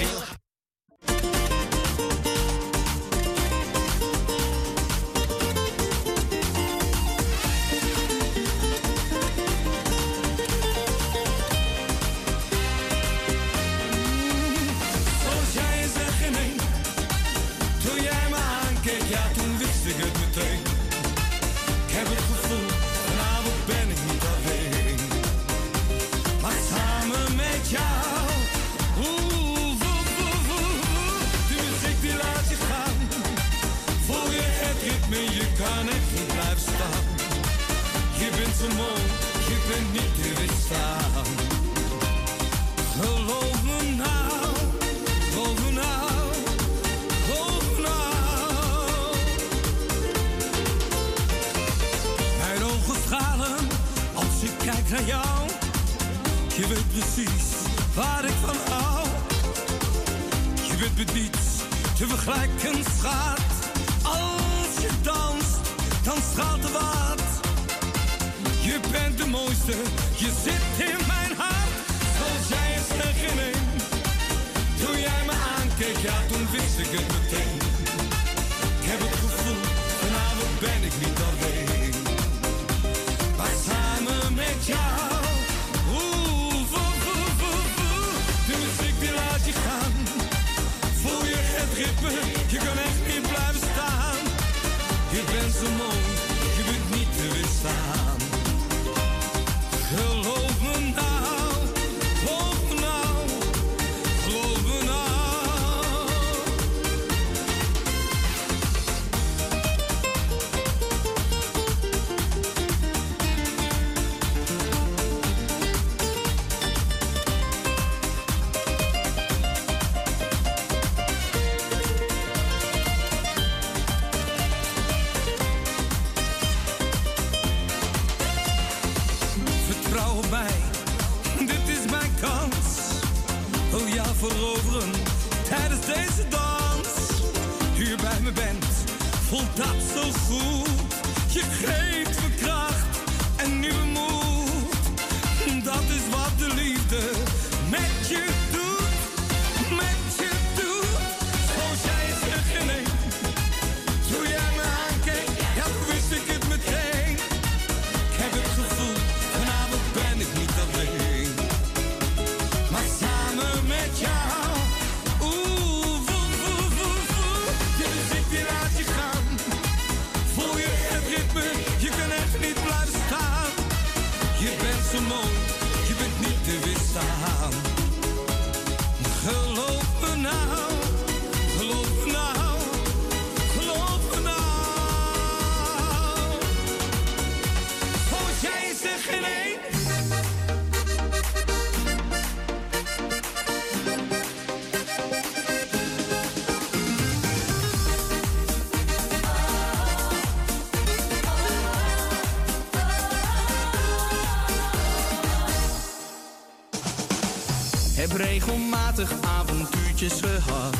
Regelmatig 208.44 209.10
avontuurtjes 209.38 210.20
gehad. 210.20 210.76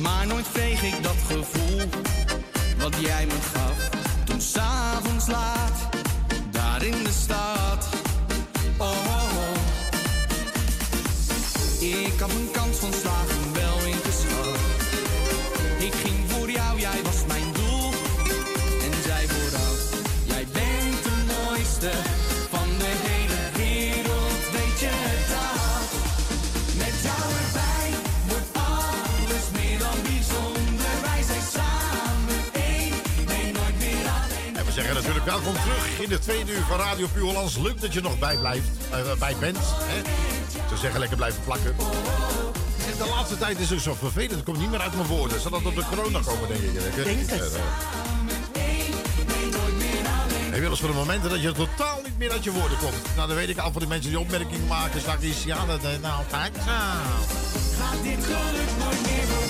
Maar 0.00 0.26
nooit 0.26 0.46
kreeg 0.52 0.82
ik 0.82 1.02
dat 1.02 1.16
gevoel 1.26 1.80
wat 2.78 2.94
jij 3.00 3.26
me 3.26 3.38
gaf. 3.52 3.88
Toen 4.24 4.40
s'avonds 4.40 5.26
laat, 5.26 5.65
welkom 35.46 35.62
terug 35.62 36.00
in 36.00 36.08
de 36.08 36.18
tweede 36.18 36.52
uur 36.52 36.64
van 36.68 36.78
Radio 36.78 37.06
Puur 37.12 37.22
Hollands. 37.22 37.56
Leuk 37.56 37.80
dat 37.80 37.92
je 37.92 38.00
nog 38.00 38.18
bij 38.18 38.36
blijft, 38.36 38.68
eh, 38.90 39.12
bij 39.18 39.36
bent. 39.40 39.58
Hè? 39.62 39.98
Ik 39.98 40.66
zou 40.66 40.80
zeggen, 40.80 41.00
lekker 41.00 41.16
blijven 41.16 41.42
plakken. 41.44 41.74
En 42.90 42.96
de 42.98 43.06
laatste 43.14 43.38
tijd 43.38 43.58
is 43.58 43.70
het 43.70 43.80
zo 43.80 43.94
vervelend. 43.94 44.30
Het 44.30 44.44
komt 44.44 44.58
niet 44.58 44.70
meer 44.70 44.80
uit 44.80 44.94
mijn 44.94 45.06
woorden. 45.06 45.40
Zal 45.40 45.50
dat 45.50 45.64
op 45.64 45.74
de 45.74 45.84
corona 45.90 46.20
komen, 46.24 46.48
denk 46.48 46.60
ik? 46.60 46.82
Ik 46.82 47.04
denk 47.04 47.30
het. 47.30 47.52
Heb 50.44 50.54
je 50.54 50.60
wel 50.60 50.70
eens 50.70 50.80
voor 50.80 50.88
de 50.88 50.94
momenten 50.94 51.30
dat 51.30 51.42
je 51.42 51.52
totaal 51.52 52.00
niet 52.04 52.18
meer 52.18 52.30
uit 52.30 52.44
je 52.44 52.52
woorden 52.52 52.78
komt? 52.78 53.16
Nou, 53.16 53.28
dan 53.28 53.36
weet 53.36 53.48
ik 53.48 53.58
al 53.58 53.72
van 53.72 53.80
die 53.80 53.88
mensen 53.88 54.10
die 54.10 54.18
opmerkingen 54.18 54.66
maken 54.66 55.00
straks. 55.00 55.44
Ja, 55.44 55.66
dat 55.66 55.82
is 55.82 56.00
nou 56.00 56.22
zo. 56.30 56.36
Gaat 57.78 58.02
dit 58.02 58.24
geluk 58.24 58.70
nooit 58.78 59.02
meer 59.02 59.45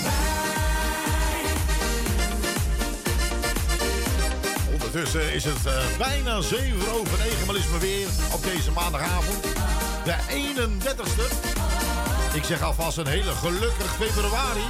Ondertussen 4.97 5.33
is 5.33 5.43
het 5.43 5.65
eh, 5.65 5.97
bijna 5.97 6.41
7 6.41 6.91
over 6.91 7.17
9, 7.17 7.45
maar 7.45 7.55
is 7.55 7.67
me 7.67 7.77
weer 7.79 8.07
op 8.33 8.43
deze 8.43 8.71
maandagavond. 8.71 9.43
De 10.03 10.15
31ste. 10.29 11.25
Ik 12.33 12.43
zeg 12.43 12.61
alvast 12.61 12.97
een 12.97 13.07
hele 13.07 13.31
gelukkig 13.31 13.95
februari. 13.95 14.65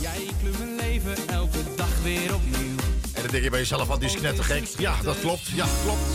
Jij 0.00 0.26
kleur 0.40 0.54
mijn 0.58 0.76
leven 0.76 1.28
elke 1.28 1.58
dag 1.76 2.02
weer 2.02 2.34
opnieuw. 2.34 2.76
En 3.14 3.22
dan 3.22 3.30
denk 3.30 3.44
je 3.44 3.50
bij 3.50 3.58
jezelf, 3.58 3.88
wat 3.88 4.02
is 4.02 4.14
knettergek. 4.14 4.64
Ja, 4.78 4.94
dat 5.02 5.20
klopt. 5.20 5.46
Ja, 5.46 5.66
klopt. 5.82 6.10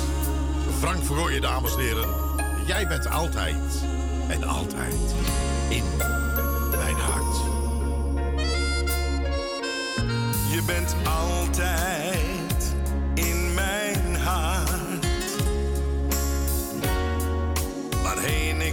Frank 0.79 1.05
Vergooyen, 1.05 1.41
dames 1.41 1.73
en 1.73 1.79
heren. 1.79 2.09
Jij 2.65 2.87
bent 2.87 3.09
altijd 3.09 3.83
en 4.27 4.43
altijd 4.43 5.15
in 5.69 5.83
mijn 6.77 6.95
hart. 6.95 7.37
Je 10.51 10.61
bent 10.65 10.95
altijd 11.03 12.24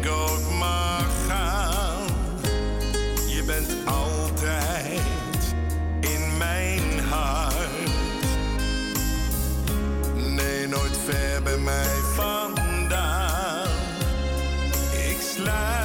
ik 0.03 0.11
ook 0.11 0.50
mag 0.59 1.07
gaan. 1.28 2.07
Je 3.26 3.42
bent 3.46 3.68
altijd 3.84 5.55
in 6.00 6.36
mijn 6.38 7.00
hart. 7.09 7.55
Nee, 10.14 10.68
nooit 10.68 10.98
ver 11.05 11.42
bij 11.42 11.59
mij 11.59 11.96
vandaan. 12.14 13.68
Ik 15.09 15.18
sluit 15.34 15.81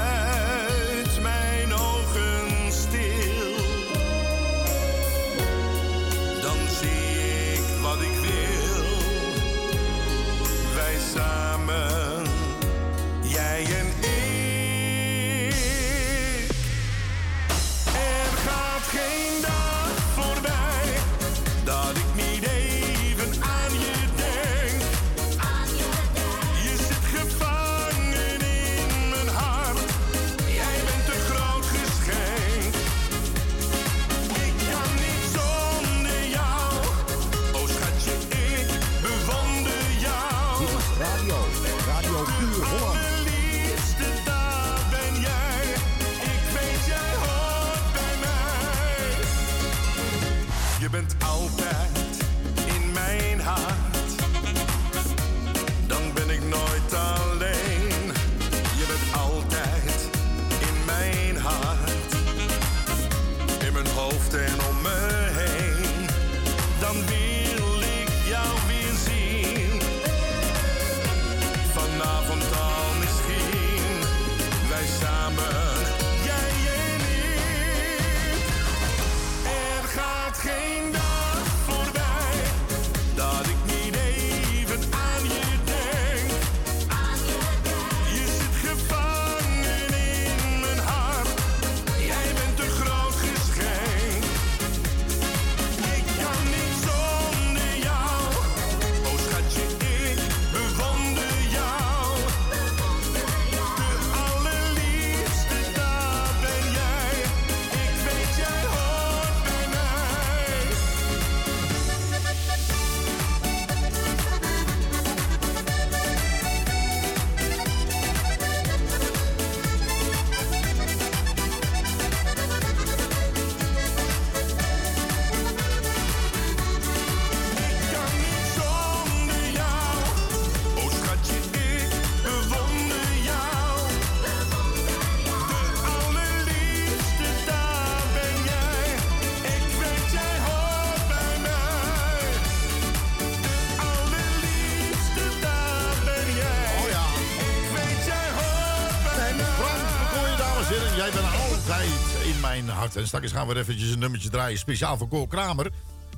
En 152.96 153.08
straks 153.08 153.32
gaan 153.32 153.48
we 153.48 153.58
eventjes 153.58 153.90
een 153.90 154.00
nummertje 154.00 154.30
draaien, 154.30 154.58
speciaal 154.58 154.98
voor 154.98 155.08
Cor 155.08 155.28
Kramer. 155.28 155.72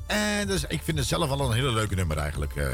En 0.05 0.47
dus, 0.47 0.63
ik 0.67 0.81
vind 0.83 0.97
het 0.97 1.07
zelf 1.07 1.29
al 1.29 1.39
een 1.39 1.53
hele 1.53 1.71
leuke 1.71 1.95
nummer 1.95 2.17
eigenlijk. 2.17 2.55
eh. 2.55 2.67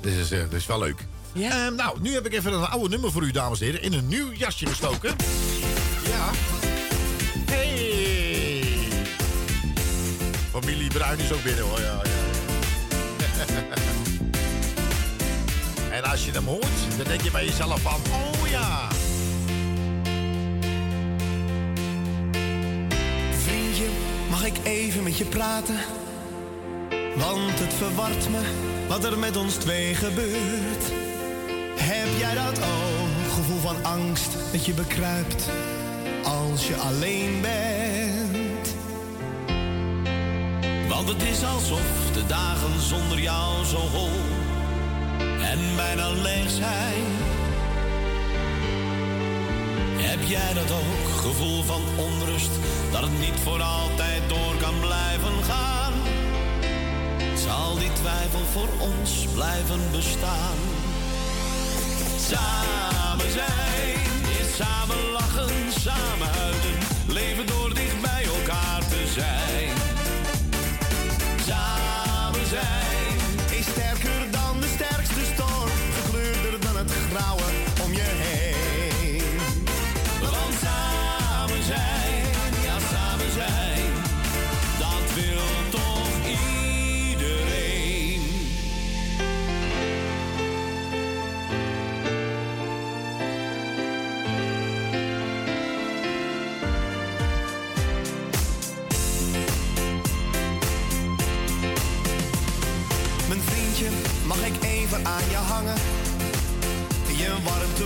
Dus 0.00 0.14
is, 0.14 0.30
eh, 0.30 0.50
dus 0.50 0.58
is 0.58 0.66
wel 0.66 0.78
leuk. 0.78 1.06
Ehm, 1.34 1.74
nou, 1.74 2.00
nu 2.00 2.12
heb 2.12 2.26
ik 2.26 2.32
even 2.32 2.52
een 2.52 2.66
oude 2.66 2.88
nummer 2.88 3.12
voor 3.12 3.22
u, 3.22 3.30
dames 3.30 3.60
en 3.60 3.66
heren. 3.66 3.82
In 3.82 3.92
een 3.92 4.08
nieuw 4.08 4.32
jasje 4.32 4.66
gestoken. 4.66 5.16
Ja. 6.04 6.30
Hey. 7.50 8.64
Familie 10.50 10.88
Bruin 10.88 11.18
is 11.18 11.32
ook 11.32 11.42
binnen 11.42 11.64
hoor. 11.64 11.80
Ja, 11.80 12.00
ja. 12.04 12.12
en 15.96 16.04
als 16.04 16.24
je 16.24 16.30
hem 16.30 16.46
hoort, 16.46 16.96
dan 16.96 17.06
denk 17.06 17.20
je 17.20 17.30
bij 17.30 17.44
jezelf 17.44 17.80
van, 17.80 18.00
even 24.64 25.02
met 25.02 25.18
je 25.18 25.24
praten? 25.24 25.76
Want 27.16 27.58
het 27.58 27.74
verwart 27.74 28.30
me 28.30 28.40
wat 28.88 29.04
er 29.04 29.18
met 29.18 29.36
ons 29.36 29.54
twee 29.54 29.94
gebeurt. 29.94 30.84
Heb 31.76 32.08
jij 32.18 32.34
dat 32.34 32.58
ook? 32.58 33.32
Gevoel 33.34 33.60
van 33.60 33.84
angst 33.84 34.30
dat 34.52 34.66
je 34.66 34.72
bekruipt 34.72 35.48
als 36.24 36.68
je 36.68 36.76
alleen 36.76 37.40
bent. 37.40 38.74
Want 40.88 41.08
het 41.08 41.22
is 41.22 41.44
alsof 41.44 42.10
de 42.12 42.26
dagen 42.26 42.80
zonder 42.80 43.20
jou 43.20 43.64
zo 43.64 43.76
hol 43.76 44.10
en 45.40 45.58
bijna 45.76 46.10
leeg 46.10 46.50
zijn. 46.50 47.04
Heb 49.96 50.28
jij 50.28 50.54
dat 50.54 50.70
ook, 50.70 51.20
gevoel 51.20 51.62
van 51.62 51.82
onrust, 51.96 52.50
dat 52.90 53.00
het 53.00 53.18
niet 53.20 53.40
voor 53.42 53.62
altijd 53.62 54.13
door 54.28 54.56
kan 54.60 54.80
blijven 54.80 55.44
gaan? 55.44 55.92
Zal 57.36 57.78
die 57.78 57.92
twijfel 57.92 58.44
voor 58.52 58.68
ons 58.78 59.26
blijven 59.34 59.90
bestaan? 59.90 60.58
Samen 62.18 63.30
zijn 63.30 64.00
is 64.40 64.56
samen 64.56 65.03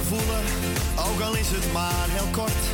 voelen, 0.08 0.44
ook 1.08 1.20
al 1.20 1.36
is 1.36 1.50
het 1.50 1.72
maar 1.72 2.06
heel 2.16 2.30
kort. 2.30 2.64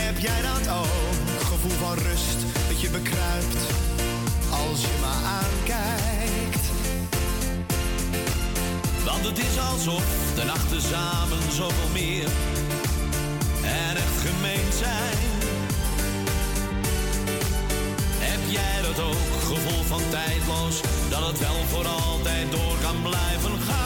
Heb 0.00 0.18
jij 0.18 0.40
dat 0.50 0.64
ook? 0.82 1.16
Gevoel 1.50 1.76
van 1.84 1.94
rust 2.08 2.40
dat 2.68 2.80
je 2.80 2.90
bekruipt 2.90 3.62
als 4.62 4.80
je 4.80 4.94
me 5.04 5.12
aankijkt. 5.38 6.64
Want 9.04 9.24
het 9.24 9.38
is 9.38 9.56
alsof 9.72 10.04
de 10.34 10.44
nachten 10.44 10.82
samen 10.92 11.42
zoveel 11.52 11.90
meer 11.92 12.28
en 13.62 13.94
echt 14.04 14.18
gemeen 14.26 14.68
zijn. 14.82 15.18
Heb 18.28 18.42
jij 18.58 18.76
dat 18.86 18.98
ook, 19.08 19.30
gevoel 19.50 19.82
van 19.92 20.02
tijdloos, 20.10 20.80
dat 21.10 21.26
het 21.26 21.38
wel 21.38 21.60
voor 21.70 21.86
altijd 21.86 22.50
door 22.50 22.76
kan 22.82 23.02
blijven 23.02 23.56
gaan? 23.68 23.85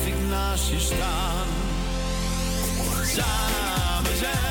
Blijf 0.00 0.16
ik 0.16 0.28
naast 0.28 0.68
je 0.70 0.78
staan. 0.78 1.46
Samen 3.04 4.16
zijn 4.18 4.49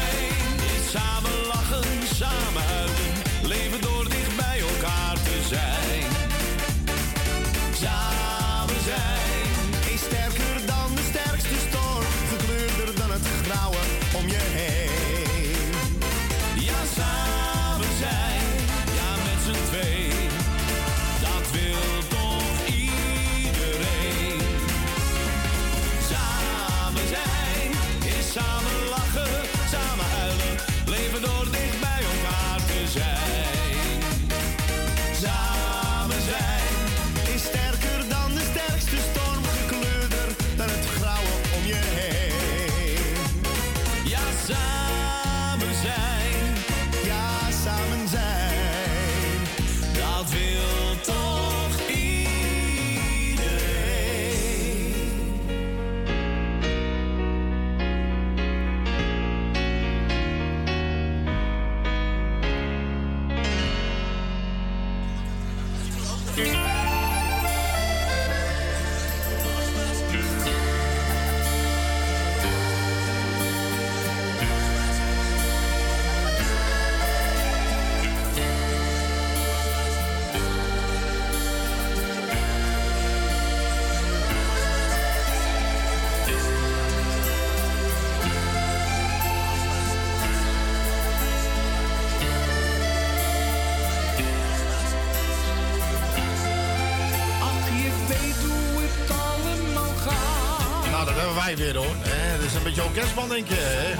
dat 102.96 103.04
een 103.04 103.20
orkestband, 103.20 103.30
denk 103.30 103.48
je. 103.48 103.56
Hè? 103.56 103.94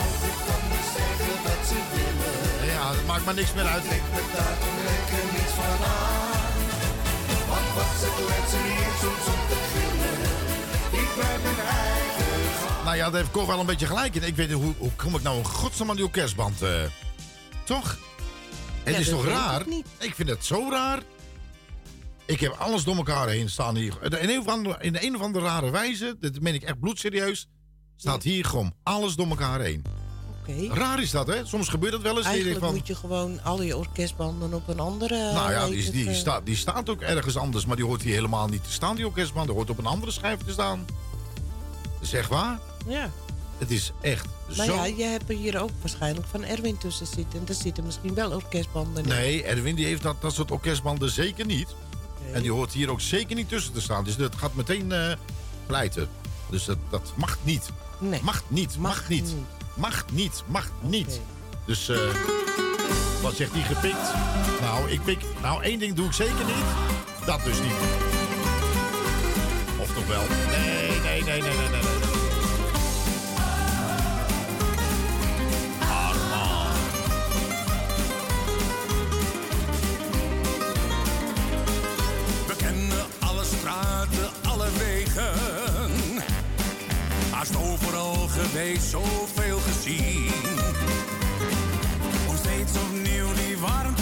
Ja, 2.72 2.92
dat 2.94 3.06
maakt 3.06 3.26
maar 3.26 3.34
niks 3.34 3.54
meer 3.54 3.66
uit. 3.66 3.84
Nou 12.84 12.98
ja, 12.98 13.10
daar 13.10 13.20
heeft 13.20 13.32
Cor 13.32 13.48
wel 13.48 13.60
een 13.60 13.66
beetje 13.66 13.86
gelijk 13.86 14.16
in. 14.16 14.24
Ik 14.24 14.36
weet 14.36 14.48
niet, 14.48 14.58
hoe, 14.58 14.74
hoe 14.78 14.92
kom 14.96 15.16
ik 15.16 15.22
nou 15.22 15.38
in 15.38 15.46
godsnaam 15.46 15.90
aan 15.90 15.96
die 15.96 16.06
orkestband? 16.06 16.62
eh? 16.62 16.70
toch? 17.64 17.98
Het 18.84 18.94
Ja, 18.94 19.00
is 19.00 19.10
dat 19.10 19.16
toch 19.16 19.26
ik 19.26 19.32
raar? 19.32 19.64
Ik 20.00 20.16
vind 20.16 20.30
het 20.30 20.46
zo 20.46 20.68
raar. 20.70 21.00
Ik 22.26 22.40
heb 22.40 22.52
alles 22.52 22.84
door 22.84 22.96
elkaar 22.96 23.28
heen 23.28 23.50
staan 23.50 23.76
hier. 23.76 23.94
In 24.22 24.30
een 24.30 24.40
of 24.40 24.48
andere, 24.48 24.78
in 24.80 24.98
een 25.00 25.16
of 25.16 25.22
andere 25.22 25.46
rare 25.46 25.70
wijze, 25.70 26.16
dit 26.20 26.42
meen 26.42 26.54
ik 26.54 26.64
echt 26.64 26.80
bloedserieus, 26.80 27.48
Staat 28.02 28.24
hier 28.24 28.46
gewoon 28.46 28.74
alles 28.84 29.16
door 29.16 29.28
elkaar 29.28 29.60
heen. 29.60 29.84
Okay. 30.42 30.68
Raar 30.68 31.02
is 31.02 31.12
dat, 31.12 31.28
hè? 31.28 31.46
Soms 31.46 31.70
gebeurt 31.70 31.92
dat 31.92 32.02
wel 32.02 32.18
eens. 32.18 32.26
Eigenlijk 32.26 32.60
van... 32.60 32.74
moet 32.74 32.88
je 32.88 32.96
gewoon 32.96 33.44
al 33.44 33.62
je 33.62 33.78
orkestbanden 33.78 34.54
op 34.54 34.68
een 34.68 34.80
andere... 34.80 35.34
Nou 35.34 35.52
ja, 35.52 35.64
eh, 35.64 35.68
die, 35.68 35.92
die, 35.92 36.10
eh, 36.10 36.16
staat, 36.16 36.46
die 36.46 36.56
staat 36.56 36.90
ook 36.90 37.02
ergens 37.02 37.38
anders. 37.38 37.66
Maar 37.66 37.76
die 37.76 37.86
hoort 37.86 38.02
hier 38.02 38.14
helemaal 38.14 38.48
niet 38.48 38.64
te 38.64 38.72
staan, 38.72 38.96
die 38.96 39.06
orkestband. 39.06 39.46
Die 39.46 39.56
hoort 39.56 39.70
op 39.70 39.78
een 39.78 39.86
andere 39.86 40.12
schijf 40.12 40.40
te 40.46 40.52
staan. 40.52 40.86
Zeg 42.02 42.28
waar? 42.28 42.60
Ja. 42.88 43.12
Het 43.58 43.72
is 43.72 43.92
echt 44.02 44.26
maar 44.58 44.66
zo... 44.66 44.74
ja, 44.74 44.86
je 44.86 45.04
hebt 45.04 45.30
er 45.30 45.36
hier 45.36 45.62
ook 45.62 45.72
waarschijnlijk 45.80 46.28
van 46.28 46.44
Erwin 46.44 46.78
tussen 46.78 47.08
zitten. 47.08 47.40
En 47.40 47.46
daar 47.46 47.56
zitten 47.56 47.86
misschien 47.86 48.14
wel 48.14 48.32
orkestbanden 48.32 49.04
in. 49.04 49.10
Nee, 49.10 49.44
Erwin 49.44 49.76
die 49.76 49.86
heeft 49.86 50.04
dat, 50.04 50.22
dat 50.22 50.34
soort 50.34 50.52
orkestbanden 50.52 51.10
zeker 51.10 51.46
niet. 51.46 51.76
En 52.34 52.42
die 52.42 52.52
hoort 52.52 52.72
hier 52.72 52.90
ook 52.90 53.02
zeker 53.02 53.36
niet 53.36 53.50
tussen 53.50 53.74
te 53.74 53.82
staan. 53.82 54.04
Dus 54.04 54.16
dat 54.16 54.36
gaat 54.36 54.56
meteen 54.56 54.92
eh, 54.92 55.12
pleiten. 55.66 56.10
Dus 56.50 56.66
dat, 56.66 56.78
dat 56.90 57.14
mag 57.16 57.38
niet. 57.44 57.70
Nee. 58.00 58.20
Mag 58.24 58.44
niet, 58.48 58.78
mag, 58.78 59.10
niet. 59.10 59.22
niet. 59.24 59.36
Mag 59.74 60.06
niet, 60.12 60.44
mag 60.48 60.72
niet. 60.82 61.22
Dus 61.66 61.90
eh, 61.90 61.98
wat 63.22 63.36
zegt 63.36 63.54
die 63.54 63.64
gepikt? 63.64 64.14
Nou, 64.62 64.90
ik 64.90 65.04
pik. 65.04 65.22
Nou, 65.42 65.64
één 65.64 65.80
ding 65.80 65.94
doe 65.94 66.06
ik 66.06 66.14
zeker 66.14 66.46
niet. 66.46 66.66
Dat 67.26 67.44
dus 67.44 67.62
niet. 67.62 67.72
Of 69.80 69.94
toch 69.94 70.08
wel? 70.08 70.24
Nee, 70.50 71.00
nee, 71.02 71.24
nee, 71.24 71.42
nee, 71.42 71.58
nee. 71.58 71.70
nee. 71.70 71.89
Haast 87.40 87.56
overal 87.56 88.28
geweest, 88.28 88.90
zoveel 88.90 89.60
gezien. 89.60 90.32
Om 92.28 92.36
steeds 92.38 92.72
opnieuw 92.78 93.34
die 93.34 93.58
warmte 93.58 93.99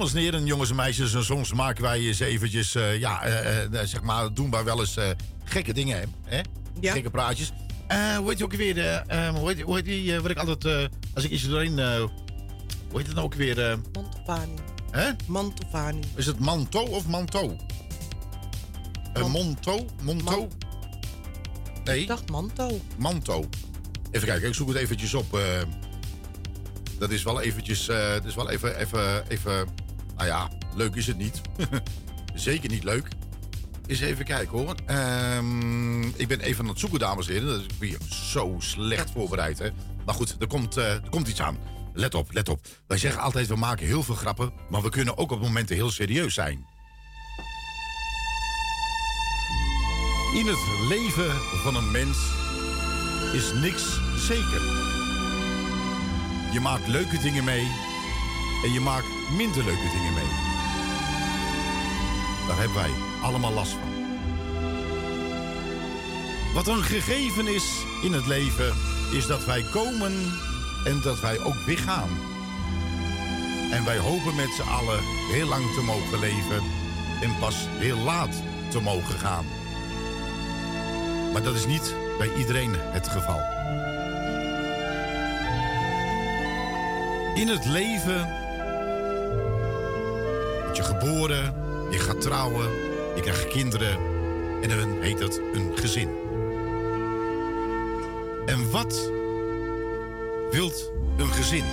Dames 0.00 0.14
en 0.14 0.20
heren, 0.20 0.46
jongens 0.46 0.70
en 0.70 0.76
meisjes, 0.76 1.14
en 1.14 1.24
soms 1.24 1.52
maken 1.52 1.82
wij 1.82 2.00
eens 2.00 2.20
eventjes, 2.20 2.74
eh, 2.74 2.98
ja, 2.98 3.22
eh, 3.22 3.64
eh, 3.64 3.70
zeg 3.86 4.02
maar, 4.02 4.34
doen 4.34 4.50
wij 4.50 4.64
wel 4.64 4.80
eens 4.80 4.96
gekke 5.44 5.72
dingen, 5.72 6.14
hè? 6.24 6.40
Gekke 6.80 7.10
praatjes. 7.10 7.52
Hoe 8.18 8.28
heet 8.28 8.38
je 8.38 8.44
ook 8.44 8.52
weer, 8.52 9.04
hoe, 9.34 9.48
heet, 9.48 9.60
hoe 9.60 9.74
heet 9.74 9.84
die, 9.84 10.20
wat 10.20 10.30
ik 10.30 10.38
altijd, 10.38 10.88
als 11.14 11.24
ik 11.24 11.30
iets 11.30 11.48
doorheen, 11.48 11.78
hoe 12.88 12.98
heet 12.98 13.06
het 13.06 13.14
nou 13.14 13.26
ook 13.26 13.34
weer? 13.34 13.78
Mantovani. 13.92 14.54
hè? 14.90 15.10
Mantovani. 15.26 16.00
Is 16.14 16.26
het 16.26 16.38
manto 16.38 16.82
of 16.82 17.06
manto? 17.06 17.56
Eh, 19.12 19.26
monto? 19.26 19.86
Monto? 20.02 20.48
Nee. 21.84 22.00
Ik 22.00 22.06
dacht 22.08 22.30
manto. 22.30 22.80
Manto. 22.98 23.48
Even 24.10 24.28
kijken, 24.28 24.48
ik 24.48 24.54
zoek 24.54 24.68
het 24.68 24.76
eventjes 24.76 25.14
op. 25.14 25.38
dat 26.98 27.10
is 27.10 27.22
wel 27.22 27.40
eventjes, 27.40 27.86
dat 27.86 28.24
is 28.24 28.34
wel 28.34 28.50
even, 28.50 28.76
even, 28.76 29.28
even, 29.28 29.68
nou 30.20 30.32
ja, 30.32 30.48
leuk 30.74 30.94
is 30.94 31.06
het 31.06 31.16
niet. 31.16 31.40
Zeker 32.34 32.70
niet 32.70 32.84
leuk. 32.84 33.08
Eens 33.86 34.00
even 34.00 34.24
kijken 34.24 34.58
hoor. 34.58 34.74
Ehm, 34.86 36.02
ik 36.02 36.28
ben 36.28 36.40
even 36.40 36.64
aan 36.64 36.70
het 36.70 36.78
zoeken, 36.78 36.98
dames 36.98 37.26
en 37.26 37.32
heren. 37.32 37.48
Dat 37.48 37.60
is 37.60 37.78
weer 37.78 37.98
zo 38.08 38.54
slecht 38.58 39.10
voorbereid, 39.10 39.58
hè. 39.58 39.68
Maar 40.04 40.14
goed, 40.14 40.36
er 40.38 40.46
komt, 40.46 40.76
eh, 40.76 40.92
er 40.92 41.10
komt 41.10 41.28
iets 41.28 41.40
aan. 41.40 41.58
Let 41.92 42.14
op, 42.14 42.32
let 42.32 42.48
op. 42.48 42.66
Wij 42.86 42.98
zeggen 42.98 43.22
altijd, 43.22 43.46
we 43.46 43.56
maken 43.56 43.86
heel 43.86 44.02
veel 44.02 44.14
grappen... 44.14 44.52
maar 44.70 44.82
we 44.82 44.88
kunnen 44.88 45.18
ook 45.18 45.30
op 45.30 45.40
momenten 45.40 45.76
heel 45.76 45.90
serieus 45.90 46.34
zijn. 46.34 46.66
In 50.34 50.46
het 50.46 50.88
leven 50.88 51.30
van 51.62 51.76
een 51.76 51.90
mens 51.90 52.18
is 53.32 53.52
niks 53.52 54.00
zeker. 54.26 54.60
Je 56.52 56.60
maakt 56.60 56.86
leuke 56.86 57.18
dingen 57.18 57.44
mee 57.44 57.66
en 58.64 58.72
je 58.72 58.80
maakt 58.80 59.19
minder 59.36 59.64
leuke 59.64 59.90
dingen 59.92 60.14
mee. 60.14 60.30
Daar 62.46 62.58
hebben 62.58 62.76
wij 62.76 62.90
allemaal 63.22 63.52
last 63.52 63.72
van. 63.72 63.90
Wat 66.54 66.66
een 66.66 66.82
gegeven 66.82 67.46
is 67.46 67.84
in 68.02 68.12
het 68.12 68.26
leven, 68.26 68.74
is 69.12 69.26
dat 69.26 69.44
wij 69.44 69.62
komen 69.62 70.12
en 70.84 71.00
dat 71.02 71.20
wij 71.20 71.38
ook 71.38 71.64
weer 71.66 71.78
gaan. 71.78 72.08
En 73.70 73.84
wij 73.84 73.98
hopen 73.98 74.34
met 74.34 74.48
z'n 74.56 74.68
allen 74.68 75.00
heel 75.32 75.46
lang 75.46 75.74
te 75.74 75.82
mogen 75.82 76.18
leven 76.18 76.62
en 77.20 77.38
pas 77.38 77.66
heel 77.78 77.98
laat 77.98 78.42
te 78.68 78.80
mogen 78.80 79.18
gaan. 79.18 79.46
Maar 81.32 81.42
dat 81.42 81.54
is 81.54 81.66
niet 81.66 81.94
bij 82.18 82.34
iedereen 82.34 82.72
het 82.76 83.08
geval. 83.08 83.40
In 87.34 87.48
het 87.48 87.64
leven 87.64 88.39
word 90.70 90.86
je 90.86 90.94
geboren, 90.94 91.54
je 91.90 91.98
gaat 91.98 92.20
trouwen, 92.20 92.70
je 93.14 93.20
krijgt 93.20 93.48
kinderen 93.48 93.98
en 94.62 94.68
dan 94.68 95.00
heet 95.00 95.18
het 95.18 95.40
een 95.52 95.72
gezin. 95.74 96.08
En 98.46 98.70
wat 98.70 99.10
wilt 100.50 100.90
een 101.16 101.32
gezin? 101.32 101.64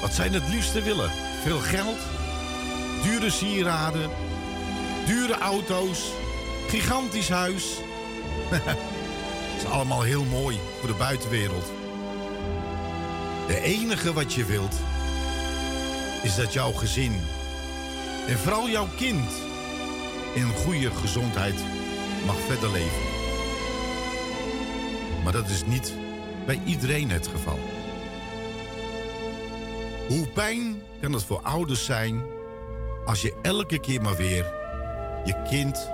Wat 0.00 0.12
zijn 0.12 0.32
het 0.32 0.48
liefste 0.48 0.82
willen? 0.82 1.10
Veel 1.42 1.58
geld, 1.58 1.98
dure 3.02 3.30
sieraden, 3.30 4.10
dure 5.06 5.38
auto's, 5.38 6.10
gigantisch 6.68 7.28
huis. 7.28 7.76
Het 8.50 8.76
is 9.62 9.64
allemaal 9.64 10.02
heel 10.02 10.24
mooi 10.24 10.60
voor 10.78 10.88
de 10.88 10.94
buitenwereld. 10.94 11.66
De 13.46 13.60
enige 13.60 14.12
wat 14.12 14.32
je 14.34 14.44
wilt, 14.44 14.74
is 16.22 16.34
dat 16.34 16.52
jouw 16.52 16.72
gezin 16.72 17.20
en 18.28 18.38
vooral 18.38 18.68
jouw 18.68 18.88
kind 18.96 19.30
in 20.34 20.48
goede 20.48 20.90
gezondheid 20.90 21.54
mag 22.26 22.36
verder 22.36 22.72
leven. 22.72 23.02
Maar 25.22 25.32
dat 25.32 25.48
is 25.48 25.64
niet 25.66 25.94
bij 26.46 26.60
iedereen 26.64 27.10
het 27.10 27.26
geval. 27.26 27.58
Hoe 30.08 30.28
pijn 30.28 30.82
kan 31.00 31.12
het 31.12 31.24
voor 31.24 31.40
ouders 31.42 31.84
zijn 31.84 32.22
als 33.04 33.22
je 33.22 33.34
elke 33.42 33.80
keer 33.80 34.02
maar 34.02 34.16
weer 34.16 34.44
je 35.24 35.42
kind 35.48 35.90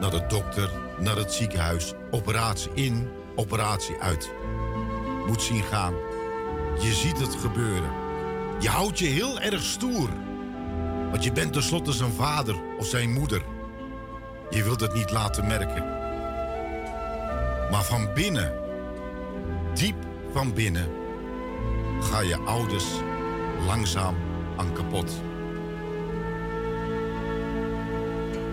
naar 0.00 0.10
de 0.10 0.26
dokter, 0.28 0.70
naar 0.98 1.16
het 1.16 1.32
ziekenhuis, 1.32 1.92
operatie 2.10 2.70
in, 2.74 3.08
operatie 3.34 3.96
uit 4.00 4.30
moet 5.26 5.42
zien 5.42 5.62
gaan. 5.62 5.94
Je 6.80 6.92
ziet 6.92 7.18
het 7.18 7.34
gebeuren. 7.34 7.90
Je 8.60 8.68
houdt 8.68 8.98
je 8.98 9.06
heel 9.06 9.40
erg 9.40 9.62
stoer. 9.62 10.08
Want 11.10 11.24
je 11.24 11.32
bent 11.32 11.52
tenslotte 11.52 11.92
zijn 11.92 12.12
vader 12.12 12.56
of 12.78 12.86
zijn 12.86 13.12
moeder. 13.12 13.42
Je 14.50 14.62
wilt 14.62 14.80
het 14.80 14.94
niet 14.94 15.10
laten 15.10 15.46
merken. 15.46 15.84
Maar 17.70 17.84
van 17.84 18.14
binnen, 18.14 18.52
diep 19.74 19.96
van 20.32 20.54
binnen, 20.54 20.88
ga 22.00 22.20
je 22.20 22.36
ouders 22.36 22.84
langzaam 23.66 24.16
aan 24.56 24.72
kapot. 24.72 25.12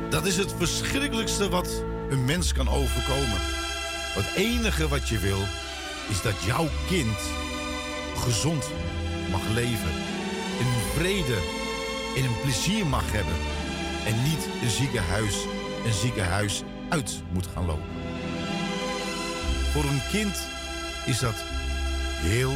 Dat 0.09 0.25
is 0.25 0.37
het 0.37 0.53
verschrikkelijkste 0.57 1.49
wat 1.49 1.83
een 2.09 2.25
mens 2.25 2.53
kan 2.53 2.69
overkomen. 2.69 3.41
Het 4.13 4.35
enige 4.35 4.87
wat 4.87 5.09
je 5.09 5.19
wil, 5.19 5.39
is 6.09 6.21
dat 6.21 6.43
jouw 6.45 6.67
kind 6.87 7.19
gezond 8.17 8.69
mag 9.31 9.47
leven. 9.53 9.91
In 10.59 10.65
vrede, 10.95 11.37
in 12.17 12.25
een 12.25 12.41
plezier 12.41 12.85
mag 12.85 13.11
hebben. 13.11 13.35
En 14.05 14.23
niet 14.23 14.47
een 14.61 14.69
ziekenhuis, 14.69 15.35
een 15.85 15.93
ziekenhuis 15.93 16.63
uit 16.89 17.21
moet 17.31 17.47
gaan 17.47 17.65
lopen. 17.65 17.89
Voor 19.71 19.83
een 19.83 20.01
kind 20.11 20.37
is 21.05 21.19
dat 21.19 21.35
heel, 22.17 22.53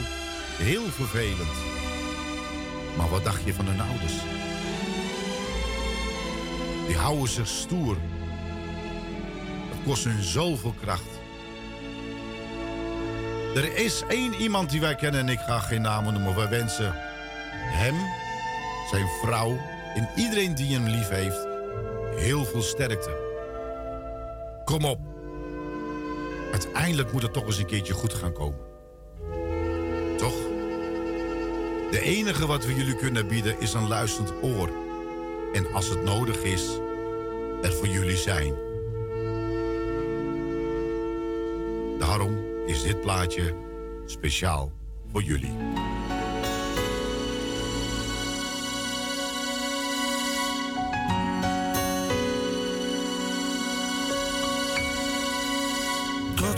heel 0.58 0.84
vervelend. 0.90 1.56
Maar 2.98 3.10
wat 3.10 3.24
dacht 3.24 3.44
je 3.44 3.54
van 3.54 3.66
hun 3.66 3.82
ouders? 3.82 4.14
Die 6.88 6.96
houden 6.98 7.28
zich 7.30 7.48
stoer. 7.48 7.98
Het 9.70 9.80
kost 9.86 10.04
hun 10.04 10.24
zoveel 10.24 10.76
kracht. 10.82 11.20
Er 13.56 13.76
is 13.76 14.04
één 14.08 14.34
iemand 14.34 14.70
die 14.70 14.82
wij 14.82 14.96
kennen 14.96 15.22
en 15.22 15.30
ik 15.30 15.40
ga 15.40 15.60
geen 15.60 15.82
namen 15.82 16.14
noemen. 16.14 16.36
Wij 16.36 16.50
wensen 16.50 16.94
hem, 17.54 17.96
zijn 18.92 19.08
vrouw 19.08 19.58
en 19.96 20.10
iedereen 20.16 20.56
die 20.56 20.74
hem 20.74 20.88
lief 20.88 21.10
heeft 21.10 21.48
heel 22.16 22.46
veel 22.46 22.62
sterkte. 22.62 23.30
Kom 24.66 24.86
op. 24.86 25.00
Uiteindelijk 26.52 27.12
moet 27.12 27.22
het 27.22 27.34
toch 27.34 27.46
eens 27.46 27.58
een 27.58 27.66
keertje 27.66 27.94
goed 27.94 28.14
gaan 28.14 28.34
komen. 28.34 28.60
Toch? 30.18 30.36
De 31.92 32.02
enige 32.02 32.48
wat 32.48 32.66
we 32.66 32.76
jullie 32.76 32.96
kunnen 32.96 33.28
bieden 33.28 33.60
is 33.60 33.74
een 33.74 33.88
luisterend 33.88 34.34
oor. 34.42 34.70
En 35.54 35.74
als 35.74 35.88
het 35.88 36.04
nodig 36.04 36.44
is, 36.44 36.80
er 37.62 37.74
voor 37.74 37.88
jullie 37.88 38.18
zijn. 38.18 38.54
Daarom 42.00 42.38
is 42.66 42.84
dit 42.84 43.02
plaatje 43.02 43.56
speciaal 44.06 44.72
voor 45.12 45.24
jullie. 45.24 45.54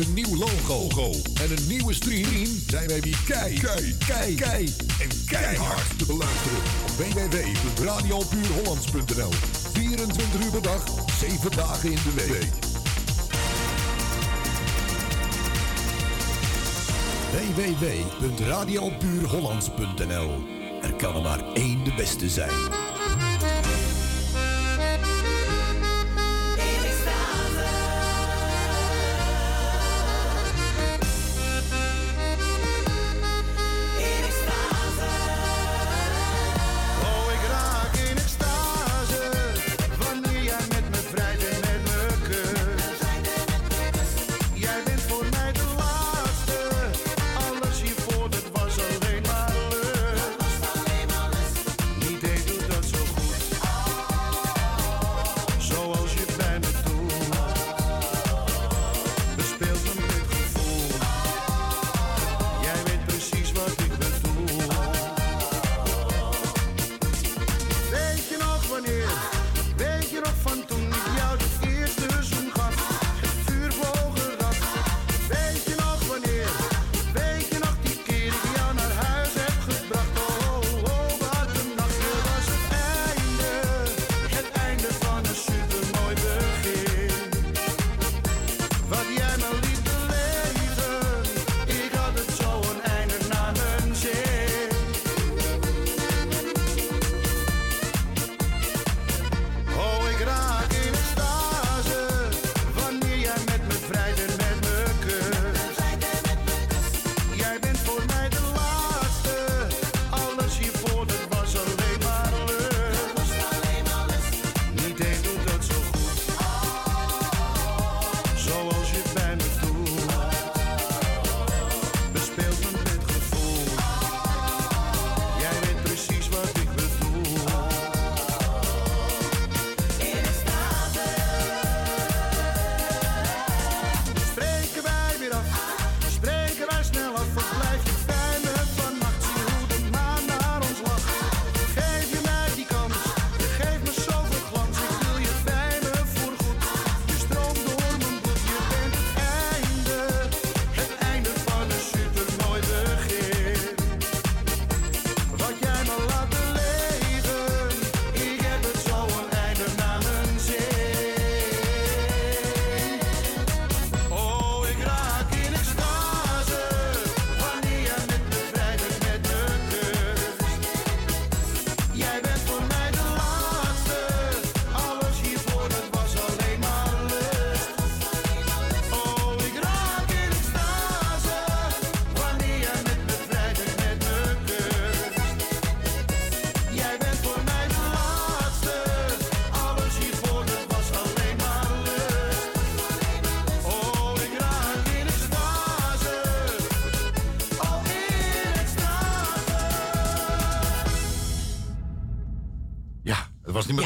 een 0.00 0.14
nieuw 0.14 0.36
logo. 0.36 1.10
En 1.42 1.50
een 1.56 1.66
nieuwe 1.68 1.94
stream 1.94 2.46
zijn 2.66 2.88
wij 2.88 3.00
weer 3.00 3.18
kei, 3.26 3.60
kei, 3.60 3.96
kei, 4.06 4.34
kei 4.34 4.74
en 5.00 5.08
keihard 5.26 5.98
te 5.98 6.06
beluisteren 6.06 6.58
op 6.82 6.90
www.radiopuurhollands.nl 6.90 9.32
24 9.72 10.44
uur 10.44 10.50
per 10.50 10.62
dag, 10.62 10.84
7 11.18 11.50
dagen 11.50 11.90
in 11.90 11.98
de 12.04 12.14
week. 12.14 12.68
www.radiopuurhollands.nl 17.54 20.30
Er 20.82 20.92
kan 20.92 21.16
er 21.16 21.22
maar 21.22 21.52
één 21.52 21.84
de 21.84 21.92
beste 21.96 22.28
zijn. 22.28 22.69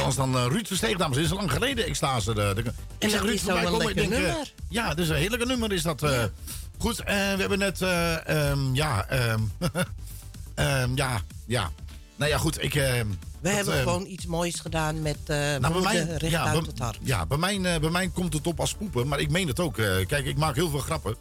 Anders 0.04 0.16
dan 0.32 0.36
eh, 0.36 0.46
Ruud 0.52 0.66
Versteeg, 0.66 0.96
dames. 0.96 1.16
Het 1.16 1.24
is 1.24 1.32
lang 1.32 1.52
geleden, 1.52 1.84
Extase. 1.84 2.34
De, 2.34 2.52
de, 2.54 2.60
ik 2.60 2.66
En 2.98 3.10
dat 3.10 3.20
Ruud 3.20 3.38
voorbij 3.38 3.64
een 3.64 3.70
komen, 3.70 3.88
ik 3.88 3.94
lekker 3.94 4.10
denk, 4.10 4.22
eh, 4.22 4.28
nummer. 4.28 4.52
ja, 4.68 4.88
dat 4.88 4.98
is 4.98 5.08
een 5.08 5.16
heerlijke 5.16 5.46
nummer 5.46 5.72
is 5.72 5.82
dat. 5.82 6.02
eh. 6.02 6.24
Goed, 6.78 6.98
eh, 7.00 7.06
we 7.06 7.40
hebben 7.40 7.58
net... 7.58 7.82
eh, 7.82 8.28
ehm, 8.50 8.74
ja, 8.74 9.06
ehm, 9.08 9.40
ehm, 10.54 10.90
ja, 10.96 11.20
ja. 11.46 11.70
Nou 12.16 12.30
ja, 12.30 12.38
goed, 12.38 12.62
ik... 12.62 12.72
We 12.72 13.50
dat, 13.50 13.52
hebben 13.52 13.74
gewoon 13.82 14.06
iets 14.06 14.26
moois 14.26 14.60
gedaan 14.60 15.02
met 15.02 15.16
eh 15.26 15.36
nou, 15.36 15.72
bij 15.72 15.82
mij, 15.82 15.94
ja, 16.30 16.42
uit 16.44 16.60
bij, 16.60 16.68
het 16.70 16.78
hart. 16.78 16.98
ja 17.02 17.26
bij, 17.26 17.38
mij, 17.38 17.54
eh, 17.62 17.80
bij 17.80 17.90
mij 17.90 18.08
komt 18.08 18.32
het 18.32 18.46
op 18.46 18.60
als 18.60 18.74
poepen, 18.74 19.08
maar 19.08 19.20
ik 19.20 19.30
meen 19.30 19.48
het 19.48 19.60
ook. 19.60 19.78
Eh, 19.78 20.06
kijk, 20.06 20.26
ik 20.26 20.36
maak 20.36 20.54
heel 20.54 20.70
veel 20.70 20.78
grappen. 20.78 21.16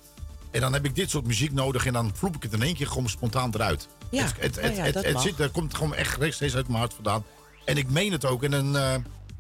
En 0.52 0.62
dan 0.62 0.74
heb 0.74 0.86
ik 0.86 0.96
dit 0.96 1.10
soort 1.10 1.26
muziek 1.26 1.52
nodig 1.52 1.86
en 1.86 1.94
dan 1.94 2.12
vloep 2.16 2.36
ik 2.36 2.44
het 2.44 2.54
in 2.54 2.62
één 2.62 2.76
keer 2.76 2.88
gewoon 2.88 3.10
spontaan 3.10 3.52
eruit. 3.54 3.88
Ja, 4.12 4.24
het, 4.24 4.36
het, 4.40 4.56
nou 4.56 4.68
het, 4.68 4.76
ja, 4.76 4.84
het, 4.84 4.94
dat 4.94 5.04
het 5.06 5.20
zit, 5.20 5.40
er 5.40 5.50
komt 5.50 5.76
gewoon 5.76 5.96
echt 5.96 6.18
rechtstreeks 6.18 6.56
uit 6.56 6.68
mijn 6.68 6.80
hart 6.80 6.94
vandaan. 6.94 7.24
En 7.66 7.78
ik 7.78 7.90
meen 7.90 8.12
het 8.12 8.26
ook. 8.26 8.44
En 8.44 8.52
een, 8.52 8.76
eh, 8.76 8.96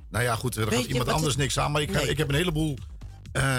nou 0.09 0.23
ja, 0.23 0.35
goed, 0.35 0.55
er 0.55 0.71
gaat 0.71 0.85
iemand 0.85 1.09
anders 1.09 1.35
niks 1.35 1.59
aan. 1.59 1.71
Maar 1.71 1.81
ik, 1.81 1.91
Nee. 1.91 2.09
ik 2.09 2.17
heb 2.17 2.29
een 2.29 2.35
heleboel 2.35 2.77
eh, 3.31 3.57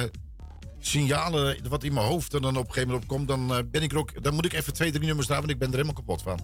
signalen 0.81 1.57
wat 1.69 1.85
in 1.85 1.93
mijn 1.93 2.07
hoofd 2.07 2.33
er 2.33 2.41
dan 2.41 2.57
op 2.57 2.67
een 2.67 2.73
gegeven 2.73 2.89
moment 2.89 3.03
opkomt. 3.11 3.29
Dan, 3.29 3.55
eh, 3.55 3.63
ben 3.71 3.83
ik 3.83 3.93
er 3.93 3.99
ook, 3.99 4.23
dan 4.23 4.35
moet 4.35 4.45
ik 4.45 4.53
even 4.53 4.73
twee, 4.73 4.91
drie 4.93 5.07
nummers 5.07 5.27
draaien, 5.27 5.45
want 5.47 5.55
ik 5.55 5.63
ben 5.63 5.79
er 5.79 5.85
helemaal 5.85 6.03
kapot 6.05 6.23
van. 6.23 6.41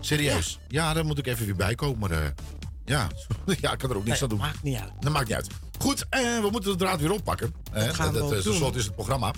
Serieus. 0.00 0.58
Ja, 0.68 0.94
dan 0.94 1.06
moet 1.06 1.18
ik 1.18 1.26
even 1.26 1.44
weer 1.46 1.56
bij 1.56 1.74
komen. 1.74 2.10
eh. 2.10 2.18
ja. 2.84 3.08
ja, 3.60 3.72
ik 3.72 3.78
kan 3.78 3.90
er 3.90 3.96
ook 3.96 4.04
niks 4.04 4.20
Nee, 4.20 4.22
aan 4.22 4.28
doen. 4.28 4.38
maakt 4.38 4.62
niet 4.62 4.76
uit. 4.78 4.92
Dat 5.00 5.12
maakt 5.12 5.26
niet 5.26 5.36
uit. 5.36 5.46
Goed, 5.78 6.06
we 6.10 6.48
moeten 6.50 6.70
de 6.70 6.76
draad 6.76 7.00
weer 7.00 7.12
oppakken. 7.12 7.54
Dat, 7.72 7.94
gaan 7.94 8.12
we 8.12 8.18
dat, 8.18 8.42
slot 8.54 8.76
is 8.76 8.84
het 8.84 8.94
programma. 8.94 9.32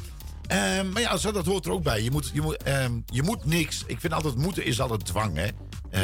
Maar 0.92 1.00
ja, 1.00 1.16
zo, 1.16 1.32
dat 1.32 1.46
hoort 1.46 1.66
er 1.66 1.72
ook 1.72 1.82
bij. 1.82 2.02
Je 2.02 2.10
moet, 2.10 2.30
je, 2.34 2.40
moet, 2.40 2.56
ehm, 2.62 2.92
je 3.06 3.22
moet 3.22 3.44
niks. 3.44 3.82
Ik 3.86 4.00
vind 4.00 4.12
altijd 4.12 4.36
moeten 4.36 4.64
is 4.64 4.80
altijd 4.80 5.04
dwang. 5.06 5.36
Hè? 5.36 5.48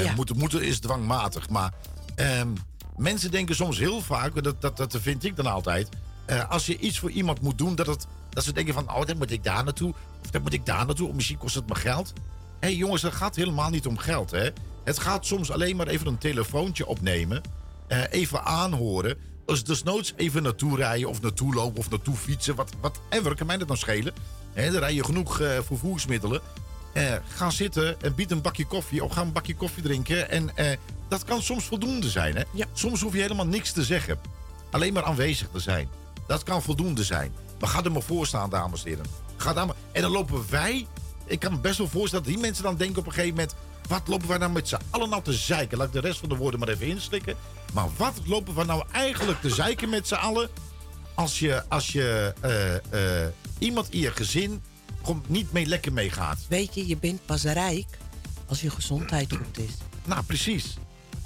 Ja. 0.02 0.12
moeten, 0.14 0.36
moeten 0.38 0.62
is 0.62 0.80
dwangmatig. 0.80 1.48
Maar 1.48 1.72
ehm, 2.20 2.48
mensen 2.96 3.30
denken 3.30 3.54
soms 3.54 3.78
heel 3.78 4.00
vaak, 4.00 4.42
dat, 4.42 4.60
dat, 4.60 4.76
dat 4.76 4.96
vind 5.00 5.24
ik 5.24 5.36
dan 5.36 5.46
altijd. 5.46 5.88
eh, 6.26 6.50
als 6.50 6.66
je 6.66 6.78
iets 6.78 6.98
voor 6.98 7.10
iemand 7.10 7.40
moet 7.40 7.58
doen, 7.58 7.74
dat, 7.74 7.86
het, 7.86 8.06
dat 8.30 8.44
ze 8.44 8.52
denken 8.52 8.74
van... 8.74 8.94
oh, 8.94 9.04
dan 9.06 9.16
moet 9.16 9.30
ik 9.30 9.44
daar 9.44 9.64
naartoe. 9.64 9.94
Of 10.24 10.30
dan 10.30 10.42
moet 10.42 10.52
ik 10.52 10.66
daar 10.66 10.86
naartoe. 10.86 11.08
Of 11.08 11.14
misschien 11.14 11.38
kost 11.38 11.54
het 11.54 11.68
me 11.68 11.74
geld. 11.74 12.12
Hé 12.60 12.68
hey, 12.68 12.74
jongens, 12.76 13.02
het 13.02 13.12
gaat 13.14 13.36
helemaal 13.36 13.70
niet 13.70 13.86
om 13.86 13.98
geld. 13.98 14.30
Hè? 14.30 14.48
Het 14.84 14.98
gaat 14.98 15.26
soms 15.26 15.50
alleen 15.50 15.76
maar 15.76 15.86
even 15.86 16.06
een 16.06 16.18
telefoontje 16.18 16.86
opnemen. 16.86 17.42
eh, 17.86 18.02
even 18.10 18.44
aanhoren. 18.44 19.16
Dus 19.46 19.64
desnoods 19.64 20.12
even 20.16 20.42
naartoe 20.42 20.76
rijden 20.76 21.08
of 21.08 21.20
naartoe 21.20 21.54
lopen 21.54 21.78
of 21.78 21.90
naartoe 21.90 22.16
fietsen. 22.16 22.54
Wat, 22.54 22.70
whatever, 22.80 23.34
kan 23.36 23.46
mij 23.46 23.56
dat 23.56 23.66
nou 23.66 23.78
schelen. 23.78 24.12
Hè, 24.52 24.70
dan 24.70 24.80
rij 24.80 24.94
je 24.94 25.04
genoeg 25.04 25.40
eh, 25.40 25.58
vervoersmiddelen. 25.66 26.40
Eh, 26.92 27.14
ga 27.28 27.50
zitten 27.50 28.02
en 28.02 28.14
bied 28.14 28.30
een 28.30 28.40
bakje 28.40 28.66
koffie 28.66 29.04
of 29.04 29.12
ga 29.12 29.20
een 29.20 29.32
bakje 29.32 29.54
koffie 29.54 29.82
drinken. 29.82 30.30
En 30.30 30.56
eh, 30.56 30.76
dat 31.08 31.24
kan 31.24 31.42
soms 31.42 31.64
voldoende 31.64 32.08
zijn. 32.08 32.36
Hè? 32.36 32.42
Soms 32.72 33.00
hoef 33.00 33.12
je 33.12 33.20
helemaal 33.20 33.46
niks 33.46 33.72
te 33.72 33.84
zeggen. 33.84 34.18
Alleen 34.70 34.92
maar 34.92 35.04
aanwezig 35.04 35.48
te 35.52 35.60
zijn. 35.60 35.88
Dat 36.26 36.42
kan 36.42 36.62
voldoende 36.62 37.04
zijn. 37.04 37.32
Maar 37.60 37.68
ga 37.68 37.84
er 37.84 37.92
maar 37.92 38.02
voor 38.02 38.26
staan, 38.26 38.50
dames 38.50 38.82
en 38.84 38.88
heren. 38.88 39.06
Ga 39.36 39.52
daar 39.52 39.66
maar. 39.66 39.76
En 39.92 40.02
dan 40.02 40.10
lopen 40.10 40.44
wij. 40.50 40.86
Ik 41.24 41.40
kan 41.40 41.52
me 41.52 41.58
best 41.58 41.78
wel 41.78 41.88
voorstellen 41.88 42.24
dat 42.24 42.34
die 42.34 42.42
mensen 42.42 42.64
dan 42.64 42.76
denken 42.76 42.98
op 42.98 43.06
een 43.06 43.12
gegeven 43.12 43.34
moment. 43.34 43.54
Wat 43.88 44.02
lopen 44.08 44.28
wij 44.28 44.38
nou 44.38 44.52
met 44.52 44.68
z'n 44.68 44.80
allen 44.90 45.08
nou 45.08 45.22
te 45.22 45.32
zeiken? 45.32 45.78
Laat 45.78 45.86
ik 45.86 45.92
de 45.92 46.00
rest 46.00 46.18
van 46.18 46.28
de 46.28 46.36
woorden 46.36 46.60
maar 46.60 46.68
even 46.68 46.86
inslikken. 46.86 47.34
Maar 47.72 47.88
wat 47.96 48.14
lopen 48.24 48.54
we 48.54 48.64
nou 48.64 48.84
eigenlijk 48.92 49.40
te 49.40 49.50
zeiken 49.50 49.88
met 49.88 50.08
z'n 50.08 50.14
allen? 50.14 50.48
Als 51.14 51.38
je, 51.38 51.62
als 51.68 51.92
je 51.92 52.34
eh, 52.90 53.26
iemand 53.58 53.90
in 53.90 54.00
je 54.00 54.10
gezin 54.10 54.62
gewoon 55.02 55.24
niet 55.26 55.52
mee 55.52 55.66
lekker 55.66 55.92
meegaat. 55.92 56.38
Weet 56.48 56.74
je, 56.74 56.86
je 56.86 56.96
bent 56.96 57.26
pas 57.26 57.42
rijk 57.42 57.86
als 58.46 58.60
je 58.60 58.70
gezondheid 58.70 59.32
goed 59.36 59.58
is. 59.58 59.70
Nou, 60.04 60.22
precies. 60.22 60.76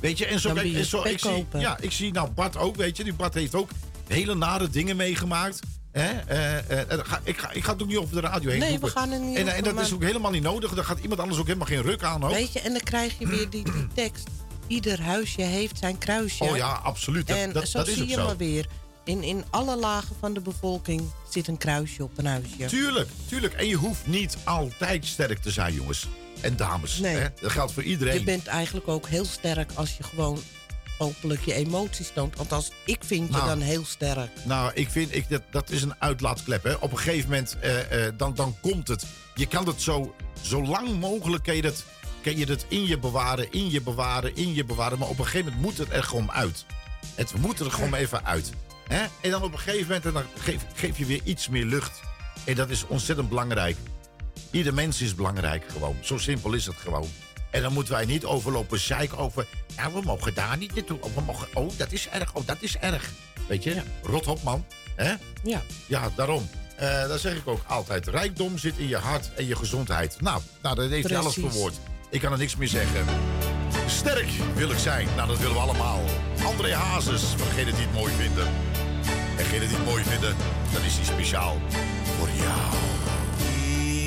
Weet 0.01 0.19
je, 0.19 0.27
en 0.27 0.41
zo, 0.41 0.53
kijk, 0.53 0.75
en 0.75 0.85
zo 0.85 1.03
ik, 1.05 1.19
zie, 1.19 1.47
ja, 1.59 1.79
ik 1.81 1.93
zie 1.93 2.13
nou 2.13 2.31
Bart 2.31 2.57
ook, 2.57 2.77
weet 2.77 2.97
je. 2.97 3.05
Die 3.05 3.13
Bart 3.15 3.35
heeft 3.35 3.55
ook 3.55 3.71
hele 4.07 4.35
nare 4.35 4.71
dingen 4.71 4.97
meegemaakt. 4.97 5.59
Hè? 5.93 6.09
Eh, 6.21 6.81
eh, 6.81 6.89
dan 6.89 7.07
ga, 7.07 7.21
ik, 7.25 7.39
ga, 7.39 7.51
ik 7.51 7.65
ga 7.65 7.73
het 7.73 7.83
ook 7.83 7.89
niet 7.89 7.97
over 7.97 8.15
de 8.15 8.21
radio 8.21 8.51
heen 8.51 8.59
Nee, 8.59 8.69
we 8.69 8.73
roepen. 8.75 8.91
gaan 8.91 9.11
er 9.13 9.21
niet 9.21 9.37
En, 9.37 9.43
over, 9.43 9.55
en 9.55 9.65
dat 9.65 9.75
maar- 9.75 9.85
is 9.85 9.93
ook 9.93 10.03
helemaal 10.03 10.31
niet 10.31 10.43
nodig. 10.43 10.75
Daar 10.75 10.85
gaat 10.85 10.99
iemand 10.99 11.21
anders 11.21 11.41
ook 11.41 11.47
helemaal 11.47 11.67
geen 11.67 11.83
ruk 11.83 12.03
aan. 12.03 12.29
Weet 12.29 12.53
je, 12.53 12.61
en 12.61 12.73
dan 12.73 12.83
krijg 12.83 13.19
je 13.19 13.27
weer 13.27 13.51
die, 13.51 13.65
die 13.65 13.87
tekst. 13.95 14.29
Ieder 14.67 15.03
huisje 15.03 15.41
heeft 15.43 15.79
zijn 15.79 15.99
kruisje. 15.99 16.45
Oh 16.45 16.57
ja, 16.57 16.73
absoluut. 16.73 17.27
Dat, 17.27 17.37
en 17.37 17.53
dat, 17.53 17.69
zo 17.69 17.79
dat 17.79 17.89
zie 17.89 18.03
ook 18.03 18.09
je 18.09 18.15
zo. 18.15 18.25
maar 18.27 18.37
weer. 18.37 18.67
In, 19.05 19.23
in 19.23 19.45
alle 19.51 19.77
lagen 19.77 20.17
van 20.21 20.33
de 20.35 20.41
bevolking 20.41 21.03
zit 21.31 21.49
een 21.49 21.59
kruisje 21.59 22.03
op 22.03 22.19
een 22.19 22.27
huisje. 22.27 22.67
Tuurlijk, 22.67 23.09
tuurlijk. 23.29 23.53
En 23.55 23.67
je 23.67 23.75
hoeft 23.77 24.07
niet 24.07 24.37
altijd 24.45 25.07
sterk 25.07 25.39
te 25.39 25.51
zijn, 25.51 25.75
jongens. 25.75 26.09
En 26.41 26.57
dames. 26.57 26.99
Nee. 26.99 27.17
Hè? 27.17 27.29
Dat 27.41 27.51
geldt 27.51 27.73
voor 27.73 27.83
iedereen. 27.83 28.19
Je 28.19 28.25
bent 28.25 28.47
eigenlijk 28.47 28.89
ook 28.89 29.07
heel 29.09 29.25
sterk 29.25 29.71
als 29.75 29.97
je 29.97 30.03
gewoon 30.03 30.39
openlijk 30.99 31.45
je 31.45 31.55
emoties 31.55 32.11
toont. 32.15 32.39
Althans, 32.39 32.71
ik 32.85 33.05
vind 33.05 33.27
je 33.29 33.33
Nou. 33.35 33.47
dan 33.47 33.61
heel 33.61 33.85
sterk. 33.85 34.31
Nou, 34.45 34.71
ik 34.75 34.91
vind, 34.91 35.15
ik, 35.15 35.29
dat, 35.29 35.43
dat 35.51 35.71
is 35.71 35.83
een 35.83 35.95
uitlaatklep. 35.99 36.63
Hè. 36.65 36.73
Op 36.75 36.91
een 36.93 36.99
gegeven 36.99 37.31
moment, 37.31 37.57
eh, 37.61 38.07
eh, 38.07 38.13
dan, 38.17 38.35
dan 38.35 38.57
komt 38.61 38.89
het. 38.89 39.05
Je 39.35 39.47
kan 39.47 39.67
het 39.67 39.83
zo, 39.83 40.15
zo 40.43 40.63
lang 40.63 41.01
mogelijk, 41.01 41.45
kan 41.45 41.57
je, 41.57 41.63
dat, 41.63 41.85
kan 42.23 42.37
je 42.37 42.47
dat 42.47 42.65
in 42.69 42.87
je 42.87 42.99
bewaren, 42.99 43.53
in 43.53 43.71
je 43.71 43.81
bewaren, 43.81 44.37
in 44.37 44.55
je 44.55 44.65
bewaren. 44.65 44.99
Maar 44.99 45.09
op 45.09 45.19
een 45.19 45.25
gegeven 45.25 45.53
moment 45.53 45.63
moet 45.63 45.79
het 45.79 45.97
er 45.97 46.03
gewoon 46.03 46.33
uit. 46.33 46.65
Het 47.15 47.35
moet 47.35 47.61
er 47.61 47.71
gewoon 47.71 47.95
even 47.95 48.25
uit. 48.25 48.53
Hè? 48.89 49.05
En 49.21 49.31
dan 49.31 49.43
op 49.43 49.53
een 49.53 49.59
gegeven 49.59 49.87
moment 49.87 50.07
en 50.07 50.13
dan 50.13 50.25
geef, 50.39 50.65
geef 50.75 50.99
je 50.99 51.07
weer 51.07 51.21
iets 51.25 51.49
meer 51.49 51.65
lucht. 51.65 52.01
En 52.45 52.55
dat 52.55 52.71
is 52.71 52.87
ontzettend 52.87 53.29
belangrijk. 53.29 53.77
Ieder 54.51 54.75
mens 54.75 55.01
is 55.01 55.15
belangrijk 55.15 55.65
gewoon. 55.73 55.97
Zo 56.01 56.19
simpel 56.19 56.53
is 56.53 56.67
het 56.67 56.77
gewoon. 56.77 57.09
En 57.51 57.63
dan 57.63 57.73
moeten 57.73 57.93
wij 57.93 58.05
niet 58.05 58.25
overlopen 58.25 58.79
zeiken 58.79 59.19
over... 59.19 59.47
Ja, 59.77 59.93
we 59.93 60.01
mogen 60.05 60.35
daar 60.35 60.57
niet 60.57 60.75
naartoe. 60.75 60.99
Oh, 61.01 61.15
we 61.15 61.21
mogen, 61.21 61.49
oh 61.55 61.71
dat 61.77 61.93
is 61.93 62.09
erg. 62.09 62.35
Oh, 62.35 62.47
dat 62.47 62.57
is 62.61 62.77
erg. 62.77 63.11
Weet 63.49 63.63
je? 63.63 63.83
Rot 64.03 64.27
op, 64.27 64.43
man. 64.43 64.65
Hè? 64.97 65.15
Ja. 65.43 65.63
Ja, 65.87 66.11
daarom. 66.17 66.49
Eh 66.77 67.09
dat 67.09 67.21
zeg 67.21 67.37
ik 67.37 67.49
ook 67.49 67.65
altijd. 67.67 68.07
Rijkdom 68.07 68.59
zit 68.59 68.79
in 68.79 68.89
je 68.89 68.97
hart 68.97 69.35
en 69.35 69.47
je 69.47 69.57
gezondheid. 69.57 70.21
Nou, 70.21 70.43
nou 70.63 70.75
dat 70.75 70.91
heeft 70.91 71.09
hij 71.09 71.19
alles 71.19 71.35
verwoord. 71.35 71.75
Ik 72.11 72.21
kan 72.21 72.33
er 72.33 72.39
niks 72.39 72.57
meer 72.57 72.69
zeggen. 72.69 73.05
Sterk 73.87 74.29
wil 74.55 74.71
ik 74.71 74.79
zijn. 74.79 75.09
Nou, 75.17 75.29
dat 75.29 75.39
willen 75.39 75.55
we 75.55 75.61
allemaal. 75.61 76.01
André 76.45 76.75
Hazes, 76.75 77.23
voor 77.23 77.47
degenen 77.47 77.75
die 77.75 77.85
het 77.85 77.95
mooi 77.95 78.13
vinden. 78.13 78.49
En 79.37 79.43
degenen 79.43 79.69
die 79.69 79.77
het 79.77 79.87
mooi 79.87 80.03
vinden, 80.05 80.37
dan 80.73 80.83
is 80.83 80.95
hij 80.97 81.05
speciaal 81.05 81.57
voor 82.19 82.29
jou. 82.29 82.75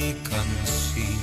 Ik 0.07 0.23
kan 0.23 0.45
zien 0.93 1.19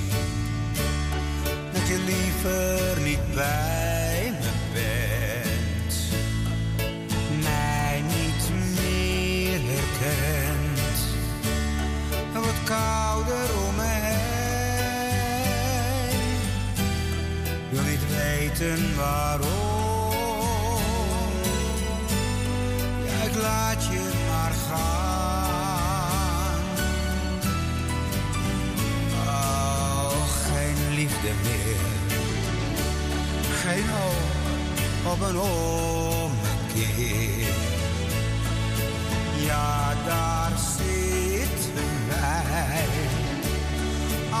dat 1.71 1.87
je 1.87 1.99
liever 2.05 3.01
niet 3.01 3.33
bij 3.33 4.33
me 4.39 4.49
bent. 4.73 5.95
Mij 7.43 8.01
niet 8.01 8.49
meer 8.81 9.59
herkent. 9.73 10.99
Wat 12.33 12.63
kouder 12.63 13.57
om 13.67 13.75
me 13.75 13.83
heen. 13.83 14.19
Wil 17.69 17.83
niet 17.83 18.07
weten 18.09 18.95
waarom. 18.95 19.64
Laat 23.45 23.81
je 23.85 24.03
maar 24.29 24.53
gaan. 24.67 25.05
Oh, 29.27 30.11
geen 30.45 30.79
liefde 30.95 31.31
meer. 31.43 31.93
Geen 33.63 33.87
hoop 33.89 34.33
op 35.13 35.19
een 35.29 35.37
ommekeer. 35.37 36.53
Ja, 39.45 39.93
daar 40.05 40.51
zitten 40.77 41.89
wij. 42.07 42.85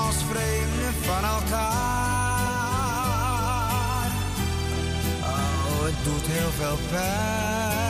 Als 0.05 0.15
vreemden 0.15 0.93
van 1.01 1.23
elkaar. 1.29 1.65
Oh, 5.21 5.85
het 5.85 5.99
doet 6.03 6.27
heel 6.27 6.51
veel 6.51 6.77
pijn. 6.91 7.84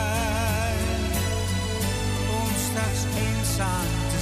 Om 2.76 2.82
straks 2.82 4.15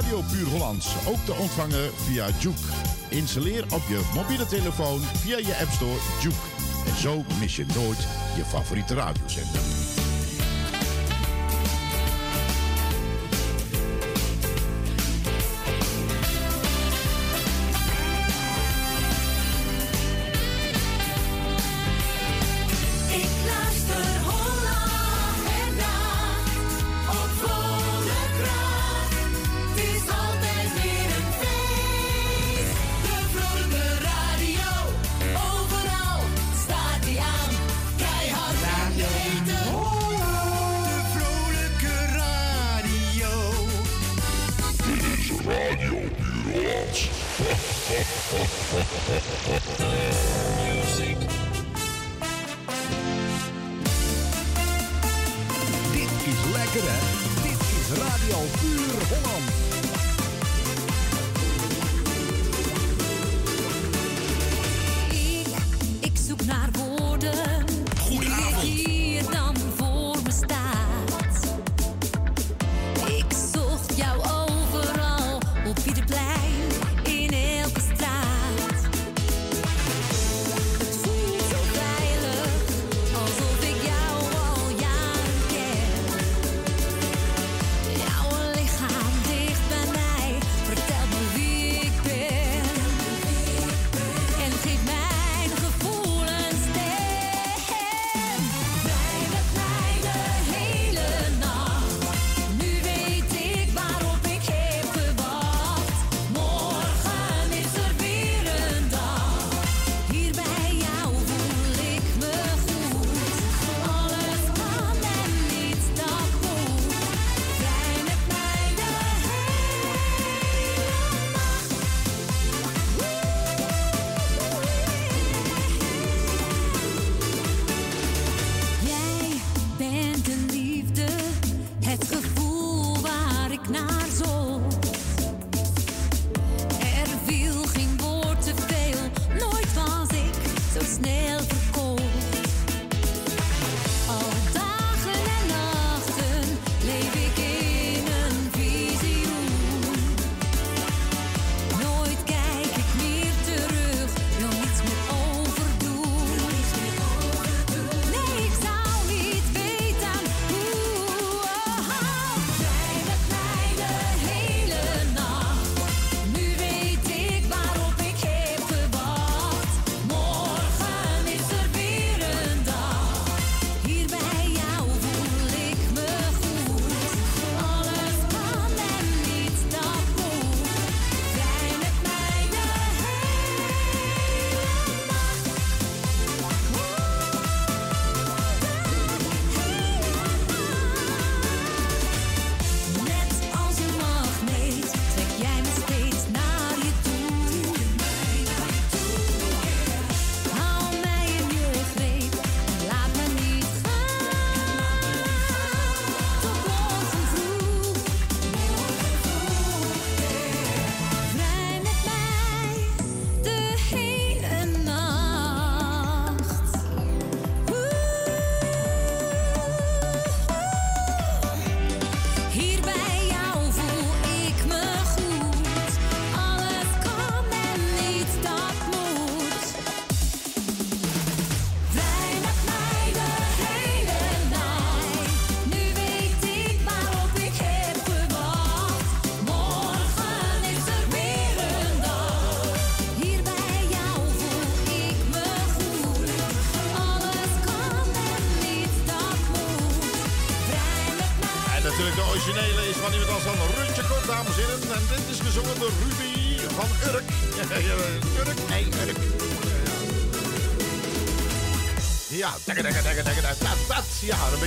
Radio 0.00 0.22
Puur 0.32 0.48
Hollands 0.48 0.94
ook 1.06 1.24
te 1.24 1.32
ontvangen 1.32 1.90
via 1.94 2.28
Juke. 2.38 2.72
Installeer 3.08 3.64
op 3.64 3.82
je 3.88 4.10
mobiele 4.14 4.46
telefoon 4.46 5.00
via 5.00 5.38
je 5.38 5.56
App 5.60 5.70
Store 5.70 5.98
Juke. 6.20 6.36
En 6.86 6.96
zo 6.96 7.24
mis 7.40 7.56
je 7.56 7.66
nooit 7.74 8.08
je 8.36 8.44
favoriete 8.44 8.94
radiozender. 8.94 9.99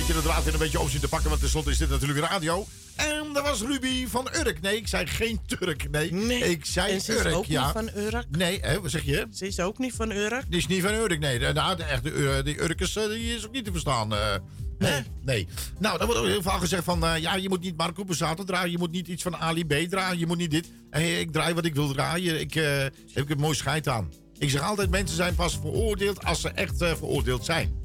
Beetje 0.06 0.22
de 0.22 0.28
draad 0.28 0.46
in 0.46 0.52
een 0.52 0.58
beetje 0.58 0.80
opzien 0.80 1.00
te 1.00 1.08
pakken, 1.08 1.28
want 1.28 1.40
tenslotte 1.40 1.70
is 1.70 1.78
dit 1.78 1.88
natuurlijk 1.90 2.18
radio. 2.18 2.66
En 2.96 3.32
dat 3.32 3.42
was 3.42 3.60
Ruby 3.60 4.06
van 4.06 4.28
Urk. 4.32 4.60
Nee, 4.60 4.76
ik 4.76 4.88
zei 4.88 5.06
geen 5.06 5.40
Turk. 5.46 5.90
Nee, 6.10 6.38
ik 6.50 6.64
zei 6.64 6.92
En 6.92 7.00
ze 7.00 7.14
is 7.14 7.24
Urk. 7.24 7.34
ook 7.34 7.44
ja. 7.46 7.62
niet 7.64 7.72
van 7.72 8.02
Urk. 8.02 8.26
Nee, 8.30 8.58
hè, 8.60 8.80
wat 8.80 8.90
zeg 8.90 9.02
je? 9.02 9.26
Ze 9.32 9.46
is 9.46 9.60
ook 9.60 9.78
niet 9.78 9.92
van 9.94 10.10
Urk. 10.10 10.44
Die 10.48 10.58
is 10.58 10.66
niet 10.66 10.82
van 10.82 10.94
Urk, 10.94 11.18
nee. 11.18 11.38
De, 11.38 11.52
de, 11.52 11.82
echte 11.84 12.42
die 12.44 12.62
Urkers, 12.62 12.96
eh, 12.96 13.08
die 13.08 13.34
is 13.34 13.46
ook 13.46 13.52
niet 13.52 13.64
te 13.64 13.70
verstaan. 13.70 14.14
eh. 14.14 14.34
nee. 14.78 15.02
nee. 15.24 15.48
Nou, 15.78 15.98
dan 15.98 16.06
wordt 16.06 16.22
ook 16.22 16.28
heel 16.28 16.42
vaak 16.42 16.60
gezegd 16.60 16.84
van... 16.84 17.04
eh, 17.04 17.18
ja, 17.18 17.34
je 17.34 17.48
moet 17.48 17.60
niet 17.60 17.76
Marco 17.76 18.04
Borsato 18.04 18.44
draaien. 18.44 18.70
Je 18.70 18.78
moet 18.78 18.92
niet 18.92 19.08
iets 19.08 19.22
van 19.22 19.36
Ali 19.36 19.64
B 19.66 19.72
draaien. 19.72 20.18
Je 20.18 20.26
moet 20.26 20.38
niet 20.38 20.50
dit. 20.50 20.70
En 20.90 21.20
ik 21.20 21.32
draai 21.32 21.54
wat 21.54 21.64
ik 21.64 21.74
wil 21.74 21.92
draaien. 21.92 22.40
Ik 22.40 22.54
heb 22.54 22.92
ik 23.24 23.30
een 23.30 23.38
mooi 23.38 23.54
scheid 23.54 23.88
aan. 23.88 24.12
Ik 24.38 24.50
zeg 24.50 24.62
altijd, 24.62 24.90
mensen 24.90 25.16
zijn 25.16 25.34
pas 25.34 25.58
veroordeeld 25.60 26.24
als 26.24 26.40
ze 26.40 26.48
echt 26.48 26.76
veroordeeld 26.76 27.44
zijn. 27.44 27.82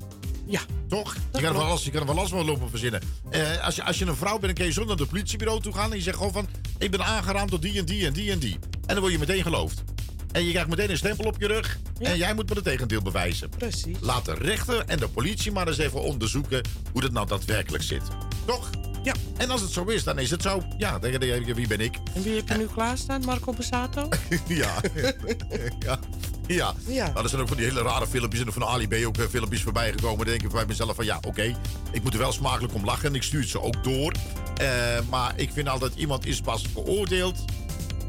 Ja. 0.49 0.61
Toch? 0.87 1.13
Je 1.13 1.19
kan, 1.31 1.43
er 1.43 1.53
wel 1.53 1.67
last, 1.67 1.83
je 1.83 1.91
kan 1.91 1.99
er 1.99 2.05
wel 2.05 2.15
last 2.15 2.29
van 2.29 2.45
lopen 2.45 2.69
verzinnen. 2.69 3.01
Eh, 3.29 3.65
als, 3.65 3.75
je, 3.75 3.83
als 3.83 3.99
je 3.99 4.05
een 4.05 4.15
vrouw 4.15 4.31
bent, 4.31 4.45
dan 4.45 4.53
kun 4.53 4.65
je 4.65 4.71
zo 4.71 4.85
naar 4.85 4.97
het 4.97 5.09
politiebureau 5.09 5.61
toe 5.61 5.73
gaan... 5.73 5.91
en 5.91 5.97
je 5.97 6.03
zegt 6.03 6.17
gewoon 6.17 6.31
van... 6.31 6.47
ik 6.77 6.91
ben 6.91 7.05
aangeraamd 7.05 7.49
door 7.49 7.59
die 7.59 7.79
en 7.79 7.85
die 7.85 8.05
en 8.05 8.13
die 8.13 8.31
en 8.31 8.39
die. 8.39 8.53
En 8.85 8.93
dan 8.93 8.99
word 8.99 9.11
je 9.11 9.19
meteen 9.19 9.43
geloofd. 9.43 9.83
En 10.31 10.43
je 10.43 10.51
krijgt 10.51 10.69
meteen 10.69 10.89
een 10.89 10.97
stempel 10.97 11.25
op 11.25 11.35
je 11.39 11.47
rug. 11.47 11.79
En 11.99 12.17
jij 12.17 12.33
moet 12.33 12.49
me 12.49 12.55
het 12.55 12.63
tegendeel 12.63 13.01
bewijzen. 13.01 13.49
Precies. 13.49 13.97
Laat 13.99 14.25
de 14.25 14.33
rechter 14.33 14.83
en 14.85 14.97
de 14.97 15.07
politie 15.07 15.51
maar 15.51 15.67
eens 15.67 15.77
even 15.77 16.01
onderzoeken... 16.01 16.61
hoe 16.91 17.01
dat 17.01 17.11
nou 17.11 17.27
daadwerkelijk 17.27 17.83
zit. 17.83 18.03
Toch? 18.45 18.69
Ja. 19.03 19.13
En 19.37 19.49
als 19.49 19.61
het 19.61 19.71
zo 19.71 19.83
is, 19.83 20.03
dan 20.03 20.19
is 20.19 20.29
het 20.31 20.41
zo. 20.41 20.63
Ja, 20.77 20.99
dan 20.99 21.11
denk 21.11 21.45
je, 21.45 21.53
wie 21.53 21.67
ben 21.67 21.79
ik? 21.79 21.97
En 22.13 22.21
wie 22.21 22.35
heb 22.35 22.47
je 22.47 22.55
nu 22.55 22.65
klaarstaan? 22.65 23.21
Marco 23.25 23.53
Borsato? 23.53 24.09
ja. 24.47 24.73
ja. 25.85 25.99
Ja. 26.47 26.73
Ja. 26.87 27.05
Nou, 27.11 27.23
er 27.23 27.29
zijn 27.29 27.41
ook 27.41 27.47
van 27.47 27.57
die 27.57 27.65
hele 27.65 27.81
rare 27.81 28.07
filmpjes 28.07 28.45
en 28.45 28.53
van 28.53 28.65
Ali 28.65 28.87
B 28.87 28.93
ook 29.05 29.17
eh, 29.17 29.25
filmpjes 29.29 29.61
voorbij 29.61 29.91
gekomen. 29.91 30.17
Dan 30.17 30.27
denk 30.27 30.43
ik 30.43 30.51
bij 30.51 30.65
mezelf 30.65 30.95
van 30.95 31.05
ja, 31.05 31.17
oké, 31.27 31.55
ik 31.91 32.03
moet 32.03 32.13
er 32.13 32.19
wel 32.19 32.31
smakelijk 32.31 32.73
om 32.73 32.85
lachen 32.85 33.07
en 33.07 33.15
ik 33.15 33.23
stuur 33.23 33.39
het 33.41 33.49
ze 33.49 33.61
ook 33.61 33.83
door. 33.83 34.13
Eh, 34.57 34.67
maar 35.09 35.33
ik 35.35 35.51
vind 35.53 35.67
altijd 35.67 35.95
iemand 35.95 36.25
is 36.25 36.41
pas 36.41 36.63
veroordeeld 36.73 37.45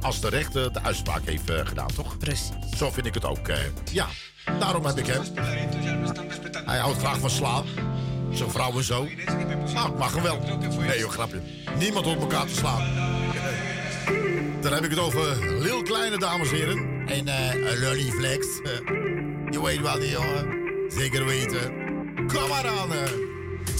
als 0.01 0.21
de 0.21 0.29
rechter 0.29 0.73
de 0.73 0.83
uitspraak 0.83 1.25
heeft 1.25 1.51
eh, 1.51 1.67
gedaan, 1.67 1.93
toch? 1.95 2.19
Precies. 2.19 2.51
Zo 2.77 2.91
vind 2.91 3.07
ik 3.07 3.15
het 3.15 3.25
ook. 3.25 3.51
ja, 3.93 4.07
daarom 4.59 4.87
heb 4.87 4.99
ik 4.99 5.07
hem. 5.07 5.23
Hij 6.65 6.79
houdt 6.79 6.99
graag 6.99 7.19
van 7.19 7.31
slaan. 7.31 7.65
Zijn 8.33 8.51
vrouw 8.51 8.73
en 8.77 8.85
zo. 8.85 9.09
Nou, 9.75 9.99
mag 9.99 10.13
wel. 10.23 10.39
Nee 10.79 10.99
joh, 10.99 11.11
grapje. 11.11 11.41
Niemand 11.79 12.05
hoort 12.05 12.21
elkaar 12.21 12.47
te 12.47 12.55
slaan. 12.55 12.83
Dan 14.61 14.73
heb 14.73 14.85
ik 14.85 14.91
het 14.91 14.99
over 14.99 15.47
Lil 15.61 15.83
Kleine, 15.83 16.19
dames 16.19 16.51
en 16.51 16.57
heren. 16.57 17.03
En 17.07 17.29
eh 17.29 17.81
Lolly 17.81 18.11
Flex. 18.11 18.47
Je 19.55 19.63
weet 19.63 19.81
wel 19.81 19.99
die 19.99 20.11
jongen. 20.11 20.59
Zeker 20.89 21.25
weten. 21.27 21.73
Kom 22.27 22.49
maar 22.49 22.67
aan. 22.67 22.93
eh. 22.93 23.30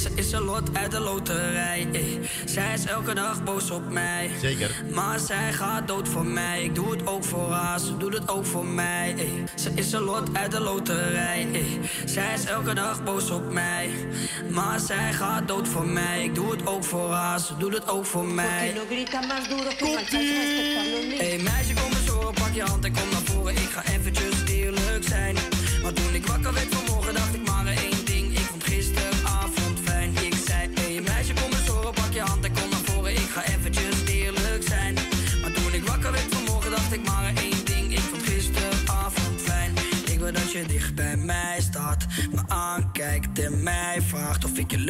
Ze 0.01 0.11
is 0.15 0.33
een 0.33 0.43
lot 0.43 0.77
uit 0.77 0.91
de 0.91 1.01
loterij. 1.01 1.89
eh. 1.93 2.01
Zij 2.45 2.73
is 2.75 2.85
elke 2.85 3.15
dag 3.15 3.45
boos 3.45 3.71
op 3.71 3.91
mij. 3.91 4.31
Zeker. 4.41 4.83
Maar 4.95 5.19
zij 5.19 5.53
gaat 5.53 5.89
dood 5.89 6.09
voor 6.09 6.27
mij. 6.27 6.63
Ik 6.65 6.75
doe 6.75 6.91
het 6.91 7.07
ook 7.07 7.25
voor 7.25 7.51
haar, 7.53 7.79
ze 7.81 7.97
doet 7.97 8.13
het 8.15 8.29
ook 8.29 8.47
voor 8.47 8.65
mij. 8.67 9.15
eh. 9.19 9.25
Ze 9.55 9.71
is 9.75 9.93
een 9.93 10.03
lot 10.03 10.37
uit 10.37 10.51
de 10.51 10.61
loterij. 10.61 11.47
eh. 11.53 11.61
Zij 12.05 12.35
is 12.35 12.45
elke 12.45 12.75
dag 12.75 13.05
boos 13.05 13.31
op 13.31 13.53
mij. 13.53 13.91
Maar 14.51 14.81
zij 14.81 15.13
gaat 15.13 15.49
dood 15.49 15.69
voor 15.69 15.87
mij. 15.87 16.25
Ik 16.25 16.35
doe 16.35 16.51
het 16.51 16.67
ook 16.67 16.85
voor 16.85 17.11
haar, 17.13 17.39
ze 17.41 17.57
doet 17.57 17.73
het 17.75 17.89
ook 17.89 18.07
voor 18.07 18.25
mij. 18.27 18.73
Hey 21.19 21.39
meisje, 21.43 21.75
kom 21.75 21.93
eens 21.93 22.09
horen, 22.09 22.35
pak 22.35 22.53
je 22.55 22.63
hand 22.63 22.85
en 22.85 22.93
kom 22.93 23.09
naar 23.13 23.23
voren. 23.25 23.53
Ik 23.53 23.69
ga 23.71 23.83
eventjes 23.93 24.45
eerlijk 24.47 25.05
zijn. 25.09 25.37
Maar 25.83 25.93
toen 25.93 26.15
ik 26.15 26.27
wakker 26.27 26.53
werd 26.53 26.75
vanmorgen, 26.75 27.15
dacht 27.15 27.35
ik 27.35 27.47
maar 27.49 27.67
één 27.67 28.00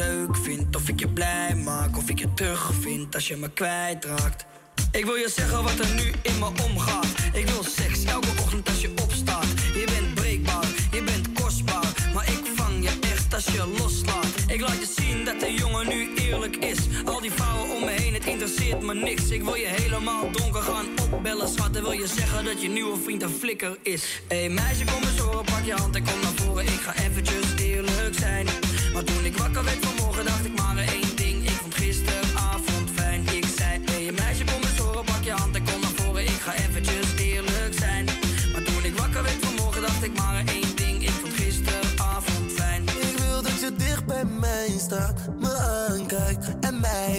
leuk 0.05 0.35
vind, 0.35 0.75
of 0.75 0.87
ik 0.89 0.99
je 0.99 1.07
blij 1.07 1.55
maak, 1.55 1.97
of 1.97 2.09
ik 2.09 2.19
je 2.19 2.33
terugvind 2.33 3.15
als 3.15 3.27
je 3.27 3.35
me 3.35 3.49
kwijtraakt. 3.49 4.45
Ik 4.91 5.05
wil 5.05 5.15
je 5.15 5.29
zeggen 5.35 5.63
wat 5.63 5.79
er 5.79 5.93
nu 5.95 6.11
in 6.21 6.39
me 6.39 6.45
omgaat. 6.45 7.07
Ik 7.33 7.47
wil 7.47 7.63
seks 7.63 8.03
elke 8.03 8.27
ochtend 8.39 8.67
als 8.67 8.81
je 8.81 8.91
opstaat. 9.03 9.45
Je 9.73 9.83
bent 9.85 10.13
breekbaar, 10.13 10.67
je 10.91 11.03
bent 11.03 11.31
kostbaar. 11.33 11.91
Maar 12.13 12.27
ik 12.27 12.41
vang 12.55 12.83
je 12.83 12.99
echt 13.01 13.33
als 13.33 13.45
je 13.45 13.67
loslaat. 13.77 14.25
Ik 14.47 14.61
laat 14.61 14.79
je 14.79 14.93
zien 15.01 15.25
dat 15.25 15.39
de 15.39 15.53
jongen 15.53 15.87
nu 15.87 16.15
eerlijk 16.15 16.55
is. 16.55 16.79
Al 17.05 17.21
die 17.21 17.31
vrouwen 17.31 17.75
om 17.75 17.83
me 17.85 17.91
heen, 17.91 18.13
het 18.13 18.25
interesseert 18.25 18.81
me 18.81 18.93
niks. 18.93 19.29
Ik 19.29 19.43
wil 19.43 19.55
je 19.55 19.67
helemaal 19.67 20.31
donker 20.31 20.61
gaan 20.61 20.87
opbellen, 21.11 21.49
schat. 21.49 21.75
En 21.75 21.83
wil 21.83 21.91
je 21.91 22.07
zeggen 22.07 22.45
dat 22.45 22.61
je 22.61 22.69
nieuwe 22.69 22.97
vriend 23.03 23.21
een 23.21 23.35
flikker 23.39 23.77
is. 23.81 24.03
Hé 24.27 24.39
hey, 24.39 24.49
meisje, 24.49 24.85
kom 24.85 25.03
eens 25.03 25.19
horen, 25.19 25.45
pak 25.45 25.63
je 25.65 25.73
hand 25.73 25.95
en 25.95 26.03
kom 26.03 26.19
naar 26.21 26.35
voren. 26.35 26.63
Ik 26.63 26.81
ga 26.85 26.93
eventjes 26.95 27.45
eerlijk 27.57 28.15
zijn. 28.19 28.47
Maar 28.93 29.03
toen 29.03 29.25
ik 29.25 29.37
wakker 29.37 29.63
werd 29.63 29.85
vanmorgen, 29.85 30.25
dacht 30.25 30.45
ik 30.45 30.55
maar 30.59 30.77
één 30.77 31.15
ding. 31.15 31.43
Ik 31.43 31.57
vond 31.61 31.73
gisteravond 31.75 32.89
fijn. 32.93 33.21
Ik 33.31 33.45
zei, 33.57 33.81
hey, 33.85 34.11
meisje, 34.11 34.43
kom 34.43 34.61
eens 34.61 34.77
horen, 34.77 35.05
pak 35.05 35.23
je 35.23 35.31
hand 35.31 35.55
en 35.55 35.63
kom 35.63 35.81
naar 35.81 35.95
voren. 35.95 36.23
Ik 36.23 36.39
ga 36.45 36.53
eventjes 36.53 37.15
eerlijk 37.17 37.73
zijn. 37.79 38.05
Maar 38.53 38.63
toen 38.63 38.83
ik 38.83 38.97
wakker 38.97 39.23
werd 39.23 39.45
vanmorgen, 39.45 39.81
dacht 39.81 40.03
ik 40.03 40.17
maar 40.17 40.43
één 40.45 40.75
ding. 40.75 41.03
Ik 41.03 41.15
vond 41.21 41.33
gisteravond 41.33 42.51
fijn. 42.51 42.83
Ik 42.83 43.17
wil 43.17 43.41
dat 43.41 43.59
je 43.59 43.75
dicht 43.75 44.05
bij 44.05 44.25
mij 44.25 44.69
staat, 44.77 45.19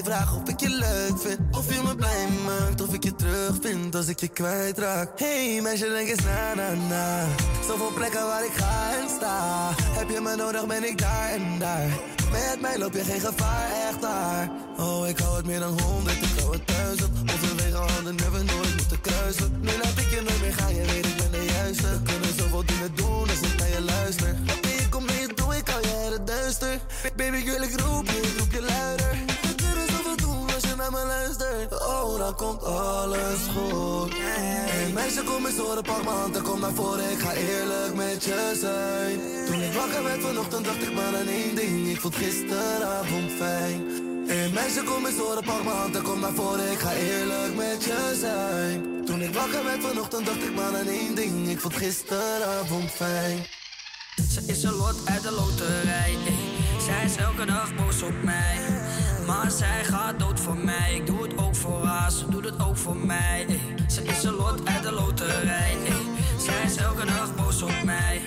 vraagt 0.05 0.35
of 0.37 0.49
ik 0.49 0.61
je 0.61 0.69
leuk 0.69 1.19
vind. 1.19 1.39
Of 1.51 1.75
je 1.75 1.81
me 1.85 1.95
blij 1.97 2.29
maakt, 2.45 2.81
of 2.81 2.95
ik 2.95 3.05
je 3.05 3.15
terugvind 3.15 3.95
als 3.95 4.09
ik 4.09 4.21
je 4.21 4.29
kwijtraak. 4.29 5.19
Hey 5.19 5.61
meisje, 5.63 5.89
denk 5.89 6.09
eens 6.09 6.25
na 6.25 6.55
na 6.55 6.73
na. 6.89 7.27
Zoveel 7.67 7.93
plekken 7.95 8.27
waar 8.27 8.45
ik 8.45 8.53
ga 8.53 8.91
en 9.01 9.09
sta. 9.09 9.71
Heb 9.99 10.11
je 10.11 10.21
me 10.21 10.37
nodig, 10.37 10.67
ben 10.67 10.85
ik 10.85 10.99
daar 10.99 11.31
en 11.31 11.59
daar. 11.59 11.89
Met 12.31 12.61
mij 12.61 12.79
loop 12.79 12.95
je 12.95 13.05
geen 13.05 13.21
gevaar, 13.21 13.71
echt 13.89 14.01
daar. 14.01 14.51
Oh, 14.79 15.09
ik 15.09 15.19
hou 15.19 15.37
het 15.37 15.47
meer 15.47 15.61
dan 15.61 15.81
honderd, 15.81 16.17
ik 16.17 16.41
hou 16.41 16.53
het 16.53 16.67
duizend. 16.69 17.19
Onze 17.21 17.55
wegen 17.55 17.93
handen 17.93 18.15
never 18.15 18.45
nooit 18.45 18.77
moeten 18.77 19.01
kruisen. 19.01 19.61
Nu 19.61 19.71
laat 19.83 19.99
ik 19.99 20.11
je 20.11 20.23
nooit 20.27 20.41
meer 20.41 20.55
gaan, 20.55 20.75
je 20.75 20.85
weet 20.85 21.07
ik 21.07 21.17
ben 21.17 21.31
de 21.31 21.45
juiste. 21.45 21.89
We 21.89 22.03
kunnen 22.03 22.35
zoveel 22.39 22.65
dingen 22.67 22.95
doen 22.95 23.29
als 23.29 23.41
ik 23.41 23.59
naar 23.59 23.69
je 23.69 23.83
luister. 23.83 24.37
Baby, 24.45 24.89
kom 24.91 25.05
mee, 25.05 25.27
doe 25.35 25.57
ik 25.57 25.69
al 25.69 26.11
het 26.13 26.27
duister. 26.27 26.81
Baby, 27.17 27.37
ik 27.37 27.45
wil 27.45 27.63
ik 27.63 27.81
roep 27.81 28.07
je, 28.07 28.21
ik 28.21 28.39
roep 28.39 28.53
je 28.53 28.61
luider. 28.61 29.02
Oh, 31.71 32.19
dan 32.19 32.35
komt 32.35 32.65
alles 32.65 33.41
goed. 33.57 34.13
Hey 34.15 34.93
meisje, 34.93 35.23
kom 35.23 35.47
eens 35.47 35.57
horen, 35.57 35.83
pak 35.83 36.05
mijn 36.05 36.17
hand 36.17 36.37
en 36.37 36.43
kom 36.43 36.61
naar 36.61 36.73
voren. 36.73 37.11
Ik 37.11 37.19
ga 37.19 37.33
eerlijk 37.33 37.95
met 37.95 38.25
je 38.25 38.57
zijn. 38.61 39.47
Toen 39.47 39.61
ik 39.63 39.73
wakker 39.73 40.05
werd 40.05 40.21
vanochtend, 40.21 40.65
dacht 40.65 40.83
ik 40.83 40.95
maar 40.95 41.17
aan 41.17 41.27
één 41.27 41.55
ding. 41.55 41.89
Ik 41.89 42.01
vond 42.01 42.17
gisteravond 42.17 43.31
fijn. 43.31 43.87
Hey 44.27 44.51
meisje, 44.55 44.83
kom 44.83 45.07
eens 45.07 45.19
horen, 45.19 45.45
pak 45.45 45.65
mijn 45.65 45.77
hand 45.77 45.97
en 45.97 46.03
kom 46.03 46.21
naar 46.21 46.33
voren. 46.33 46.73
Ik 46.73 46.79
ga 46.79 46.93
eerlijk 46.93 47.55
met 47.57 47.85
je 47.85 48.17
zijn. 48.21 49.05
Toen 49.05 49.21
ik 49.23 49.35
wakker 49.35 49.65
werd 49.65 49.83
vanochtend, 49.83 50.27
dacht 50.27 50.43
ik 50.43 50.55
maar 50.55 50.77
aan 50.77 50.87
één 50.87 51.15
ding. 51.15 51.49
Ik 51.49 51.61
vond 51.61 51.75
gisteravond 51.75 52.91
fijn. 52.91 53.47
Ze 54.31 54.43
is 54.47 54.63
een 54.63 54.75
lot 54.75 54.97
uit 55.05 55.23
de 55.23 55.31
loterij. 55.31 56.17
Zij 56.87 57.05
is 57.05 57.17
elke 57.17 57.45
dag 57.45 57.75
boos 57.75 58.03
op 58.03 58.23
mij. 58.23 58.82
Maar 59.27 59.51
zij 59.51 59.85
gaat 59.85 60.19
dood 60.19 60.41
voor 60.41 60.57
mij. 60.57 60.95
Ik 60.95 61.07
doe 61.07 61.23
het 61.23 61.39
ook 61.39 61.57
voor 61.57 61.85
haar, 61.85 62.11
ze 62.11 62.29
doet 62.29 62.45
het 62.45 62.63
ook 62.67 62.77
voor 62.77 62.97
mij. 62.97 63.47
eh. 63.49 63.55
Ze 63.89 64.03
is 64.03 64.23
een 64.23 64.35
lot 64.35 64.69
uit 64.69 64.83
de 64.83 64.93
loterij. 64.93 65.77
eh. 65.87 65.95
Zij 66.39 66.63
is 66.65 66.77
elke 66.77 67.07
dag 67.07 67.35
boos 67.35 67.63
op 67.63 67.83
mij. 67.85 68.21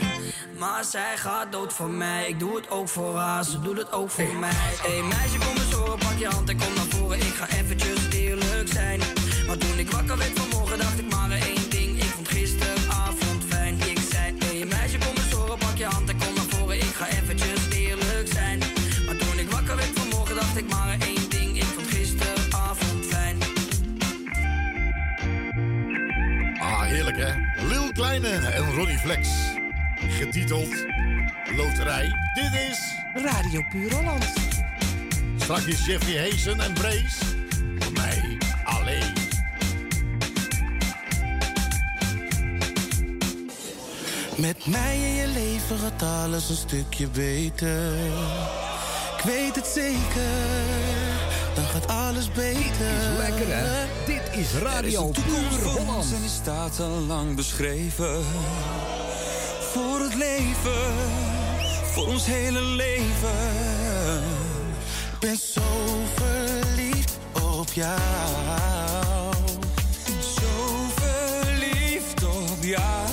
Maar 0.57 0.83
zij 0.83 1.17
gaat 1.17 1.51
dood 1.51 1.73
voor 1.73 1.89
mij. 1.89 2.27
Ik 2.27 2.39
doe 2.39 2.55
het 2.55 2.69
ook 2.69 2.89
voor 2.89 3.15
haar, 3.17 3.43
ze 3.43 3.59
doet 3.61 3.77
het 3.77 3.91
ook 3.91 4.09
voor 4.09 4.35
mij. 4.39 4.51
Hey 4.81 5.01
meisje, 5.01 5.37
kom 5.37 5.55
eens 5.57 5.71
horen, 5.73 5.97
pak 5.99 6.17
je 6.17 6.27
hand 6.27 6.49
en 6.49 6.57
kom 6.57 6.73
naar 6.75 6.85
voren. 6.89 7.17
Ik 7.17 7.33
ga 7.33 7.47
eventjes 7.49 8.07
eerlijk 8.11 8.67
zijn. 8.73 8.99
Maar 9.47 9.57
toen 9.57 9.77
ik 9.79 9.91
wakker 9.91 10.17
werd 10.17 10.39
vanmorgen, 10.39 10.77
dacht 10.77 10.99
ik 10.99 11.09
maar 11.13 11.31
één 11.31 11.69
ding. 11.69 11.74
Lil 27.67 27.91
Kleine 27.91 28.27
en 28.27 28.73
Ronnie 28.73 28.97
Flex. 28.97 29.29
Getiteld 30.09 30.85
Loterij. 31.55 32.11
Dit 32.33 32.61
is... 32.69 32.79
Radio 33.13 33.61
Puur 33.69 33.93
Holland. 33.93 34.25
Straks 35.37 35.65
is 35.65 35.85
Jeffrey 35.85 36.29
Hazen 36.29 36.59
en 36.59 36.73
Brace. 36.73 37.25
Voor 37.79 37.93
mij 37.93 38.37
alleen. 38.63 39.13
Met 44.37 44.65
mij 44.65 44.95
in 44.95 45.15
je 45.15 45.27
leven 45.27 45.77
gaat 45.77 46.03
alles 46.03 46.49
een 46.49 46.55
stukje 46.55 47.07
beter. 47.07 47.95
Ik 49.17 49.23
weet 49.23 49.55
het 49.55 49.67
zeker, 49.67 50.31
gaat 51.75 51.87
alles 51.87 52.31
beter. 52.31 52.87
Is 52.87 53.17
lekker, 53.17 53.45
hè? 53.47 53.85
Dit 54.05 54.21
is 54.31 54.61
Radio 54.61 55.07
Puur 55.07 55.63
Holland. 55.63 56.13
En 56.13 56.21
die 56.21 56.29
staat 56.29 56.79
al 56.79 57.01
lang 57.07 57.35
beschreven. 57.35 58.23
Voor 59.71 59.99
het 59.99 60.15
leven, 60.15 60.93
voor 61.91 62.07
ons 62.07 62.25
hele 62.25 62.61
leven. 62.61 63.37
Ik 65.13 65.19
ben 65.19 65.37
zo 65.37 65.61
verliefd 66.15 67.17
op 67.33 67.73
jou. 67.73 67.99
Zo 70.19 70.87
verliefd 70.95 72.23
op 72.23 72.63
jou. 72.63 73.04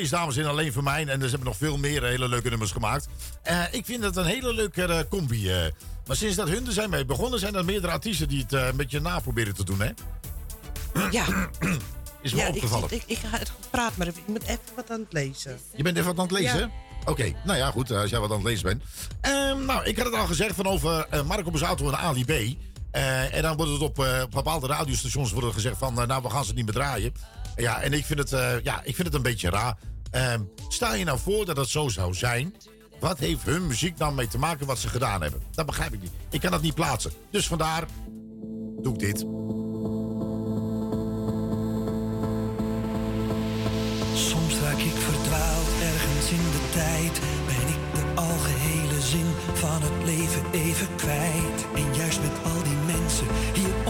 En 0.00 0.06
Brace, 0.08 0.24
dames 0.24 0.36
en 0.36 0.46
alleen 0.46 0.72
voor 0.72 0.82
mij. 0.82 1.06
En 1.06 1.20
ze 1.20 1.28
hebben 1.28 1.44
nog 1.46 1.56
veel 1.56 1.76
meer 1.78 2.04
hele 2.04 2.28
leuke 2.28 2.48
nummers 2.48 2.70
gemaakt. 2.72 3.08
Eh, 3.42 3.62
ik 3.70 3.84
vind 3.84 4.04
het 4.04 4.16
een 4.16 4.24
hele 4.24 4.54
leuke 4.54 4.82
eh, 4.84 4.98
combi. 5.08 5.50
eh. 5.50 5.56
maar 6.06 6.16
sinds 6.16 6.36
dat 6.36 6.48
hun 6.48 6.66
er 6.66 6.72
zijn 6.72 6.90
mee 6.90 7.04
begonnen, 7.04 7.38
zijn 7.38 7.54
er 7.54 7.64
meerdere 7.64 7.92
artiesten 7.92 8.28
die 8.28 8.40
het 8.42 8.52
eh, 8.52 8.66
een 8.66 8.76
beetje 8.76 9.00
na 9.00 9.18
proberen 9.18 9.54
te 9.54 9.64
doen, 9.64 9.80
hè? 9.80 9.90
Ja, 11.10 11.24
Is 12.22 12.32
me 12.32 12.38
ja 12.40 12.46
ik, 12.46 12.54
opgevallen. 12.54 12.88
ik, 12.92 13.02
ik 13.06 13.18
ga 13.18 13.38
het 13.38 13.52
praat 13.70 13.96
maar 13.96 14.06
even. 14.06 14.20
Ik 14.20 14.26
moet 14.28 14.42
even 14.42 14.58
wat 14.76 14.90
aan 14.90 15.00
het 15.00 15.12
lezen. 15.12 15.58
Je 15.76 15.82
bent 15.82 15.96
even 15.96 16.08
wat 16.08 16.18
aan 16.18 16.34
het 16.34 16.42
lezen? 16.42 16.58
Ja. 16.58 16.70
Oké, 17.04 17.32
nou 17.44 17.58
ja, 17.58 17.70
goed, 17.70 17.90
als 17.90 18.10
jij 18.10 18.20
wat 18.20 18.30
aan 18.30 18.36
het 18.36 18.46
lezen 18.46 18.64
bent. 18.64 18.82
Ehm, 19.20 19.64
nou, 19.64 19.84
ik 19.84 19.96
had 19.96 20.06
het 20.06 20.14
al 20.14 20.26
gezegd 20.26 20.54
van 20.54 20.66
over 20.66 21.06
eh, 21.10 21.22
Marco 21.22 21.50
Bazzato 21.50 21.88
en 21.88 21.98
Ali 21.98 22.24
B. 22.24 22.30
Eh, 22.90 23.34
en 23.34 23.42
dan 23.42 23.56
wordt 23.56 23.72
het 23.72 23.80
op 23.80 23.98
eh, 24.04 24.22
bepaalde 24.30 24.66
radiostations 24.66 25.32
wordt 25.32 25.54
gezegd 25.54 25.78
van... 25.78 26.00
eh, 26.00 26.06
nou, 26.06 26.22
we 26.22 26.30
gaan 26.30 26.44
ze 26.44 26.52
niet 26.52 26.64
meer 26.64 26.74
draaien. 26.74 27.12
Ja, 27.60 27.80
en 27.80 27.92
ik 27.92 28.04
vind 28.04 28.18
het, 28.18 28.32
eh, 28.32 28.60
ja, 28.62 28.80
ik 28.84 28.94
vind 28.94 29.06
het 29.06 29.16
een 29.16 29.22
beetje 29.22 29.50
raar. 29.50 29.76
Ehm, 30.10 30.40
stel 30.68 30.94
je 30.94 31.04
nou 31.04 31.18
voor 31.18 31.44
dat 31.44 31.56
het 31.56 31.68
zo 31.68 31.88
zou 31.88 32.14
zijn... 32.14 32.54
Wat 33.00 33.18
heeft 33.18 33.42
hun 33.44 33.66
muziek 33.66 33.98
dan 33.98 34.14
mee 34.14 34.28
te 34.28 34.38
maken 34.38 34.66
wat 34.66 34.78
ze 34.78 34.88
gedaan 34.88 35.22
hebben? 35.22 35.42
Dat 35.50 35.66
begrijp 35.66 35.92
ik 35.92 36.00
niet. 36.00 36.12
Ik 36.30 36.40
kan 36.40 36.50
dat 36.50 36.62
niet 36.62 36.74
plaatsen. 36.74 37.12
Dus 37.30 37.46
vandaar 37.46 37.84
doe 38.82 38.92
ik 38.92 38.98
dit. 38.98 39.18
Soms 44.14 44.54
raak 44.62 44.78
ik 44.78 44.96
verdwaald 45.08 45.68
ergens 45.82 46.30
in 46.30 46.50
de 46.56 46.68
tijd. 46.72 47.20
Ben 47.46 47.68
ik 47.74 47.82
de 47.94 48.20
algehele 48.20 49.00
zin 49.00 49.26
van 49.54 49.82
het 49.82 50.04
leven 50.04 50.42
even 50.52 50.88
kwijt. 50.96 51.66
En 51.74 51.94
juist 51.94 52.20
met 52.20 52.52
al 52.52 52.62
die 52.62 52.96
mensen 52.96 53.26
hier 53.54 53.89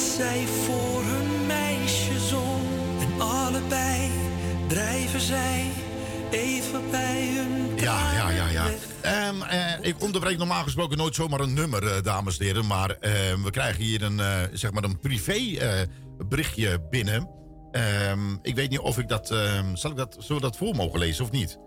dat 0.00 0.08
zij 0.08 0.46
voor 0.46 1.02
hun 1.04 1.46
meisje 1.46 2.20
zong. 2.20 2.62
En 3.00 3.20
allebei 3.20 4.10
drijven 4.68 5.20
zij 5.20 5.70
even 6.30 6.90
bij 6.90 7.28
hun 7.34 7.76
Ja, 7.76 8.12
ja, 8.12 8.30
ja, 8.30 8.48
ja. 8.48 8.66
Ehm, 9.00 9.42
eh, 9.42 9.88
ik 9.88 10.02
onderbreek 10.02 10.38
normaal 10.38 10.62
gesproken 10.62 10.98
nooit 10.98 11.14
zomaar 11.14 11.40
een 11.40 11.54
nummer, 11.54 11.86
eh, 11.86 12.02
dames 12.02 12.38
en 12.38 12.44
heren. 12.44 12.66
Maar 12.66 12.90
ehm, 12.90 13.42
we 13.42 13.50
krijgen 13.50 13.82
hier 13.82 14.02
een, 14.02 14.20
eh, 14.20 14.42
zeg 14.52 14.72
maar 14.72 14.84
een 14.84 14.98
privé 14.98 15.58
berichtje 16.28 16.80
binnen. 16.90 17.28
Ehm, 17.70 18.34
ik 18.42 18.54
weet 18.54 18.70
niet 18.70 18.78
of 18.78 18.98
ik 18.98 19.08
dat, 19.08 19.26
zal 19.74 19.90
ik 19.90 19.96
dat... 19.96 20.16
Zullen 20.18 20.42
we 20.42 20.48
dat 20.48 20.56
voor 20.56 20.74
mogen 20.74 20.98
lezen 20.98 21.24
of 21.24 21.30
niet? 21.30 21.58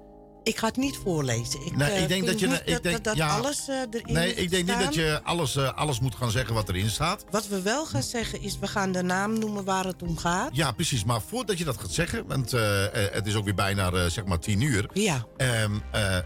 Ik 0.43 0.57
ga 0.57 0.67
het 0.67 0.77
niet 0.77 0.99
voorlezen. 1.03 1.65
Ik, 1.65 1.75
Nee, 1.75 1.91
eh, 1.91 2.01
ik 2.01 2.07
denk 2.07 2.25
dat 2.25 2.39
je... 2.39 2.47
niet 2.47 2.61
ik 2.65 2.83
denk, 2.83 2.95
dat, 2.95 3.03
dat 3.03 3.15
ja, 3.15 3.37
alles 3.37 3.67
eh, 3.67 3.75
erin 3.75 4.13
Nee, 4.13 4.27
moet 4.27 4.37
ik 4.37 4.49
denk 4.49 4.67
niet 4.67 4.79
dat 4.79 4.93
je 4.93 5.19
alles, 5.23 5.55
eh, 5.55 5.73
alles 5.73 5.99
moet 5.99 6.15
gaan 6.15 6.31
zeggen 6.31 6.53
wat 6.53 6.69
erin 6.69 6.89
staat. 6.89 7.25
Wat 7.29 7.47
we 7.47 7.61
wel 7.61 7.85
gaan 7.85 8.03
zeggen 8.03 8.41
is, 8.41 8.59
we 8.59 8.67
gaan 8.67 8.91
de 8.91 9.01
naam 9.01 9.39
noemen 9.39 9.63
waar 9.63 9.85
het 9.85 10.01
om 10.01 10.17
gaat. 10.17 10.49
Ja, 10.55 10.71
precies. 10.71 11.03
Maar 11.03 11.21
voordat 11.21 11.57
je 11.57 11.63
dat 11.63 11.77
gaat 11.77 11.91
zeggen, 11.91 12.27
want 12.27 12.51
het 12.51 13.27
is 13.27 13.35
ook 13.35 13.45
weer 13.45 13.55
bijna 13.55 14.09
zeg 14.09 14.25
maar 14.25 14.39
tien 14.39 14.61
uur. 14.61 14.89
Ja. 14.93 15.25
Ehm, 15.37 15.71
eh, 15.91 16.17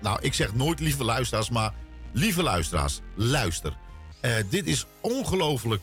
nou, 0.00 0.18
ik 0.20 0.34
zeg 0.34 0.54
nooit 0.54 0.80
lieve 0.80 1.04
luisteraars, 1.04 1.50
maar 1.50 1.74
lieve 2.12 2.42
luisteraars, 2.42 3.00
luister. 3.14 3.76
Dit 4.48 4.66
is 4.66 4.86
ongelooflijk 5.00 5.82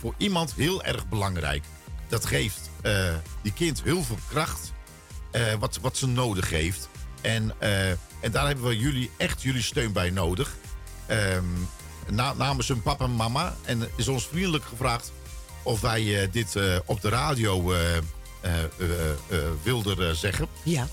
voor 0.00 0.14
iemand 0.16 0.54
heel 0.54 0.82
erg 0.82 1.08
belangrijk. 1.08 1.64
Dat 2.08 2.26
geeft 2.26 2.70
die 3.42 3.52
kind 3.52 3.82
heel 3.82 4.02
veel 4.02 4.18
kracht, 4.28 4.72
eh, 5.36 5.54
wat, 5.58 5.78
wat 5.82 5.96
ze 5.96 6.06
nodig 6.06 6.50
heeft. 6.50 6.88
En, 7.20 7.54
eh, 7.58 7.90
en 7.90 8.30
daar 8.30 8.46
hebben 8.46 8.64
we 8.64 8.78
jullie 8.78 9.10
echt 9.16 9.42
jullie 9.42 9.62
steun 9.62 9.92
bij 9.92 10.10
nodig. 10.10 10.56
Ehm, 11.06 11.44
na, 12.10 12.32
namens 12.32 12.68
hun 12.68 12.82
papa 12.82 13.04
en 13.04 13.14
mama. 13.14 13.56
En 13.64 13.88
is 13.96 14.08
ons 14.08 14.26
vriendelijk 14.26 14.64
gevraagd 14.64 15.12
of 15.62 15.80
wij 15.80 16.22
eh, 16.22 16.32
dit 16.32 16.58
op 16.84 17.00
de 17.00 17.08
radio 17.08 17.72
wilden 19.62 20.16
zeggen. 20.16 20.48
Ja. 20.62 20.88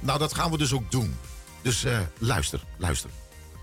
Nou, 0.00 0.18
dat 0.18 0.34
gaan 0.34 0.50
we 0.50 0.58
dus 0.58 0.72
ook 0.72 0.90
doen. 0.90 1.16
Dus 1.62 1.84
luister, 2.18 2.60
luister. 2.76 3.10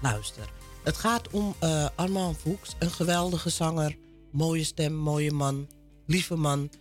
Luister. 0.02 0.50
Het 0.84 0.98
gaat 0.98 1.30
om 1.30 1.56
Armand 1.96 2.38
Fuchs, 2.38 2.76
een 2.80 2.92
geweldige 2.92 3.50
zanger. 3.50 3.96
Mooie 4.32 4.64
stem, 4.64 4.94
mooie 4.94 5.32
man, 5.32 5.68
lieve 6.08 6.36
man. 6.36 6.72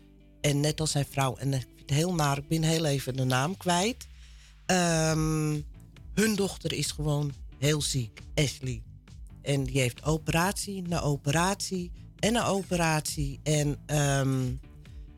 En 0.41 0.61
net 0.61 0.81
als 0.81 0.91
zijn 0.91 1.07
vrouw. 1.11 1.37
En 1.37 1.63
heel 1.91 2.15
naar, 2.15 2.39
ik 2.39 2.49
ben 2.49 2.63
heel 2.63 2.85
even 2.85 3.17
de 3.17 3.25
naam 3.25 3.57
kwijt. 3.57 4.07
Ehm, 4.67 5.61
hun 6.15 6.35
dochter 6.35 6.73
is 6.73 6.91
gewoon 6.91 7.33
heel 7.59 7.83
ziek, 7.83 8.21
Ashley. 8.35 8.83
En 9.43 9.65
die 9.65 9.81
heeft 9.81 10.05
operatie 10.05 10.83
na 10.83 11.01
operatie 11.01 11.91
en 12.19 12.35
een 12.35 12.43
operatie. 12.43 13.41
En 13.43 13.77
ehm, 13.87 14.53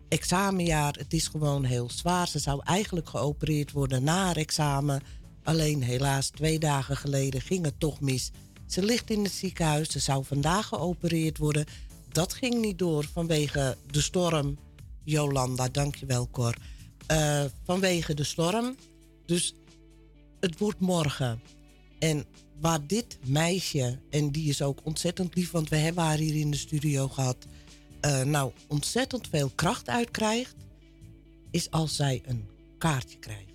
examenjaar, 0.08 0.94
het 0.98 1.12
is 1.12 1.28
gewoon 1.28 1.64
heel 1.64 1.90
zwaar. 1.90 2.28
Ze 2.28 2.38
zou 2.38 2.60
eigenlijk 2.64 3.08
geopereerd 3.08 3.72
worden 3.72 4.04
na 4.04 4.24
haar 4.24 4.36
examen. 4.36 5.02
Alleen 5.42 5.82
helaas, 5.82 6.28
twee 6.28 6.58
dagen 6.58 6.96
geleden 6.96 7.40
ging 7.40 7.64
het 7.64 7.80
toch 7.80 8.00
mis. 8.00 8.30
Ze 8.66 8.82
ligt 8.82 9.10
in 9.10 9.22
het 9.22 9.32
ziekenhuis. 9.32 9.90
Ze 9.90 9.98
zou 9.98 10.24
vandaag 10.24 10.66
geopereerd 10.66 11.38
worden. 11.38 11.64
Dat 12.08 12.32
ging 12.32 12.60
niet 12.60 12.78
door 12.78 13.04
vanwege 13.12 13.76
de 13.90 14.00
storm. 14.00 14.58
Jolanda, 15.04 15.68
dankjewel 15.68 16.28
Cor. 16.30 16.54
Eh, 17.06 17.44
vanwege 17.64 18.14
de 18.14 18.24
storm. 18.24 18.76
Dus 19.26 19.54
het 20.40 20.58
wordt 20.58 20.80
morgen. 20.80 21.40
En 21.98 22.24
waar 22.60 22.86
dit 22.86 23.18
meisje, 23.24 23.98
en 24.10 24.30
die 24.30 24.48
is 24.48 24.62
ook 24.62 24.80
ontzettend 24.82 25.34
lief, 25.34 25.50
want 25.50 25.68
we 25.68 25.76
hebben 25.76 26.04
haar 26.04 26.16
hier 26.16 26.34
in 26.34 26.50
de 26.50 26.56
studio 26.56 27.08
gehad, 27.08 27.46
eh, 28.00 28.22
nou 28.22 28.52
ontzettend 28.66 29.28
veel 29.30 29.52
kracht 29.54 29.88
uit 29.88 30.10
krijgt, 30.10 30.54
is 31.50 31.70
als 31.70 31.96
zij 31.96 32.22
een 32.26 32.48
kaartje 32.78 33.18
krijgt. 33.18 33.52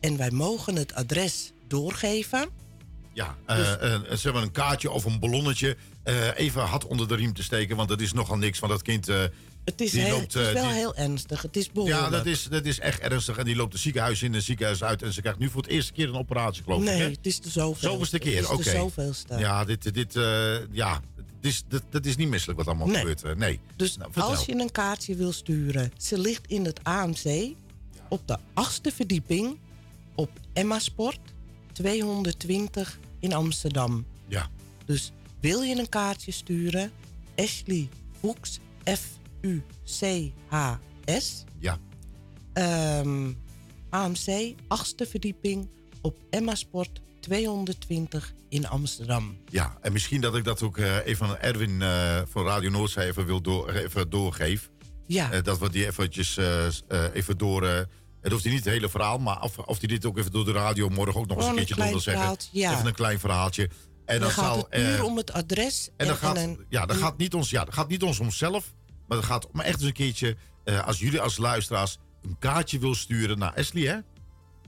En 0.00 0.16
wij 0.16 0.30
mogen 0.30 0.76
het 0.76 0.94
adres 0.94 1.52
doorgeven. 1.68 2.48
Ja, 3.12 3.36
eh, 3.46 3.94
eh, 3.94 4.00
zeg 4.10 4.32
maar 4.32 4.42
een 4.42 4.50
kaartje 4.50 4.90
of 4.90 5.04
een 5.04 5.20
ballonnetje. 5.20 5.76
even 6.34 6.62
hard 6.62 6.86
onder 6.86 7.08
de 7.08 7.14
riem 7.14 7.32
te 7.32 7.42
steken, 7.42 7.76
want 7.76 7.88
dat 7.88 8.00
is 8.00 8.12
nogal 8.12 8.36
niks. 8.36 8.58
Want 8.58 8.72
dat 8.72 8.82
kind. 8.82 9.08
Het 9.64 9.80
is, 9.80 9.90
die 9.90 10.00
heel, 10.00 10.16
loopt, 10.18 10.32
het 10.34 10.42
is 10.42 10.48
eh, 10.48 10.52
wel 10.54 10.62
die- 10.64 10.72
heel 10.72 10.94
ernstig. 10.94 11.42
Het 11.42 11.56
is 11.56 11.70
behoorlijk. 11.72 12.00
Ja, 12.00 12.10
dat 12.10 12.26
is, 12.26 12.44
dat 12.44 12.64
is 12.64 12.78
echt 12.80 13.00
ernstig. 13.00 13.36
En 13.36 13.44
die 13.44 13.56
loopt 13.56 13.72
het 13.72 13.82
ziekenhuis 13.82 14.22
in 14.22 14.28
en 14.28 14.34
het 14.34 14.44
ziekenhuis 14.44 14.82
uit. 14.84 15.02
En 15.02 15.12
ze 15.12 15.20
krijgt 15.20 15.38
nu 15.38 15.48
voor 15.50 15.62
het 15.62 15.70
eerste 15.70 15.92
keer 15.92 16.08
een 16.08 16.14
operatie, 16.16 16.62
geloof 16.62 16.78
ik. 16.78 16.84
Nee, 16.84 17.00
het 17.00 17.18
is 17.26 17.40
de 17.40 17.50
zoveelste. 17.50 17.86
Zoveelste 17.86 18.18
keer, 18.18 18.36
Het 18.40 18.50
oké. 18.50 18.70
zoveelste. 18.70 19.38
Ja, 19.38 19.64
dit, 19.64 19.94
dit, 19.94 20.16
eh, 20.16 20.54
ja, 20.70 21.00
het 21.16 21.24
is, 21.52 21.62
dat, 21.68 21.82
dat 21.90 22.06
is 22.06 22.16
niet 22.16 22.28
misselijk 22.28 22.58
wat 22.58 22.68
allemaal 22.68 22.86
Nee. 22.86 22.96
gebeurt. 22.98 23.22
eh, 23.22 23.34
Nee. 23.34 23.60
Dus 23.76 23.96
Nou, 23.96 24.10
als 24.14 24.44
je 24.44 24.52
een 24.60 24.72
kaartje 24.72 25.14
wil 25.14 25.32
sturen, 25.32 25.92
ze 25.98 26.18
ligt 26.18 26.46
in 26.46 26.64
het 26.64 26.80
AMC 26.82 27.54
op 28.08 28.28
de 28.28 28.36
achtste 28.54 28.90
verdieping 28.92 29.58
op 30.14 30.30
Emma 30.52 30.78
Sport 30.78 31.18
220 31.72 32.98
in 33.20 33.32
Amsterdam. 33.32 34.06
Ja. 34.28 34.48
Dus 34.84 35.12
wil 35.40 35.62
je 35.62 35.78
een 35.78 35.88
kaartje 35.88 36.32
sturen, 36.32 36.90
Ashley 37.36 37.88
Fuchs, 38.20 38.58
F-U-C-H-S. 40.44 41.44
Ja. 41.58 41.78
Ehm, 42.52 43.32
AMC, 43.90 44.54
achtste 44.68 45.06
verdieping 45.06 45.68
op 46.02 46.18
Emma 46.30 46.54
Sport 46.54 47.00
220 47.20 48.32
in 48.48 48.66
Amsterdam. 48.68 49.36
Ja, 49.50 49.78
en 49.80 49.92
misschien 49.92 50.20
dat 50.20 50.36
ik 50.36 50.44
dat 50.44 50.62
ook 50.62 50.78
eh, 50.78 51.06
even 51.06 51.26
aan 51.26 51.36
Erwin 51.38 51.82
eh, 51.82 52.20
van 52.30 52.44
Radio 52.46 52.70
Noordzee 52.70 53.06
even, 53.06 53.26
wil 53.26 53.40
door, 53.40 53.70
even 53.70 54.10
doorgeef. 54.10 54.70
Ja. 55.06 55.30
Eh, 55.32 55.42
dat 55.42 55.58
we 55.58 55.70
die 55.70 55.86
eventjes 55.86 56.36
eh, 56.36 56.66
eh, 56.66 56.72
even 57.12 57.38
door... 57.38 57.66
eh, 57.66 57.80
het 58.20 58.32
hoeft 58.32 58.44
niet 58.44 58.54
het 58.54 58.64
hele 58.64 58.88
verhaal, 58.88 59.18
maar 59.18 59.42
of, 59.42 59.58
of 59.58 59.78
hij 59.78 59.88
dit 59.88 60.06
ook 60.06 60.18
even 60.18 60.32
door 60.32 60.44
de 60.44 60.52
radio 60.52 60.88
morgen 60.88 61.20
ook 61.20 61.26
nog 61.26 61.36
eens 61.36 61.44
een 61.46 61.50
een 61.50 61.56
keertje 61.56 61.74
door 61.74 61.86
wil 61.88 62.00
zeggen. 62.00 62.36
ja. 62.52 62.72
Even 62.72 62.86
een 62.86 62.94
klein 62.94 63.18
verhaaltje. 63.18 63.62
En 64.04 64.18
dan 64.20 64.20
dan 64.20 64.30
gaat 64.30 64.44
zal, 64.44 64.56
het 64.56 64.68
puur 64.68 64.94
eh, 64.98 65.04
om 65.04 65.16
het 65.16 65.32
adres. 65.32 65.88
En 65.96 66.06
dan 66.06 66.16
gaat, 66.16 66.36
een- 66.36 66.64
ja, 66.68 66.86
dat 66.86 66.96
een- 66.96 67.02
gaat 67.02 67.16
niet 67.18 67.34
ons, 67.34 67.50
ja, 67.50 67.64
dat 67.64 67.74
gaat 67.74 67.88
niet 67.88 68.02
ons 68.02 68.20
om 68.20 68.30
zelf, 68.30 68.72
maar 69.08 69.16
dat 69.16 69.26
gaat 69.26 69.50
om 69.50 69.60
echt 69.60 69.74
eens 69.74 69.86
een 69.86 69.92
keertje, 69.92 70.36
eh, 70.64 70.86
als 70.86 70.98
jullie 70.98 71.20
als 71.20 71.36
luisteraars 71.36 71.98
een 72.22 72.38
kaartje 72.38 72.78
wil 72.78 72.94
sturen 72.94 73.38
naar 73.38 73.54
Ashley, 73.54 73.82
hè? 73.82 73.94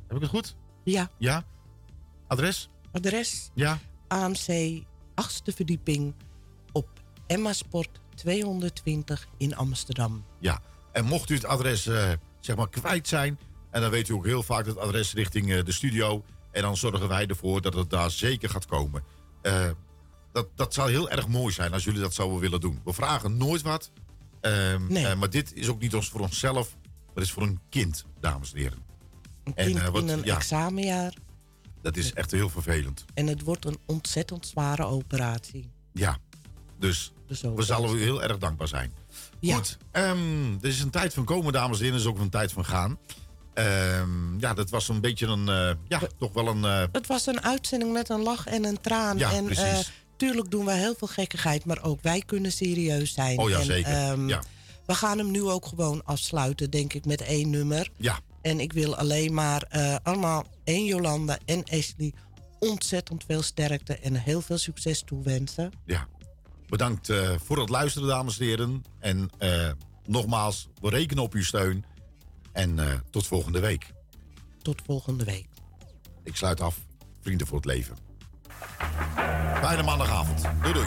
Heb 0.07 0.17
ik 0.17 0.21
het 0.21 0.31
goed? 0.31 0.57
Ja. 0.85 1.11
Ja? 1.19 1.45
Adres? 2.27 2.71
Adres 2.93 3.51
Ja? 3.55 3.79
AMC, 4.09 4.83
achtste 5.15 5.53
verdieping 5.53 6.15
op 6.73 6.89
Emma 7.27 7.53
Sport 7.53 8.01
220 8.15 9.29
in 9.37 9.57
Amsterdam. 9.57 10.25
Ja. 10.39 10.61
En 10.93 11.05
mocht 11.05 11.31
u 11.31 11.35
het 11.35 11.45
adres, 11.45 11.87
eh, 11.87 12.11
zeg 12.41 12.57
maar, 12.57 12.69
kwijt 12.69 13.09
zijn, 13.09 13.39
en 13.71 13.81
dan 13.81 13.91
weet 13.91 14.09
u 14.09 14.13
ook 14.13 14.25
heel 14.25 14.43
vaak 14.43 14.67
het 14.67 14.79
adres 14.79 15.13
richting 15.13 15.53
eh, 15.53 15.65
de 15.65 15.73
studio, 15.73 16.25
en 16.51 16.63
dan 16.63 16.77
zorgen 16.77 17.09
wij 17.09 17.27
ervoor 17.27 17.61
dat 17.61 17.75
het 17.75 17.91
daar 17.91 18.11
zeker 18.11 18.49
gaat 18.49 18.67
komen. 18.67 19.05
Dat, 20.33 20.49
dat 20.55 20.75
zou 20.75 20.91
heel 20.91 21.11
erg 21.11 21.29
mooi 21.29 21.53
zijn 21.53 21.73
als 21.73 21.85
jullie 21.85 22.01
dat 22.01 22.15
zouden 22.15 22.39
willen 22.39 22.61
doen. 22.61 22.81
We 22.85 22.93
vragen 22.93 23.37
nooit 23.37 23.63
wat, 23.63 23.91
ehm, 24.53 24.87
Nee. 24.93 25.07
eh, 25.07 25.17
maar 25.19 25.31
dit 25.31 25.53
is 25.55 25.69
ook 25.69 25.81
niet 25.81 25.95
ons 25.95 26.09
voor 26.09 26.21
onszelf, 26.21 26.77
maar 27.15 27.23
is 27.25 27.33
voor 27.33 27.43
een 27.43 27.61
kind, 27.69 28.05
dames 28.21 28.53
en 28.53 28.59
heren. 28.59 28.79
Een 29.45 29.55
En, 29.55 29.67
kind 29.67 29.79
eh, 29.79 29.89
wat- 29.89 30.03
in 30.03 30.09
een 30.09 30.25
ja. 30.25 30.35
examenjaar. 30.37 31.15
Dat 31.83 31.97
is 31.97 32.13
echt 32.13 32.31
heel 32.31 32.49
vervelend. 32.49 33.05
En 33.15 33.27
het 33.27 33.43
wordt 33.43 33.65
een 33.65 33.79
ontzettend 33.87 34.47
zware 34.47 34.85
operatie. 34.85 35.71
Ja. 35.93 36.19
Dus 36.79 37.13
Dus 37.27 37.41
we 37.41 37.63
zullen 37.63 37.95
u 37.97 38.03
heel 38.03 38.23
erg 38.23 38.39
dankbaar 38.39 38.69
zijn. 38.69 38.93
Goed, 39.41 39.79
ehm 39.91 40.53
er 40.61 40.69
is 40.69 40.81
een 40.81 40.91
tijd 40.91 41.15
van 41.15 41.25
komen, 41.25 41.53
dames 41.53 41.77
en 41.79 41.85
heren. 41.85 41.99
Er 42.01 42.05
is 42.07 42.11
ook 42.13 42.19
een 42.19 42.31
tijd 42.31 42.53
van 42.53 42.65
gaan. 42.65 42.99
Ehm, 43.55 44.39
ja, 44.39 44.55
dat 44.55 44.71
was 44.71 44.89
een 44.89 45.01
beetje 45.01 45.27
een... 45.27 45.49
eh, 45.49 45.71
ja, 45.89 46.01
toch 46.19 46.33
wel 46.33 46.47
een... 46.49 46.63
Het 46.93 47.07
was 47.07 47.27
een 47.27 47.43
uitzending 47.43 47.93
met 47.93 48.09
een 48.09 48.21
lach 48.23 48.47
en 48.47 48.65
een 48.65 48.81
traan. 48.81 49.19
Ja, 49.19 49.33
en 49.33 49.45
precies. 49.45 49.93
Tuurlijk 50.17 50.51
doen 50.51 50.65
wij 50.65 50.79
heel 50.79 50.95
veel 50.95 51.09
gekkigheid, 51.09 51.65
maar 51.65 51.83
ook 51.83 52.03
wij 52.03 52.23
kunnen 52.27 52.53
serieus 52.53 53.13
zijn. 53.13 53.39
Oh 53.39 53.49
ja, 53.49 53.59
En, 53.59 53.65
zeker. 53.65 53.93
ehm, 53.93 54.29
Ja. 54.29 54.43
We 54.87 54.95
gaan 54.95 55.19
hem 55.19 55.31
nu 55.31 55.43
ook 55.43 55.67
gewoon 55.67 56.05
afsluiten, 56.05 56.71
denk 56.71 56.93
ik, 56.93 57.05
met 57.05 57.21
één 57.21 57.51
nummer. 57.51 57.91
Ja. 57.97 58.19
En 58.43 58.61
ik 58.61 58.73
wil 58.73 58.97
alleen 58.97 59.35
maar 59.35 59.63
eh, 59.63 59.97
allemaal 60.03 60.45
en 60.65 60.85
Jolanda 60.85 61.39
en 61.45 61.65
Ashley 61.65 62.13
ontzettend 62.59 63.25
veel 63.25 63.43
sterkte 63.43 63.97
en 63.99 64.15
heel 64.15 64.41
veel 64.41 64.59
succes 64.59 65.03
toewensen. 65.07 65.73
ja. 65.85 66.09
Bedankt 66.69 67.09
eh, 67.09 67.31
voor 67.45 67.59
het 67.59 67.69
luisteren, 67.69 68.09
dames 68.09 68.39
en 68.39 68.45
heren. 68.47 68.85
En 68.99 69.31
eh, 69.39 69.71
nogmaals, 70.07 70.69
we 70.81 70.89
rekenen 70.89 71.23
op 71.23 71.33
uw 71.33 71.43
steun. 71.43 71.85
En 72.53 73.03
tot 73.11 73.27
volgende 73.27 73.61
week. 73.61 73.93
Tot 74.63 74.83
volgende 74.87 75.25
week. 75.25 75.47
Ik 76.25 76.37
sluit 76.37 76.61
af. 76.61 76.79
Vrienden 77.21 77.47
voor 77.47 77.57
het 77.57 77.65
leven. 77.67 77.97
Fijne 79.63 79.83
maandagavond. 79.83 80.43
Doei 80.63 80.73
doei. 80.73 80.87